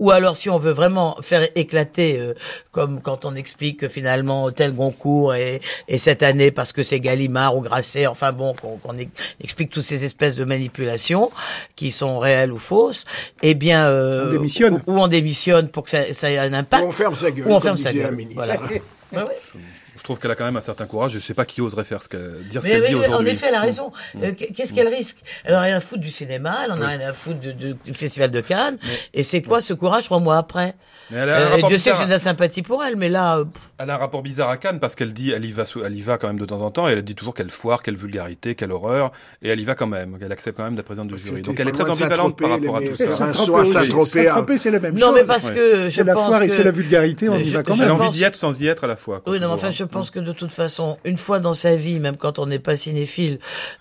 Ou 0.00 0.10
alors, 0.10 0.36
si 0.36 0.50
on 0.50 0.58
veut 0.58 0.72
vraiment 0.72 1.16
faire 1.22 1.46
éclater, 1.54 2.18
euh, 2.18 2.34
comme 2.72 3.00
quand 3.00 3.24
on 3.24 3.36
explique 3.36 3.78
que 3.80 3.88
finalement 3.88 4.50
tel 4.50 4.72
Goncourt 4.72 5.34
est, 5.34 5.60
est 5.86 5.98
cette 5.98 6.22
année 6.24 6.50
parce 6.50 6.72
que 6.72 6.82
c'est 6.82 6.98
Gallimard 6.98 7.56
ou 7.56 7.60
Grasset, 7.60 8.08
enfin 8.08 8.32
bon, 8.32 8.54
qu'on 8.60 8.76
qu'on 8.78 8.98
ex- 8.98 9.10
explique 9.40 9.70
toutes 9.70 9.84
ces 9.84 10.04
espèces 10.04 10.34
de 10.34 10.44
manipulations 10.44 11.30
qui 11.76 11.92
sont 11.92 12.18
réelles 12.18 12.52
ou 12.52 12.58
fausses, 12.58 13.04
eh 13.42 13.54
bien, 13.54 13.86
euh, 13.86 14.26
On 14.28 14.32
démissionne. 14.32 14.82
Ou, 14.86 14.92
ou 14.94 14.98
on 15.00 15.06
démissionne 15.06 15.68
pour 15.68 15.84
que 15.84 15.90
ça, 15.90 16.12
ça 16.12 16.28
ait 16.30 16.38
un 16.38 16.52
impact. 16.52 16.82
Ou 16.84 16.88
on 16.88 16.92
ferme 16.92 17.14
sa 17.14 17.30
gueule, 17.30 17.46
Ou 17.46 17.50
on 17.50 17.52
comme 17.54 17.62
ferme 17.62 17.76
sa 17.76 17.92
gueule. 17.92 18.16
ministre. 18.16 18.42
Voilà. 18.44 18.60
Ouais, 19.12 19.20
ouais. 19.22 19.60
Je 20.04 20.08
trouve 20.08 20.18
qu'elle 20.18 20.32
a 20.32 20.34
quand 20.34 20.44
même 20.44 20.58
un 20.58 20.60
certain 20.60 20.84
courage. 20.84 21.12
Je 21.12 21.18
sais 21.18 21.32
pas 21.32 21.46
qui 21.46 21.62
oserait 21.62 21.82
faire 21.82 22.02
ce 22.02 22.10
qu'elle, 22.10 22.46
dire 22.50 22.60
ce 22.62 22.66
Mais 22.66 22.74
qu'elle 22.74 22.82
oui, 22.82 22.88
dit 22.88 22.94
oui, 22.94 23.04
en 23.06 23.08
aujourd'hui. 23.08 23.30
effet, 23.30 23.46
elle 23.48 23.54
a 23.54 23.60
raison. 23.62 23.90
Euh, 24.22 24.32
Qu'est-ce 24.34 24.74
qu'elle 24.74 24.88
risque? 24.88 25.16
Elle 25.44 25.54
en 25.54 25.58
a 25.58 25.62
rien 25.62 25.76
à 25.78 25.80
foutre 25.80 26.02
du 26.02 26.10
cinéma, 26.10 26.54
elle 26.66 26.72
en 26.72 26.82
a 26.82 26.88
rien 26.88 27.00
à 27.08 27.14
foutre 27.14 27.40
de- 27.40 27.52
de- 27.52 27.76
du 27.86 27.94
Festival 27.94 28.30
de 28.30 28.42
Cannes. 28.42 28.76
Et 29.14 29.22
c'est 29.22 29.40
quoi 29.40 29.62
ce 29.62 29.72
courage 29.72 30.04
trois 30.04 30.18
mois 30.20 30.36
après? 30.36 30.74
Mais 31.10 31.18
elle 31.20 31.30
a 31.30 31.36
un 31.36 31.40
Euh, 31.40 31.56
Dieu 31.56 31.62
sait 31.62 31.68
que 31.68 31.74
bizarre. 31.94 31.96
j'ai 32.00 32.04
de 32.04 32.10
la 32.10 32.18
sympathie 32.18 32.60
pour 32.62 32.84
elle, 32.84 32.96
mais 32.96 33.08
là, 33.08 33.38
euh, 33.38 33.44
pff, 33.44 33.62
Elle 33.78 33.88
a 33.88 33.94
un 33.94 33.96
rapport 33.96 34.20
bizarre 34.22 34.50
à 34.50 34.58
Cannes 34.58 34.78
parce 34.78 34.94
qu'elle 34.94 35.14
dit, 35.14 35.30
elle 35.32 35.44
y 35.46 35.52
va, 35.52 35.64
elle 35.86 35.96
y 35.96 36.00
va 36.02 36.18
quand 36.18 36.26
même 36.26 36.38
de 36.38 36.44
temps 36.44 36.60
en 36.60 36.70
temps 36.70 36.86
et 36.86 36.92
elle 36.92 37.02
dit 37.02 37.14
toujours 37.14 37.34
quelle 37.34 37.50
foire, 37.50 37.82
quelle 37.82 37.96
vulgarité, 37.96 38.54
quelle 38.54 38.72
horreur 38.72 39.10
et 39.40 39.48
elle 39.48 39.60
y 39.60 39.64
va 39.64 39.74
quand 39.74 39.86
même. 39.86 40.18
Elle 40.20 40.32
accepte 40.32 40.58
quand 40.58 40.64
même 40.64 40.76
d'être 40.76 40.84
présidente 40.84 41.08
du 41.08 41.16
jury. 41.16 41.40
Donc 41.40 41.58
elle 41.60 41.68
est 41.68 41.72
très 41.72 41.84
de 41.84 41.88
ambivalente 41.88 42.38
par 42.38 42.50
rapport 42.50 42.76
à 42.76 42.80
tout 42.82 42.96
ça. 42.96 43.24
Un 43.24 43.32
soir, 43.32 43.66
Saint-Tropez, 43.66 44.24
Saint-Tropez, 44.26 44.58
c'est 44.58 44.70
la 44.70 44.80
même 44.80 44.94
Non, 44.98 45.06
chose. 45.08 45.14
mais 45.16 45.24
parce 45.24 45.50
que 45.50 45.86
je 45.86 45.88
c'est 45.88 46.04
la 46.04 46.12
pense 46.12 46.26
foire 46.28 46.42
et 46.42 46.48
que- 46.48 46.52
c'est 46.52 46.62
la 46.64 46.70
vulgarité, 46.70 47.30
on 47.30 47.38
y 47.38 47.50
va 47.50 47.62
quand 47.62 47.74
même. 47.76 47.88
a 47.88 47.92
envie 47.94 48.04
pense- 48.04 48.14
d'y 48.14 48.22
être 48.24 48.34
sans 48.34 48.60
y 48.60 48.66
être 48.66 48.84
à 48.84 48.86
la 48.86 48.96
fois. 48.96 49.22
Oui, 49.26 49.40
non, 49.40 49.48
enfin, 49.50 49.70
je. 49.70 49.84
Pense 49.94 50.10
que 50.10 50.20
de 50.20 50.32
toute 50.32 50.50
façon, 50.52 50.98
une 51.04 51.16
fois 51.16 51.38
dans 51.40 51.54
sa 51.54 51.76
vie, 51.76 51.98
même 52.00 52.16
quand 52.16 52.38
on 52.38 52.46
n'est 52.46 52.58
pas 52.58 52.76
cinéphile, 52.76 53.38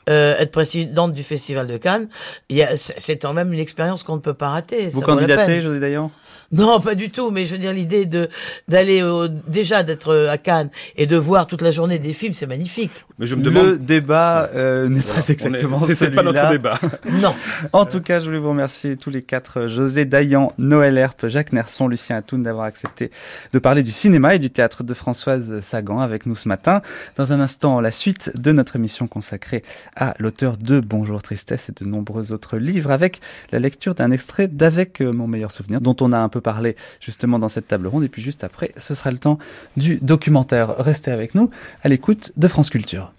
euh, 0.10 0.36
être 0.40 0.52
présidente 0.52 1.12
du 1.12 1.24
Festival 1.24 1.68
de 1.68 1.78
Cannes, 1.78 2.08
il 2.50 2.58
y 2.58 2.64
a- 2.64 2.78
c'est 2.78 3.18
quand 3.18 3.34
même 3.34 3.52
une 3.52 3.60
expérience 3.60 4.04
qu'on 4.04 4.16
ne 4.16 4.22
peut 4.22 4.34
pas 4.34 4.50
rater. 4.50 4.88
Vous 4.90 5.02
candidatez. 5.02 5.62
José 5.62 5.80
Dayan? 5.80 6.12
Non, 6.52 6.80
pas 6.80 6.94
du 6.94 7.10
tout, 7.10 7.32
mais 7.32 7.48
je 7.48 7.54
veux 7.54 7.58
dire, 7.58 7.74
l'idée 7.74 8.06
de 8.06 8.30
d'aller 8.68 9.02
au- 9.02 9.28
déjà 9.28 9.82
d'être 9.82 10.28
à 10.30 10.38
Cannes 10.38 10.70
et 10.98 11.08
de 11.08 11.18
voir 11.18 11.48
toute 11.48 11.64
la 11.64 11.72
journée 11.72 11.98
des 11.98 12.14
films, 12.14 12.34
c'est 12.34 12.46
magnifique. 12.46 12.92
Mais 13.18 13.26
je 13.26 13.34
me 13.34 13.44
Le 13.44 13.50
demande. 13.50 13.78
débat 13.80 14.50
euh, 14.54 14.88
n'est 14.88 15.00
Voilà, 15.00 15.22
pas 15.22 15.30
exactement 15.30 15.82
est- 15.82 15.86
c'est- 15.88 15.96
c'est 15.96 16.12
pas 16.12 16.22
notre 16.22 16.48
débat. 16.50 16.78
Non. 17.24 17.34
En 17.72 17.86
tout 17.86 18.02
cas, 18.02 18.20
je 18.20 18.26
voulais 18.26 18.38
vous 18.38 18.50
remercier 18.50 18.98
tous 18.98 19.10
les 19.10 19.24
quatre, 19.24 19.62
euh, 19.62 19.68
José 19.68 20.06
Dayan, 20.06 20.52
Noël 20.60 20.96
Herpe, 21.00 21.28
Jacques 21.28 21.54
Nerson, 21.54 21.88
Lucien 21.88 22.18
Atoun, 22.18 22.44
d'avoir 22.44 22.66
accepté 22.66 23.10
de 23.52 23.58
parler 23.58 23.82
du 23.82 23.92
cinéma 23.92 24.36
et 24.36 24.40
du 24.40 24.52
théâtre 24.52 24.84
de 24.84 24.94
Françoise 24.94 25.60
Sagan 25.62 26.02
avec 26.04 26.26
nous 26.26 26.36
ce 26.36 26.48
matin. 26.48 26.82
Dans 27.16 27.34
un 27.34 27.40
instant, 27.40 27.82
la 27.82 27.92
suite 27.92 28.32
de 28.36 28.52
notre 28.52 28.76
émission 28.76 29.08
consacrée 29.08 29.64
à 29.96 30.14
l'auteur 30.20 30.58
de 30.58 30.80
Bonjour 30.80 31.22
Tristesse 31.22 31.70
et 31.70 31.84
de 31.84 31.90
nombreux 31.90 32.32
autres 32.32 32.58
livres 32.58 32.92
avec 32.92 33.22
la 33.52 33.60
lecture 33.60 33.96
d'un 33.96 34.12
extrait 34.12 34.48
d'Avec 34.48 35.02
euh, 35.02 35.12
mon 35.12 35.28
meilleur 35.28 35.52
souvenir 35.52 35.82
dont 35.82 35.96
on 36.02 36.12
a 36.12 36.20
un 36.20 36.30
peu 36.30 36.42
parlé 36.42 36.76
justement 37.00 37.40
dans 37.40 37.50
cette 37.50 37.68
table 37.68 37.88
ronde. 37.88 38.04
Et 38.04 38.10
puis 38.10 38.22
juste 38.22 38.44
après, 38.44 38.72
ce 38.78 38.96
sera 38.96 39.12
le 39.12 39.18
temps 39.18 39.38
du 39.78 39.98
documentaire. 40.02 40.76
Restez 40.78 41.12
avec 41.12 41.36
nous 41.36 41.50
à 41.84 41.90
l'écoute 41.90 42.32
de 42.38 42.48
France 42.48 42.70
Culture. 42.70 43.14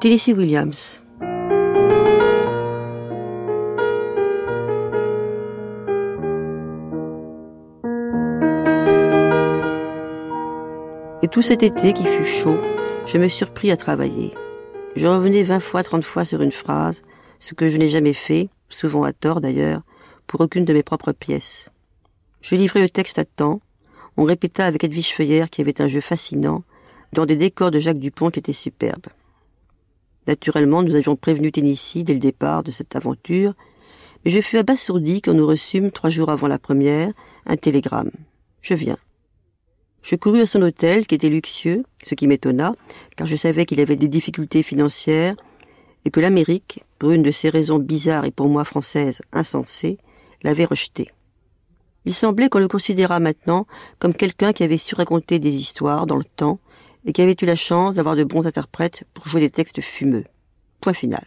Tennessee 0.00 0.34
Williams. 0.34 1.01
Et 11.24 11.28
tout 11.28 11.40
cet 11.40 11.62
été 11.62 11.92
qui 11.92 12.04
fut 12.04 12.24
chaud, 12.24 12.58
je 13.06 13.16
me 13.16 13.28
surpris 13.28 13.70
à 13.70 13.76
travailler. 13.76 14.34
Je 14.96 15.06
revenais 15.06 15.44
vingt 15.44 15.60
fois, 15.60 15.84
trente 15.84 16.04
fois 16.04 16.24
sur 16.24 16.42
une 16.42 16.50
phrase, 16.50 17.02
ce 17.38 17.54
que 17.54 17.68
je 17.68 17.78
n'ai 17.78 17.86
jamais 17.86 18.12
fait, 18.12 18.48
souvent 18.68 19.04
à 19.04 19.12
tort 19.12 19.40
d'ailleurs, 19.40 19.82
pour 20.26 20.40
aucune 20.40 20.64
de 20.64 20.72
mes 20.72 20.82
propres 20.82 21.12
pièces. 21.12 21.68
Je 22.40 22.56
livrai 22.56 22.80
le 22.80 22.90
texte 22.90 23.20
à 23.20 23.24
temps, 23.24 23.60
on 24.16 24.24
répéta 24.24 24.66
avec 24.66 24.82
Edwige 24.82 25.14
Feuillère 25.14 25.48
qui 25.48 25.60
avait 25.60 25.80
un 25.80 25.86
jeu 25.86 26.00
fascinant, 26.00 26.64
dans 27.12 27.24
des 27.24 27.36
décors 27.36 27.70
de 27.70 27.78
Jacques 27.78 28.00
Dupont 28.00 28.30
qui 28.30 28.40
étaient 28.40 28.52
superbes. 28.52 29.06
Naturellement, 30.26 30.82
nous 30.82 30.96
avions 30.96 31.14
prévenu 31.14 31.52
Tennessee 31.52 32.02
dès 32.02 32.14
le 32.14 32.20
départ 32.20 32.64
de 32.64 32.72
cette 32.72 32.96
aventure, 32.96 33.54
mais 34.24 34.32
je 34.32 34.40
fus 34.40 34.58
abasourdi 34.58 35.22
quand 35.22 35.34
nous 35.34 35.46
reçûmes, 35.46 35.92
trois 35.92 36.10
jours 36.10 36.30
avant 36.30 36.48
la 36.48 36.58
première, 36.58 37.12
un 37.46 37.56
télégramme. 37.56 38.10
Je 38.60 38.74
viens. 38.74 38.98
Je 40.02 40.16
courus 40.16 40.42
à 40.42 40.46
son 40.46 40.62
hôtel, 40.62 41.06
qui 41.06 41.14
était 41.14 41.28
luxueux, 41.28 41.84
ce 42.02 42.14
qui 42.14 42.26
m'étonna, 42.26 42.74
car 43.16 43.26
je 43.26 43.36
savais 43.36 43.66
qu'il 43.66 43.80
avait 43.80 43.96
des 43.96 44.08
difficultés 44.08 44.62
financières, 44.62 45.36
et 46.04 46.10
que 46.10 46.20
l'Amérique, 46.20 46.84
pour 46.98 47.12
une 47.12 47.22
de 47.22 47.30
ces 47.30 47.48
raisons 47.48 47.78
bizarres 47.78 48.24
et 48.24 48.32
pour 48.32 48.48
moi 48.48 48.64
françaises 48.64 49.22
insensées, 49.32 49.98
l'avait 50.42 50.64
rejeté. 50.64 51.08
Il 52.04 52.14
semblait 52.14 52.48
qu'on 52.48 52.58
le 52.58 52.66
considérât 52.66 53.20
maintenant 53.20 53.66
comme 54.00 54.14
quelqu'un 54.14 54.52
qui 54.52 54.64
avait 54.64 54.78
su 54.78 54.94
raconter 54.96 55.38
des 55.38 55.54
histoires 55.54 56.06
dans 56.06 56.16
le 56.16 56.24
temps 56.24 56.58
et 57.04 57.12
qui 57.12 57.22
avait 57.22 57.36
eu 57.40 57.46
la 57.46 57.54
chance 57.54 57.94
d'avoir 57.94 58.16
de 58.16 58.24
bons 58.24 58.46
interprètes 58.46 59.04
pour 59.14 59.28
jouer 59.28 59.40
des 59.40 59.50
textes 59.50 59.80
fumeux. 59.80 60.24
Point 60.80 60.94
final. 60.94 61.24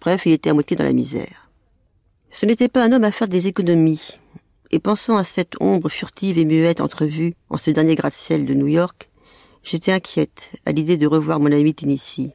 Bref, 0.00 0.26
il 0.26 0.32
était 0.32 0.50
à 0.50 0.54
moitié 0.54 0.76
dans 0.76 0.84
la 0.84 0.92
misère. 0.92 1.48
Ce 2.32 2.46
n'était 2.46 2.68
pas 2.68 2.84
un 2.84 2.92
homme 2.92 3.04
à 3.04 3.12
faire 3.12 3.28
des 3.28 3.46
économies, 3.46 4.18
et 4.72 4.78
pensant 4.78 5.18
à 5.18 5.24
cette 5.24 5.54
ombre 5.60 5.90
furtive 5.90 6.38
et 6.38 6.46
muette 6.46 6.80
entrevue 6.80 7.34
en 7.50 7.58
ce 7.58 7.70
dernier 7.70 7.94
gratte-ciel 7.94 8.46
de 8.46 8.54
New 8.54 8.66
York, 8.66 9.10
j'étais 9.62 9.92
inquiète 9.92 10.52
à 10.64 10.72
l'idée 10.72 10.96
de 10.96 11.06
revoir 11.06 11.40
mon 11.40 11.52
ami 11.52 11.74
Tennessee. 11.74 12.30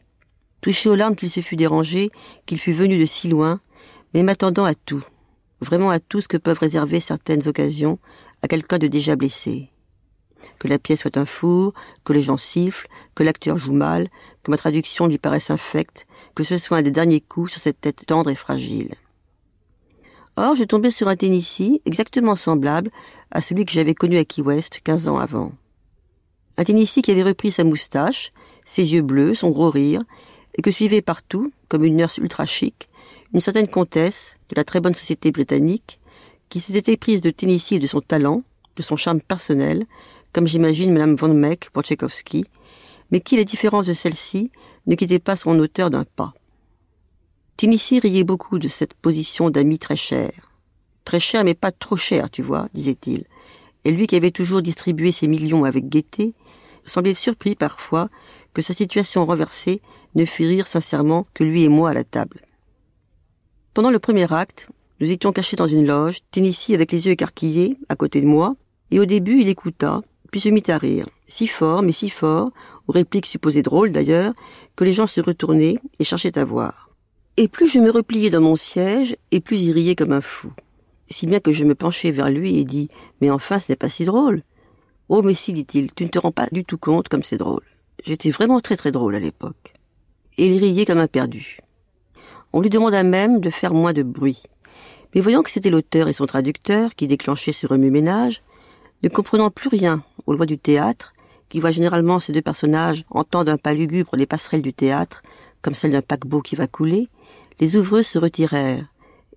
Touché 0.62 0.90
aux 0.90 0.96
larmes 0.96 1.16
qu'il 1.16 1.32
se 1.32 1.42
fût 1.42 1.56
dérangé, 1.56 2.12
qu'il 2.46 2.60
fût 2.60 2.74
venu 2.74 3.00
de 3.00 3.06
si 3.08 3.28
loin, 3.28 3.60
mais 4.14 4.22
m'attendant 4.22 4.66
à 4.66 4.76
tout, 4.76 5.04
vraiment 5.62 5.90
à 5.90 6.00
tout 6.00 6.22
ce 6.22 6.28
que 6.28 6.38
peuvent 6.38 6.60
réserver 6.60 7.00
certaines 7.00 7.48
occasions 7.48 7.98
à 8.44 8.48
quelqu'un 8.48 8.78
de 8.78 8.88
déjà 8.88 9.16
blessé. 9.16 9.72
Que 10.60 10.68
la 10.68 10.78
pièce 10.78 11.02
soit 11.02 11.18
un 11.18 11.26
four, 11.26 11.74
que 12.04 12.14
les 12.14 12.22
gens 12.22 12.38
sifflent, 12.38 12.88
que 13.16 13.24
l'acteur 13.24 13.58
joue 13.58 13.74
mal, 13.74 14.10
que 14.44 14.52
ma 14.52 14.58
traduction 14.58 15.08
lui 15.08 15.18
paraisse 15.18 15.50
infecte, 15.50 16.06
que 16.36 16.44
ce 16.44 16.60
soit 16.60 16.78
un 16.78 16.82
des 16.84 16.92
derniers 16.92 17.22
coups 17.22 17.54
sur 17.54 17.62
cette 17.62 17.82
tête 17.82 18.06
tendre 18.06 18.30
et 18.30 18.36
fragile. 18.36 18.94
Or, 20.40 20.54
je 20.54 20.64
tombais 20.64 20.92
sur 20.92 21.08
un 21.08 21.16
Tennessee 21.16 21.82
exactement 21.86 22.36
semblable 22.36 22.92
à 23.32 23.42
celui 23.42 23.66
que 23.66 23.72
j'avais 23.72 23.96
connu 23.96 24.20
à 24.20 24.24
Key 24.24 24.44
West 24.44 24.82
quinze 24.84 25.08
ans 25.08 25.18
avant. 25.18 25.52
Un 26.58 26.64
Tennessee 26.64 27.02
qui 27.02 27.10
avait 27.10 27.24
repris 27.24 27.52
sa 27.52 27.64
moustache, 27.64 28.32
ses 28.64 28.94
yeux 28.94 29.02
bleus, 29.02 29.34
son 29.34 29.50
gros 29.50 29.72
rire, 29.72 30.04
et 30.56 30.62
que 30.62 30.70
suivait 30.70 31.02
partout, 31.02 31.52
comme 31.70 31.84
une 31.84 31.96
nurse 31.96 32.20
ultra 32.20 32.46
chic, 32.46 32.88
une 33.34 33.40
certaine 33.42 33.68
comtesse 33.68 34.38
de 34.50 34.56
la 34.56 34.64
très 34.64 34.80
bonne 34.80 34.94
société 34.94 35.32
britannique, 35.32 36.00
qui 36.50 36.60
s'était 36.60 36.98
prise 36.98 37.22
de 37.22 37.32
Tennessee 37.32 37.80
de 37.80 37.88
son 37.88 38.02
talent, 38.02 38.44
de 38.76 38.84
son 38.84 38.96
charme 38.96 39.22
personnel, 39.22 39.88
comme 40.34 40.46
j'imagine 40.46 40.94
Madame 40.94 41.16
Von 41.16 41.34
Meck 41.34 41.72
pour 41.72 41.82
Tchaïkovski, 41.82 42.46
mais 43.10 43.22
qui, 43.22 43.38
la 43.38 43.44
différence 43.44 43.88
de 43.88 43.94
celle-ci, 43.94 44.52
ne 44.86 44.94
quittait 44.94 45.18
pas 45.18 45.36
son 45.36 45.58
auteur 45.58 45.90
d'un 45.90 46.04
pas. 46.04 46.36
Tennessee 47.58 48.00
riait 48.00 48.24
beaucoup 48.24 48.60
de 48.60 48.68
cette 48.68 48.94
position 48.94 49.50
d'ami 49.50 49.80
très 49.80 49.96
cher. 49.96 50.32
Très 51.06 51.20
cher, 51.20 51.44
mais 51.44 51.56
pas 51.56 51.72
trop 51.72 51.98
cher, 51.98 52.30
tu 52.30 52.44
vois, 52.44 52.68
disait-il. 52.76 53.24
Et 53.84 53.92
lui 53.92 54.06
qui 54.06 54.16
avait 54.16 54.30
toujours 54.30 54.62
distribué 54.62 55.12
ses 55.12 55.28
millions 55.28 55.64
avec 55.64 55.90
gaieté, 55.90 56.36
semblait 56.86 57.16
surpris 57.16 57.56
parfois 57.56 58.10
que 58.54 58.62
sa 58.62 58.76
situation 58.76 59.26
renversée 59.26 59.82
ne 60.14 60.24
fit 60.26 60.46
rire 60.46 60.68
sincèrement 60.68 61.26
que 61.34 61.44
lui 61.44 61.64
et 61.64 61.68
moi 61.68 61.90
à 61.90 61.94
la 61.96 62.04
table. 62.04 62.42
Pendant 63.74 63.90
le 63.90 63.98
premier 63.98 64.32
acte, 64.32 64.70
nous 65.00 65.10
étions 65.10 65.32
cachés 65.32 65.56
dans 65.56 65.66
une 65.66 65.88
loge, 65.88 66.20
Tennessee 66.30 66.76
avec 66.76 66.92
les 66.92 67.08
yeux 67.08 67.14
écarquillés, 67.14 67.80
à 67.90 67.96
côté 67.96 68.22
de 68.22 68.28
moi, 68.28 68.56
et 68.92 69.00
au 69.00 69.06
début 69.06 69.42
il 69.42 69.50
écouta, 69.50 70.02
puis 70.32 70.42
se 70.42 70.50
mit 70.50 70.64
à 70.68 70.78
rire, 70.78 71.10
si 71.26 71.48
fort, 71.48 71.82
mais 71.82 71.92
si 71.92 72.12
fort, 72.12 72.52
aux 72.88 72.92
répliques 72.92 73.26
supposées 73.26 73.64
drôles 73.64 73.92
d'ailleurs, 73.92 74.34
que 74.76 74.84
les 74.84 74.94
gens 74.94 75.08
se 75.08 75.22
retournaient 75.22 75.78
et 75.98 76.04
cherchaient 76.04 76.38
à 76.38 76.46
voir. 76.46 76.87
Et 77.40 77.48
plus 77.48 77.68
je 77.68 77.80
me 77.80 77.92
repliais 77.92 78.32
dans 78.32 78.42
mon 78.42 78.56
siège, 78.56 79.16
et 79.30 79.40
plus 79.40 79.62
il 79.62 79.72
riait 79.72 79.96
comme 79.96 80.12
un 80.12 80.22
fou. 80.22 80.52
Si 81.08 81.28
bien 81.28 81.40
que 81.40 81.52
je 81.52 81.66
me 81.66 81.76
penchai 81.76 82.10
vers 82.10 82.30
lui 82.30 82.58
et 82.58 82.64
dis 82.64 82.90
Mais 83.22 83.30
enfin, 83.30 83.60
ce 83.60 83.72
n'est 83.72 83.76
pas 83.76 83.90
si 83.90 84.06
drôle. 84.06 84.42
Oh, 85.08 85.22
mais 85.22 85.36
si, 85.36 85.54
dit-il, 85.54 85.94
tu 85.94 86.04
ne 86.04 86.10
te 86.10 86.18
rends 86.18 86.32
pas 86.32 86.48
du 86.52 86.66
tout 86.66 86.80
compte 86.80 87.10
comme 87.10 87.22
c'est 87.22 87.38
drôle. 87.38 87.64
J'étais 88.04 88.32
vraiment 88.32 88.60
très 88.60 88.76
très 88.76 88.92
drôle 88.92 89.16
à 89.16 89.20
l'époque. 89.20 89.76
Et 90.38 90.48
il 90.48 90.58
riait 90.58 90.86
comme 90.86 90.98
un 90.98 91.08
perdu. 91.08 91.60
On 92.54 92.62
lui 92.62 92.70
demanda 92.70 93.04
même 93.04 93.40
de 93.40 93.52
faire 93.52 93.74
moins 93.74 93.94
de 93.94 94.04
bruit. 94.04 94.44
Mais 95.14 95.22
voyant 95.22 95.44
que 95.44 95.52
c'était 95.52 95.70
l'auteur 95.70 96.08
et 96.08 96.14
son 96.14 96.26
traducteur 96.26 96.96
qui 96.96 97.06
déclenchaient 97.06 97.54
ce 97.54 97.68
remue-ménage, 97.68 98.42
ne 99.04 99.10
comprenant 99.10 99.52
plus 99.52 99.70
rien 99.70 100.04
aux 100.26 100.34
lois 100.34 100.48
du 100.48 100.58
théâtre, 100.58 101.14
qui 101.50 101.60
voit 101.60 101.72
généralement 101.72 102.20
ces 102.20 102.34
deux 102.34 102.42
personnages 102.42 103.06
entendre 103.12 103.52
un 103.52 103.58
pas 103.58 103.74
lugubre 103.74 104.16
les 104.16 104.26
passerelles 104.26 104.64
du 104.64 104.74
théâtre, 104.74 105.22
comme 105.62 105.76
celle 105.76 105.92
d'un 105.92 106.02
paquebot 106.02 106.42
qui 106.42 106.56
va 106.56 106.68
couler, 106.68 107.10
les 107.60 107.76
ouvreuses 107.76 108.08
se 108.08 108.20
retirèrent, 108.20 108.86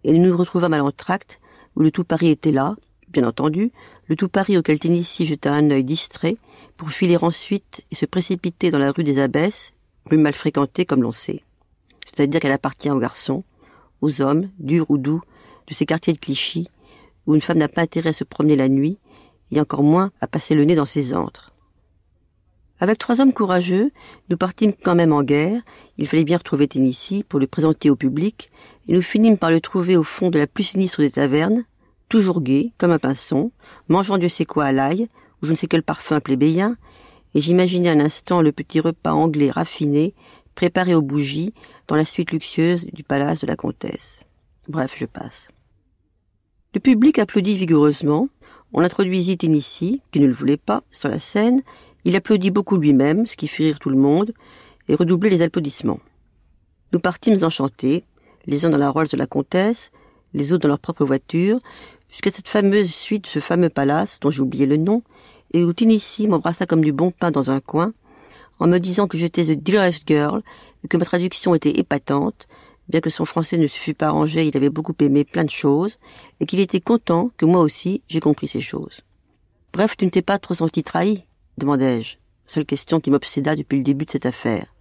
et 0.05 0.13
nous 0.13 0.27
nous 0.27 0.37
retrouvâmes 0.37 0.75
à 0.75 0.79
l'entracte, 0.79 1.41
où 1.77 1.81
le 1.81 1.91
tout 1.91 2.05
Paris 2.05 2.29
était 2.29 2.53
là, 2.53 2.77
bien 3.09 3.27
entendu, 3.27 3.73
le 4.07 4.17
tout 4.17 4.29
Paris 4.29 4.57
auquel 4.57 4.79
Tennessee 4.79 5.27
jeta 5.27 5.53
un 5.53 5.71
œil 5.71 5.85
distrait, 5.85 6.37
pour 6.77 6.91
filer 6.91 7.17
ensuite 7.21 7.83
et 7.91 7.95
se 7.95 8.07
précipiter 8.07 8.71
dans 8.71 8.79
la 8.79 8.93
rue 8.93 9.05
des 9.05 9.21
Abbesses, 9.21 9.73
rue 10.07 10.19
mal 10.19 10.33
fréquentée 10.33 10.85
comme 10.85 11.03
l'on 11.03 11.13
sait. 11.13 11.43
C'est-à-dire 12.05 12.41
qu'elle 12.41 12.53
appartient 12.53 12.91
aux 12.91 12.99
garçons, 12.99 13.45
aux 14.01 14.23
hommes, 14.23 14.51
durs 14.59 14.91
ou 14.91 14.99
doux, 14.99 15.21
de 15.67 15.75
ces 15.75 15.87
quartiers 15.87 16.13
de 16.13 16.19
Clichy, 16.19 16.69
où 17.27 17.35
une 17.35 17.43
femme 17.43 17.59
n'a 17.59 17.69
pas 17.69 17.83
intérêt 17.83 18.11
à 18.11 18.15
se 18.15 18.25
promener 18.25 18.57
la 18.57 18.69
nuit, 18.69 18.99
et 19.53 19.61
encore 19.61 19.83
moins 19.83 20.11
à 20.21 20.27
passer 20.27 20.55
le 20.55 20.65
nez 20.65 20.75
dans 20.75 20.85
ses 20.85 21.15
antres. 21.15 21.50
Avec 22.83 22.97
trois 22.97 23.21
hommes 23.21 23.35
courageux, 23.35 23.93
nous 24.31 24.39
partîmes 24.39 24.73
quand 24.73 24.95
même 24.95 25.13
en 25.13 25.23
guerre. 25.23 25.61
Il 25.99 26.09
fallait 26.09 26.25
bien 26.25 26.39
retrouver 26.39 26.67
Tennessee 26.67 27.23
pour 27.29 27.39
le 27.39 27.47
présenter 27.47 27.91
au 27.91 27.97
public, 27.97 28.51
et 28.89 28.95
nous 28.95 29.03
finîmes 29.03 29.37
par 29.37 29.51
le 29.51 29.61
trouver 29.61 29.97
au 29.97 30.03
fond 30.03 30.31
de 30.31 30.39
la 30.39 30.47
plus 30.47 30.65
sinistre 30.65 31.01
des 31.03 31.11
tavernes, 31.11 31.65
toujours 32.09 32.41
gai, 32.41 32.73
comme 32.79 32.91
un 32.91 32.99
pinson, 32.99 33.53
mangeant 33.89 34.17
Dieu 34.17 34.31
sait 34.31 34.47
quoi 34.47 34.65
à 34.65 34.73
l'ail, 34.73 35.09
ou 35.43 35.47
je 35.47 35.51
ne 35.51 35.57
sais 35.57 35.67
quel 35.67 35.83
parfum 35.83 36.21
plébéien, 36.21 36.77
et 37.35 37.41
j'imaginais 37.43 37.91
un 37.91 38.01
instant 38.01 38.41
le 38.41 38.51
petit 38.51 38.81
repas 38.81 39.13
anglais 39.13 39.51
raffiné, 39.51 40.15
préparé 40.55 40.95
aux 40.95 41.03
bougies, 41.03 41.53
dans 41.87 41.97
la 41.97 42.07
suite 42.07 42.33
luxueuse 42.33 42.87
du 42.87 43.05
palace 43.05 43.43
de 43.43 43.47
la 43.47 43.57
comtesse. 43.57 44.21
Bref, 44.69 44.95
je 44.97 45.05
passe. 45.05 45.49
Le 46.75 46.81
public 46.81 47.19
applaudit 47.19 47.57
vigoureusement. 47.57 48.29
On 48.73 48.83
introduisit 48.83 49.37
Tennessee, 49.37 50.01
qui 50.13 50.21
ne 50.21 50.27
le 50.27 50.33
voulait 50.33 50.57
pas, 50.57 50.83
sur 50.93 51.09
la 51.09 51.19
scène, 51.19 51.61
il 52.05 52.17
applaudit 52.17 52.51
beaucoup 52.51 52.77
lui-même, 52.77 53.27
ce 53.27 53.37
qui 53.37 53.49
fit 53.49 53.65
rire 53.65 53.79
tout 53.79 53.91
le 53.91 53.97
monde, 53.97 54.33
et 54.89 54.95
redoublait 54.95 55.31
les 55.31 55.43
applaudissements. 55.43 56.01
Nous 56.93 57.01
partîmes 57.01 57.43
enchantés, 57.45 58.05
les 58.47 58.65
uns 58.65 58.71
dans 58.71 58.79
la 58.79 58.91
Rolls 58.91 59.09
de 59.11 59.17
la 59.17 59.27
comtesse, 59.27 59.91
les 60.35 60.53
autres 60.53 60.63
dans 60.63 60.69
leur 60.69 60.79
propre 60.79 61.05
voiture, 61.05 61.61
jusqu'à 62.09 62.31
cette 62.31 62.49
fameuse 62.49 62.91
suite, 62.91 63.27
ce 63.27 63.39
fameux 63.39 63.69
palace, 63.69 64.19
dont 64.21 64.31
j'ai 64.31 64.43
oublié 64.43 64.67
le 64.67 64.77
nom, 64.77 65.03
et 65.53 65.63
où 65.63 65.73
Tennessee 65.73 66.27
m'embrassa 66.29 66.67
comme 66.67 66.85
du 66.85 66.93
bon 66.93 67.11
pain 67.11 67.31
dans 67.31 67.51
un 67.51 67.61
coin, 67.61 67.93
en 68.59 68.67
me 68.67 68.79
disant 68.79 69.07
que 69.07 69.19
j'étais 69.19 69.45
the 69.45 69.63
dearest 69.63 70.05
girl, 70.07 70.43
et 70.85 70.89
que 70.89 70.97
ma 70.97 71.05
traduction 71.05 71.55
était 71.55 71.79
épatante, 71.79 72.47
bien 72.89 73.01
que 73.01 73.11
son 73.11 73.25
français 73.25 73.57
ne 73.57 73.67
se 73.67 73.79
fût 73.79 73.95
pas 73.95 74.09
arrangé, 74.09 74.47
il 74.47 74.57
avait 74.57 74.71
beaucoup 74.71 74.95
aimé 75.01 75.25
plein 75.25 75.45
de 75.45 75.51
choses, 75.51 75.99
et 76.41 76.47
qu'il 76.47 76.61
était 76.61 76.81
content 76.81 77.31
que 77.37 77.47
moi 77.47 77.61
aussi 77.61 78.03
j'ai 78.09 78.21
compris 78.21 78.49
ces 78.49 78.61
choses. 78.61 79.01
Bref, 79.73 79.97
tu 79.97 80.05
ne 80.05 80.11
t'es 80.11 80.23
pas 80.23 80.39
trop 80.39 80.55
senti 80.55 80.83
trahi, 80.83 81.25
demandai-je, 81.61 82.17
seule 82.47 82.65
question 82.65 83.01
qui 83.01 83.11
m'obséda 83.11 83.55
depuis 83.55 83.79
le 83.79 83.85
début 83.85 84.07
de 84.07 84.11
cette 84.11 84.27
affaire. 84.27 84.75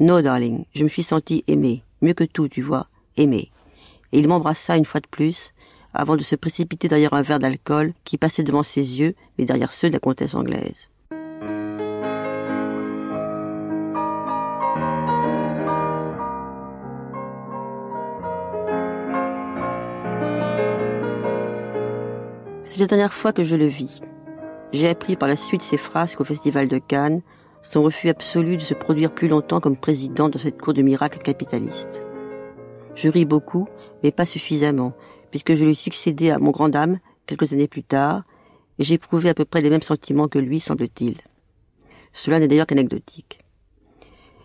No, 0.00 0.20
darling, 0.20 0.64
je 0.74 0.84
me 0.84 0.88
suis 0.88 1.04
senti 1.04 1.44
aimé, 1.46 1.84
mieux 2.02 2.12
que 2.12 2.24
tout, 2.24 2.48
tu 2.48 2.60
vois, 2.60 2.88
aimé. 3.16 3.50
Et 4.10 4.18
il 4.18 4.28
m'embrassa 4.28 4.76
une 4.76 4.84
fois 4.84 5.00
de 5.00 5.06
plus, 5.06 5.54
avant 5.94 6.16
de 6.16 6.22
se 6.22 6.36
précipiter 6.36 6.88
derrière 6.88 7.14
un 7.14 7.22
verre 7.22 7.38
d'alcool 7.38 7.94
qui 8.04 8.18
passait 8.18 8.42
devant 8.42 8.62
ses 8.62 9.00
yeux, 9.00 9.14
mais 9.38 9.44
derrière 9.44 9.72
ceux 9.72 9.88
de 9.88 9.94
la 9.94 10.00
comtesse 10.00 10.34
anglaise. 10.34 10.90
C'est 22.64 22.78
la 22.78 22.86
dernière 22.86 23.12
fois 23.12 23.32
que 23.32 23.44
je 23.44 23.54
le 23.54 23.66
vis. 23.66 24.00
J'ai 24.72 24.88
appris 24.88 25.16
par 25.16 25.28
la 25.28 25.36
suite 25.36 25.62
ses 25.62 25.76
phrases 25.76 26.16
qu'au 26.16 26.24
Festival 26.24 26.66
de 26.66 26.78
Cannes, 26.78 27.20
son 27.62 27.82
refus 27.82 28.08
absolu 28.08 28.56
de 28.56 28.62
se 28.62 28.74
produire 28.74 29.14
plus 29.14 29.28
longtemps 29.28 29.60
comme 29.60 29.76
président 29.76 30.28
dans 30.28 30.38
cette 30.38 30.60
cour 30.60 30.72
de 30.72 30.82
miracles 30.82 31.18
capitaliste. 31.18 32.02
Je 32.94 33.08
ris 33.08 33.24
beaucoup, 33.26 33.68
mais 34.02 34.12
pas 34.12 34.26
suffisamment, 34.26 34.94
puisque 35.30 35.54
je 35.54 35.64
lui 35.64 35.74
succédé 35.74 36.30
à 36.30 36.38
mon 36.38 36.50
grand 36.50 36.68
dame 36.68 36.98
quelques 37.26 37.52
années 37.52 37.68
plus 37.68 37.84
tard, 37.84 38.22
et 38.78 38.84
j'ai 38.84 38.94
éprouvé 38.94 39.28
à 39.28 39.34
peu 39.34 39.44
près 39.44 39.60
les 39.60 39.70
mêmes 39.70 39.82
sentiments 39.82 40.28
que 40.28 40.38
lui, 40.38 40.58
semble-t-il. 40.58 41.18
Cela 42.12 42.40
n'est 42.40 42.48
d'ailleurs 42.48 42.66
qu'anecdotique. 42.66 43.40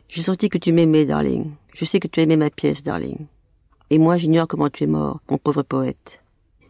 J'ai 0.09 0.23
senti 0.23 0.49
que 0.49 0.57
tu 0.57 0.73
m'aimais, 0.73 1.05
darling. 1.05 1.51
Je 1.73 1.85
sais 1.85 1.99
que 1.99 2.07
tu 2.07 2.21
aimais 2.21 2.37
ma 2.37 2.49
pièce, 2.49 2.83
darling. 2.83 3.27
Et 3.89 3.97
moi, 3.97 4.17
j'ignore 4.17 4.47
comment 4.47 4.69
tu 4.69 4.83
es 4.83 4.87
mort, 4.87 5.21
mon 5.29 5.37
pauvre 5.37 5.63
poète. 5.63 6.21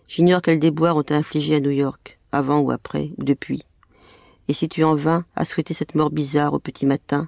J'ignore 0.08 0.42
quels 0.42 0.60
déboires 0.60 0.96
on 0.96 1.04
t'a 1.04 1.16
infligé 1.16 1.56
à 1.56 1.60
New 1.60 1.72
York, 1.72 2.17
avant 2.38 2.60
ou 2.60 2.72
après, 2.72 3.12
ou 3.18 3.24
depuis. 3.24 3.64
Et 4.48 4.54
si 4.54 4.70
tu 4.70 4.84
en 4.84 4.96
vins 4.96 5.26
à 5.36 5.46
souhaiter 5.46 5.74
cette 5.74 5.96
mort 5.96 6.10
bizarre 6.10 6.54
au 6.54 6.60
petit 6.60 6.86
matin, 6.86 7.28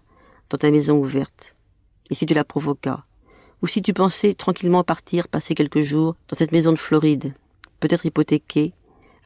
dans 0.50 0.58
ta 0.58 0.72
maison 0.72 0.98
ouverte, 0.98 1.56
et 2.10 2.16
si 2.16 2.26
tu 2.26 2.34
la 2.34 2.44
provoquas, 2.44 3.04
ou 3.62 3.68
si 3.68 3.82
tu 3.82 3.94
pensais 3.94 4.34
tranquillement 4.34 4.84
partir 4.84 5.28
passer 5.28 5.54
quelques 5.54 5.82
jours 5.82 6.16
dans 6.30 6.38
cette 6.38 6.52
maison 6.52 6.72
de 6.72 6.78
Floride, 6.78 7.34
peut-être 7.80 8.06
hypothéquée, 8.06 8.74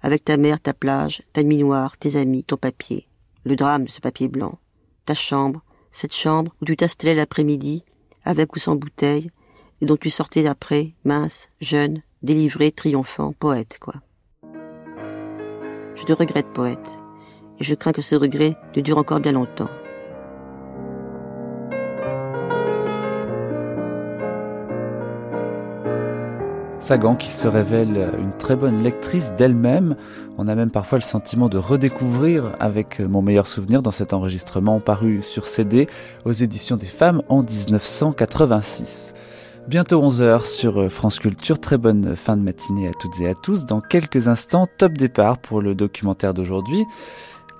avec 0.02 0.26
ta 0.26 0.38
mère, 0.38 0.60
ta 0.60 0.74
plage, 0.74 1.24
ta 1.32 1.44
nuit 1.44 1.58
noire, 1.58 1.98
tes 1.98 2.18
amis, 2.18 2.44
ton 2.44 2.58
papier, 2.58 3.08
le 3.46 3.56
drame 3.56 3.86
de 3.86 3.90
ce 3.90 4.02
papier 4.02 4.28
blanc, 4.28 4.60
ta 5.06 5.14
chambre, 5.14 5.62
cette 5.92 6.16
chambre 6.16 6.54
où 6.62 6.66
tu 6.66 6.76
t'installais 6.76 7.16
l'après-midi, 7.16 7.84
avec 8.26 8.56
ou 8.56 8.60
sans 8.60 8.76
bouteille, 8.76 9.32
et 9.82 9.86
dont 9.86 9.98
tu 9.98 10.10
sortais 10.10 10.44
d'après, 10.44 10.94
mince, 11.06 11.50
jeune, 11.62 12.02
délivré, 12.22 12.72
triomphant, 12.72 13.34
poète, 13.34 13.78
quoi. 13.80 13.96
Je 15.96 16.04
te 16.04 16.14
regrette, 16.14 16.48
poète, 16.54 17.00
et 17.60 17.64
je 17.64 17.76
crains 17.76 17.92
que 17.92 18.02
ce 18.02 18.16
regret 18.16 18.56
ne 18.76 18.82
dure 18.82 18.98
encore 18.98 19.20
bien 19.20 19.32
longtemps. 19.32 19.70
Sagan 26.84 27.16
qui 27.16 27.30
se 27.30 27.48
révèle 27.48 28.12
une 28.20 28.36
très 28.38 28.58
bonne 28.58 28.84
lectrice 28.84 29.34
d'elle-même. 29.36 29.96
On 30.38 30.50
a 30.50 30.56
même 30.56 30.70
parfois 30.70 30.98
le 30.98 31.04
sentiment 31.04 31.48
de 31.48 31.58
redécouvrir 31.58 32.52
avec 32.60 33.00
mon 33.00 33.22
meilleur 33.22 33.48
souvenir 33.48 33.82
dans 33.82 33.92
cet 33.92 34.12
enregistrement 34.12 34.82
paru 34.82 35.22
sur 35.24 35.48
CD 35.48 35.88
aux 36.26 36.34
éditions 36.34 36.76
des 36.76 36.88
femmes 36.88 37.22
en 37.30 37.42
1986. 37.42 39.14
Bientôt 39.68 40.02
11h 40.04 40.46
sur 40.46 40.92
France 40.92 41.20
Culture. 41.20 41.60
Très 41.60 41.78
bonne 41.78 42.18
fin 42.18 42.36
de 42.36 42.42
matinée 42.42 42.90
à 42.90 42.92
toutes 42.92 43.20
et 43.22 43.30
à 43.30 43.34
tous. 43.34 43.66
Dans 43.66 43.80
quelques 43.80 44.28
instants, 44.28 44.68
top 44.78 44.94
départ 44.94 45.38
pour 45.38 45.62
le 45.62 45.74
documentaire 45.74 46.34
d'aujourd'hui. 46.34 46.84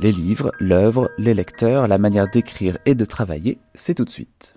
Les 0.02 0.12
livres, 0.12 0.52
l'œuvre, 0.60 1.10
les 1.18 1.34
lecteurs, 1.34 1.88
la 1.88 1.98
manière 1.98 2.30
d'écrire 2.30 2.78
et 2.86 2.94
de 2.94 3.06
travailler, 3.06 3.58
c'est 3.74 3.94
tout 3.94 4.06
de 4.06 4.10
suite. 4.10 4.56